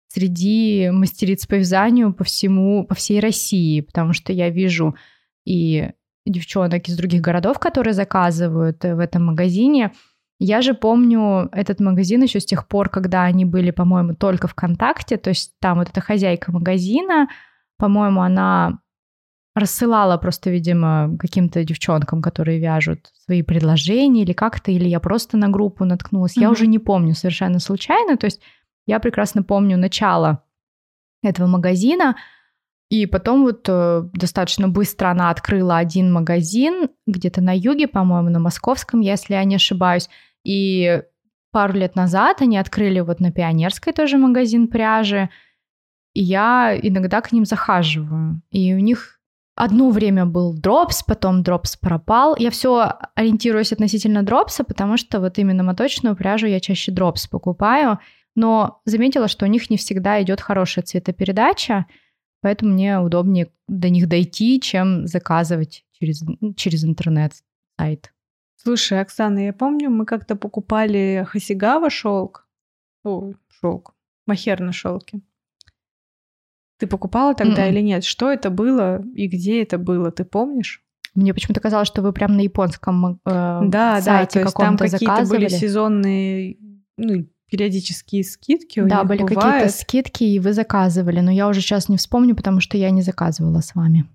среди 0.09 0.89
мастериц 0.91 1.47
по 1.47 1.57
вязанию 1.57 2.15
по 2.15 2.25
всему, 2.25 2.87
по 2.87 2.95
всей 2.95 3.21
России, 3.21 3.83
потому 3.83 4.15
что 4.15 4.33
я 4.33 4.49
вижу 4.49 4.97
и 5.45 5.91
девчонок 6.25 6.89
из 6.89 6.97
других 6.97 7.21
городов, 7.21 7.59
которые 7.59 7.93
заказывают 7.93 8.83
в 8.83 8.99
этом 8.99 9.27
магазине. 9.27 9.93
Я 10.39 10.63
же 10.63 10.73
помню 10.73 11.51
этот 11.53 11.79
магазин 11.81 12.23
еще 12.23 12.41
с 12.41 12.47
тех 12.47 12.67
пор, 12.67 12.89
когда 12.89 13.25
они 13.25 13.45
были, 13.45 13.71
по-моему, 13.71 14.15
только 14.15 14.49
ВКонтакте, 14.49 15.19
то 15.19 15.29
есть 15.29 15.59
там 15.61 15.79
вот 15.79 15.91
эта 15.91 16.01
хозяйка 16.01 16.53
магазина, 16.53 17.29
по-моему, 17.77 18.23
она 18.23 18.79
рассылала 19.61 20.17
просто, 20.19 20.51
видимо, 20.51 21.17
каким-то 21.19 21.63
девчонкам, 21.65 22.21
которые 22.23 22.59
вяжут 22.59 23.11
свои 23.25 23.43
предложения 23.43 24.23
или 24.23 24.33
как-то, 24.33 24.73
или 24.73 24.89
я 24.89 24.99
просто 24.99 25.37
на 25.37 25.49
группу 25.49 25.85
наткнулась. 25.85 26.37
Mm-hmm. 26.37 26.43
Я 26.43 26.51
уже 26.51 26.67
не 26.67 26.79
помню 26.79 27.15
совершенно 27.15 27.61
случайно. 27.61 28.17
То 28.17 28.27
есть 28.27 28.41
я 28.87 28.99
прекрасно 28.99 29.43
помню 29.43 29.77
начало 29.77 30.43
этого 31.23 31.47
магазина, 31.47 32.17
и 32.91 33.07
потом 33.07 33.43
вот 33.43 33.67
э, 33.69 34.03
достаточно 34.13 34.69
быстро 34.69 35.11
она 35.11 35.31
открыла 35.31 35.79
один 35.79 36.13
магазин 36.13 36.89
где-то 37.07 37.41
на 37.41 37.57
юге, 37.57 37.87
по-моему, 37.87 38.31
на 38.31 38.41
московском, 38.41 39.01
если 39.01 39.35
я 39.35 39.45
не 39.45 39.55
ошибаюсь. 39.55 40.11
И 40.45 41.01
пару 41.53 41.75
лет 41.75 41.95
назад 41.95 42.43
они 42.43 42.59
открыли 42.59 42.99
вот 42.99 43.21
на 43.21 43.31
Пионерской 43.31 43.93
тоже 43.93 44.19
магазин 44.19 44.67
пряжи. 44.67 45.31
И 46.15 46.23
я 46.23 46.77
иногда 46.83 47.21
к 47.21 47.31
ним 47.31 47.45
захаживаю. 47.45 48.43
И 48.51 48.75
у 48.75 48.81
них 48.81 49.20
Одно 49.63 49.91
время 49.91 50.25
был 50.25 50.55
дропс, 50.55 51.03
потом 51.03 51.43
дропс 51.43 51.77
пропал. 51.77 52.35
Я 52.39 52.51
все 52.51 52.95
ориентируюсь 53.15 53.75
относительно 53.75 54.23
дропса, 54.23 54.65
потому 54.65 54.97
что 54.97 55.21
вот 55.21 55.37
именно 55.37 55.63
моточную 55.63 56.17
пряжу 56.17 56.47
я 56.47 56.61
чаще 56.61 56.91
дропс 56.91 57.27
покупаю. 57.27 57.99
Но 58.35 58.81
заметила, 58.87 59.29
что 59.29 59.45
у 59.45 59.49
них 59.51 59.69
не 59.69 59.77
всегда 59.77 60.23
идет 60.23 60.41
хорошая 60.41 60.83
цветопередача, 60.83 61.85
поэтому 62.41 62.73
мне 62.73 63.01
удобнее 63.01 63.51
до 63.69 63.91
них 63.91 64.09
дойти, 64.09 64.63
чем 64.63 65.07
заказывать 65.07 65.85
через, 65.93 66.25
через 66.57 66.83
интернет-сайт. 66.83 68.15
Слушай, 68.57 69.03
Оксана, 69.03 69.45
я 69.45 69.53
помню, 69.53 69.91
мы 69.91 70.07
как-то 70.07 70.37
покупали 70.37 71.27
Хасигава 71.29 71.91
шелк. 71.91 72.49
О, 73.05 73.35
шелк. 73.61 73.95
Махер 74.27 74.61
на 74.61 74.73
шелке. 74.73 75.21
Ты 76.81 76.87
покупала 76.87 77.35
тогда 77.35 77.67
Mm-mm. 77.67 77.71
или 77.71 77.81
нет? 77.81 78.05
Что 78.05 78.33
это 78.33 78.49
было 78.49 79.03
и 79.15 79.29
где 79.29 79.63
это 79.63 79.77
было? 79.77 80.11
Ты 80.11 80.25
помнишь? 80.25 80.83
Мне 81.15 81.35
почему-то 81.35 81.61
казалось, 81.61 81.89
что 81.89 82.01
вы 82.01 82.13
прям 82.13 82.37
на 82.37 82.41
японском 82.41 83.21
э, 83.27 83.61
да, 83.65 84.01
сайте 84.01 84.39
да, 84.39 84.41
то 84.41 84.41
есть 84.41 84.57
там 84.57 84.77
какие-то 84.79 85.27
были 85.29 85.49
сезонные, 85.49 86.57
ну, 86.97 87.27
периодические 87.51 88.25
скидки. 88.25 88.81
Да, 88.81 89.05
были 89.05 89.23
бывает. 89.23 89.41
какие-то 89.41 89.69
скидки, 89.69 90.25
и 90.25 90.39
вы 90.39 90.55
заказывали. 90.55 91.21
Но 91.21 91.31
я 91.31 91.49
уже 91.49 91.61
сейчас 91.61 91.91
не 91.91 91.99
вспомню, 91.99 92.35
потому 92.35 92.61
что 92.61 92.79
я 92.79 92.91
не 92.91 93.03
заказывала 93.03 93.61
с 93.61 93.75
вами. 93.75 94.07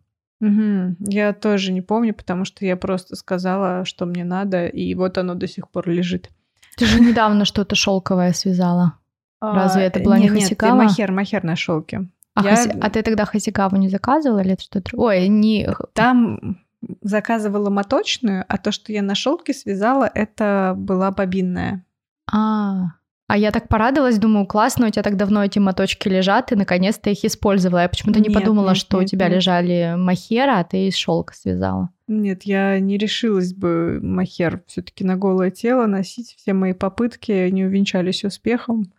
Угу. 0.42 0.96
Я 1.12 1.34
тоже 1.34 1.72
не 1.72 1.82
помню, 1.82 2.16
потому 2.16 2.46
что 2.46 2.66
я 2.66 2.78
просто 2.78 3.16
сказала, 3.16 3.86
что 3.86 4.06
мне 4.06 4.24
надо, 4.24 4.66
и 4.66 4.96
вот 4.96 5.18
оно 5.18 5.36
до 5.36 5.48
сих 5.48 5.70
пор 5.70 5.88
лежит. 5.90 6.32
Ты 6.78 6.86
же 6.86 7.00
недавно 7.00 7.46
что-то 7.46 7.76
шелковое 7.76 8.34
связала. 8.34 8.94
Разве 9.42 9.84
а, 9.84 9.86
это 9.86 10.00
была 10.00 10.18
не, 10.18 10.30
не 10.30 10.42
Хасикава? 10.42 10.82
Нет, 10.82 10.90
махер, 10.90 11.12
махер 11.12 11.44
на 11.44 11.56
шелке. 11.56 12.08
А, 12.36 12.44
я... 12.44 12.56
хаси... 12.56 12.78
а 12.80 12.90
ты 12.90 13.02
тогда 13.02 13.26
хасикаву 13.26 13.78
не 13.78 13.90
заказывала 13.90 14.40
или 14.40 14.54
это 14.54 14.64
что-то? 14.64 14.92
Ой, 14.96 15.28
не... 15.28 15.68
Там 15.94 16.60
заказывала 17.02 17.70
моточную, 17.70 18.46
а 18.48 18.58
то, 18.58 18.72
что 18.72 18.92
я 18.92 19.02
на 19.02 19.16
шелке 19.16 19.54
связала, 19.54 20.10
это 20.14 20.74
была 20.78 21.12
бобинная. 21.12 21.84
А, 22.32 22.92
а 23.28 23.38
я 23.38 23.52
так 23.52 23.68
порадовалась, 23.68 24.20
думаю, 24.20 24.46
классно, 24.46 24.88
у 24.88 24.90
тебя 24.92 25.02
так 25.02 25.18
давно 25.18 25.44
эти 25.44 25.58
моточки 25.58 26.08
лежат, 26.08 26.52
и 26.52 26.56
наконец-то 26.56 27.10
их 27.10 27.24
использовала. 27.26 27.80
Я 27.80 27.90
почему-то 27.90 28.20
не 28.20 28.30
подумала, 28.30 28.70
нет, 28.70 28.78
что 28.78 28.98
нет, 28.98 29.06
у 29.06 29.10
тебя 29.10 29.28
нет. 29.28 29.38
лежали 29.38 29.96
махера, 29.98 30.60
а 30.60 30.64
ты 30.64 30.88
из 30.88 30.96
шелка 30.96 31.34
связала. 31.34 31.90
Нет, 32.08 32.44
я 32.44 32.80
не 32.80 32.98
решилась 32.98 33.54
бы 33.54 34.00
махер 34.02 34.62
все-таки 34.68 35.04
на 35.04 35.16
голое 35.16 35.50
тело 35.50 35.88
носить. 35.88 36.36
Все 36.38 36.54
мои 36.54 36.74
попытки 36.74 37.50
не 37.50 37.66
увенчались 37.66 38.24
успехом. 38.24 38.92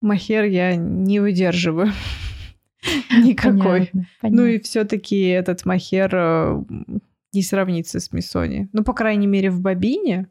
Махер 0.00 0.44
я 0.44 0.76
не 0.76 1.18
выдерживаю. 1.18 1.90
Никакой. 3.22 3.60
Понятно, 3.62 4.06
понятно. 4.20 4.42
Ну 4.42 4.46
и 4.46 4.60
все-таки 4.60 5.28
этот 5.28 5.64
махер 5.64 6.10
э, 6.14 6.64
не 7.32 7.42
сравнится 7.42 8.00
с 8.00 8.12
Миссони. 8.12 8.68
Ну, 8.72 8.84
по 8.84 8.92
крайней 8.92 9.26
мере, 9.26 9.50
в 9.50 9.60
бобине 9.60 10.28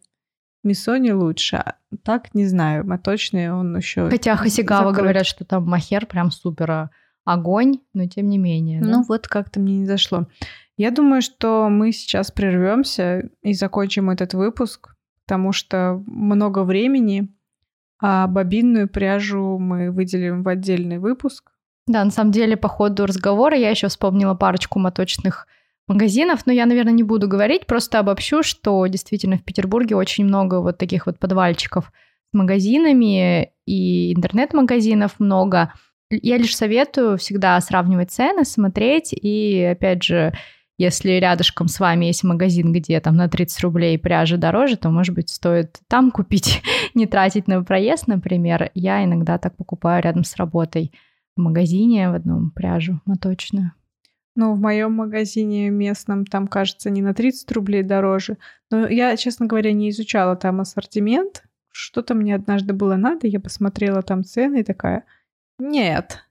Миссони 0.63 1.11
лучше. 1.11 1.57
А 1.57 1.75
так, 2.03 2.33
не 2.33 2.45
знаю, 2.45 2.85
моточный 2.85 3.51
он 3.51 3.75
еще... 3.75 4.09
Хотя 4.09 4.35
Хасигава 4.35 4.91
говорят, 4.91 5.25
что 5.25 5.45
там 5.45 5.65
махер 5.65 6.05
прям 6.05 6.31
супер 6.31 6.89
огонь, 7.25 7.79
но 7.93 8.07
тем 8.07 8.27
не 8.29 8.37
менее. 8.37 8.81
Да? 8.81 8.87
Ну 8.87 9.03
вот 9.03 9.27
как-то 9.27 9.59
мне 9.59 9.79
не 9.79 9.85
зашло. 9.85 10.27
Я 10.77 10.91
думаю, 10.91 11.21
что 11.21 11.69
мы 11.69 11.91
сейчас 11.91 12.31
прервемся 12.31 13.29
и 13.41 13.53
закончим 13.53 14.09
этот 14.09 14.33
выпуск, 14.33 14.95
потому 15.25 15.51
что 15.51 16.03
много 16.07 16.63
времени, 16.63 17.33
а 18.01 18.27
бобинную 18.27 18.89
пряжу 18.89 19.59
мы 19.59 19.91
выделим 19.91 20.43
в 20.43 20.47
отдельный 20.47 20.97
выпуск. 20.97 21.52
Да, 21.87 22.03
на 22.03 22.11
самом 22.11 22.31
деле, 22.31 22.55
по 22.55 22.69
ходу 22.69 23.05
разговора 23.05 23.57
я 23.57 23.69
еще 23.69 23.87
вспомнила 23.87 24.35
парочку 24.35 24.79
моточных 24.79 25.47
магазинов, 25.87 26.45
но 26.45 26.53
я, 26.53 26.65
наверное, 26.65 26.93
не 26.93 27.03
буду 27.03 27.27
говорить, 27.27 27.65
просто 27.65 27.99
обобщу, 27.99 28.41
что 28.41 28.85
действительно 28.87 29.37
в 29.37 29.43
Петербурге 29.43 29.95
очень 29.95 30.25
много 30.25 30.61
вот 30.61 30.77
таких 30.77 31.07
вот 31.07 31.19
подвальчиков 31.19 31.91
с 32.31 32.33
магазинами 32.33 33.51
и 33.65 34.13
интернет-магазинов 34.13 35.19
много. 35.19 35.73
Я 36.09 36.37
лишь 36.37 36.55
советую 36.55 37.17
всегда 37.17 37.59
сравнивать 37.59 38.11
цены, 38.11 38.45
смотреть 38.45 39.13
и, 39.13 39.61
опять 39.63 40.03
же, 40.03 40.33
если 40.77 41.11
рядышком 41.11 41.67
с 41.67 41.79
вами 41.79 42.05
есть 42.05 42.23
магазин, 42.23 42.71
где 42.71 42.99
там 42.99 43.15
на 43.15 43.27
30 43.27 43.61
рублей 43.61 43.99
пряжа 43.99 44.37
дороже, 44.37 44.77
то, 44.77 44.89
может 44.89 45.13
быть, 45.13 45.29
стоит 45.29 45.79
там 45.87 46.11
купить, 46.11 46.61
не 46.93 47.05
тратить 47.07 47.47
на 47.47 47.63
проезд, 47.63 48.07
например. 48.07 48.71
Я 48.73 49.03
иногда 49.03 49.37
так 49.37 49.55
покупаю 49.55 50.01
рядом 50.01 50.23
с 50.23 50.35
работой 50.35 50.91
в 51.35 51.41
магазине 51.41 52.09
в 52.09 52.13
одном 52.13 52.51
пряжу 52.51 53.01
моточную. 53.05 53.71
Ну, 54.35 54.55
в 54.55 54.59
моем 54.59 54.93
магазине 54.93 55.69
местном 55.69 56.25
там, 56.25 56.47
кажется, 56.47 56.89
не 56.89 57.01
на 57.01 57.13
30 57.13 57.51
рублей 57.51 57.83
дороже. 57.83 58.37
Но 58.71 58.87
я, 58.87 59.15
честно 59.15 59.45
говоря, 59.45 59.71
не 59.73 59.91
изучала 59.91 60.35
там 60.35 60.59
ассортимент. 60.59 61.43
Что-то 61.71 62.15
мне 62.15 62.35
однажды 62.35 62.73
было 62.73 62.95
надо, 62.95 63.27
я 63.27 63.39
посмотрела 63.39 64.01
там 64.01 64.23
цены 64.23 64.61
и 64.61 64.63
такая, 64.63 65.05
нет. 65.59 66.23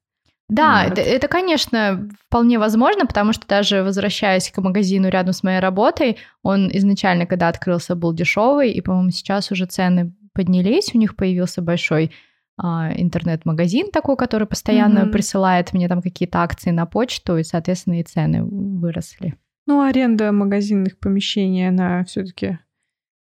Да, 0.49 0.85
это, 0.85 1.01
это, 1.01 1.29
конечно, 1.29 2.09
вполне 2.27 2.59
возможно, 2.59 3.07
потому 3.07 3.33
что 3.33 3.47
даже 3.47 3.83
возвращаясь 3.83 4.51
к 4.51 4.61
магазину 4.61 5.09
рядом 5.09 5.33
с 5.33 5.43
моей 5.43 5.61
работой, 5.61 6.19
он 6.43 6.69
изначально, 6.75 7.27
когда 7.27 7.49
открылся, 7.49 7.95
был 7.95 8.13
дешевый, 8.13 8.71
и, 8.71 8.81
по-моему, 8.83 9.11
сейчас 9.11 9.51
уже 9.51 9.65
цены 9.65 10.15
поднялись, 10.35 10.95
у 10.95 10.99
них 10.99 11.17
появился 11.17 11.63
большой 11.63 12.13
интернет-магазин 12.59 13.91
такой, 13.91 14.17
который 14.17 14.47
постоянно 14.47 15.01
mm-hmm. 15.01 15.11
присылает 15.11 15.73
мне 15.73 15.89
там 15.89 16.03
какие-то 16.03 16.43
акции 16.43 16.71
на 16.71 16.87
почту, 16.87 17.39
и, 17.39 17.45
соответственно, 17.45 18.01
и 18.01 18.05
цены 18.05 18.45
выросли. 18.45 19.35
Ну, 19.67 19.83
аренда 19.83 20.33
магазинных 20.33 20.99
помещений, 20.99 21.69
она 21.69 22.05
все-таки 22.05 22.59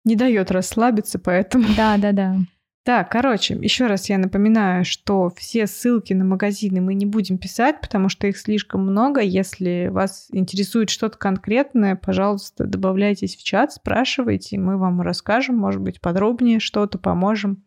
не 0.05 0.17
дает 0.17 0.51
расслабиться, 0.51 1.19
поэтому... 1.19 1.65
Да, 1.77 1.97
да, 1.97 2.13
да. 2.13 2.37
Так, 2.85 3.11
короче, 3.11 3.55
еще 3.55 3.87
раз 3.87 4.11
я 4.11 4.19
напоминаю, 4.19 4.85
что 4.85 5.31
все 5.35 5.67
ссылки 5.67 6.13
на 6.13 6.27
магазины 6.27 6.83
мы 6.83 6.93
не 6.93 7.07
будем 7.07 7.39
писать, 7.39 7.81
потому 7.81 8.11
что 8.11 8.27
их 8.27 8.37
слишком 8.37 8.83
много. 8.83 9.23
Если 9.23 9.89
вас 9.91 10.29
интересует 10.33 10.91
что-то 10.91 11.17
конкретное, 11.17 11.97
пожалуйста, 11.97 12.67
добавляйтесь 12.67 13.37
в 13.37 13.43
чат, 13.43 13.73
спрашивайте, 13.73 14.59
мы 14.59 14.77
вам 14.77 15.01
расскажем, 15.01 15.57
может 15.57 15.81
быть, 15.81 16.03
подробнее 16.03 16.61
что-то, 16.61 16.99
поможем. 16.99 17.65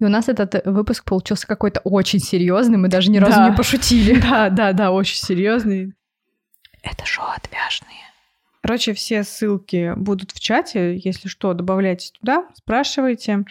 И 0.00 0.04
у 0.04 0.08
нас 0.08 0.28
этот 0.28 0.66
выпуск 0.66 1.04
получился 1.04 1.46
какой-то 1.46 1.80
очень 1.80 2.18
серьезный, 2.18 2.78
мы 2.78 2.88
даже 2.88 3.10
ни 3.10 3.18
разу 3.18 3.36
да. 3.36 3.50
не 3.50 3.56
пошутили. 3.56 4.20
Да, 4.30 4.48
да, 4.48 4.72
да, 4.72 4.90
очень 4.92 5.18
серьезный. 5.18 5.92
Это 6.82 7.04
шоу 7.04 7.26
отвяжные. 7.26 8.00
Короче, 8.62 8.94
все 8.94 9.24
ссылки 9.24 9.92
будут 9.96 10.32
в 10.32 10.40
чате. 10.40 10.96
Если 10.96 11.28
что, 11.28 11.52
добавляйтесь 11.52 12.12
туда, 12.12 12.46
спрашивайте. 12.54 13.44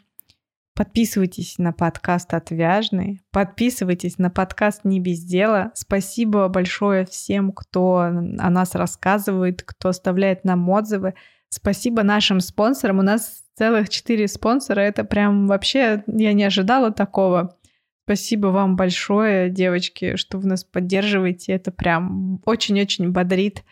Подписывайтесь 0.75 1.57
на 1.57 1.73
подкаст 1.73 2.33
«Отвяжный», 2.33 3.19
подписывайтесь 3.31 4.17
на 4.17 4.29
подкаст 4.29 4.85
«Не 4.85 5.01
без 5.01 5.21
дела». 5.21 5.71
Спасибо 5.73 6.47
большое 6.47 7.05
всем, 7.05 7.51
кто 7.51 7.97
о 7.97 8.11
нас 8.49 8.75
рассказывает, 8.75 9.61
кто 9.61 9.89
оставляет 9.89 10.45
нам 10.45 10.69
отзывы. 10.69 11.15
Спасибо 11.49 12.03
нашим 12.03 12.39
спонсорам. 12.39 12.99
У 12.99 13.01
нас 13.01 13.43
целых 13.59 13.89
четыре 13.89 14.29
спонсора. 14.29 14.79
Это 14.79 15.03
прям 15.03 15.45
вообще 15.47 16.03
я 16.07 16.31
не 16.31 16.45
ожидала 16.45 16.91
такого. 16.91 17.57
Спасибо 18.05 18.47
вам 18.47 18.77
большое, 18.77 19.49
девочки, 19.49 20.15
что 20.15 20.37
вы 20.37 20.47
нас 20.47 20.63
поддерживаете. 20.63 21.51
Это 21.51 21.71
прям 21.71 22.41
очень-очень 22.45 23.11
бодрит. 23.11 23.63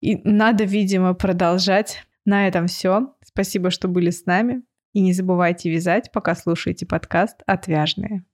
И 0.00 0.16
надо, 0.28 0.64
видимо, 0.64 1.14
продолжать. 1.14 2.02
На 2.24 2.48
этом 2.48 2.66
все. 2.66 3.14
Спасибо, 3.24 3.70
что 3.70 3.86
были 3.86 4.10
с 4.10 4.26
нами. 4.26 4.62
И 4.92 5.00
не 5.00 5.12
забывайте 5.12 5.70
вязать, 5.70 6.10
пока 6.10 6.34
слушаете 6.34 6.84
подкаст 6.84 7.42
«Отвяжные». 7.46 8.24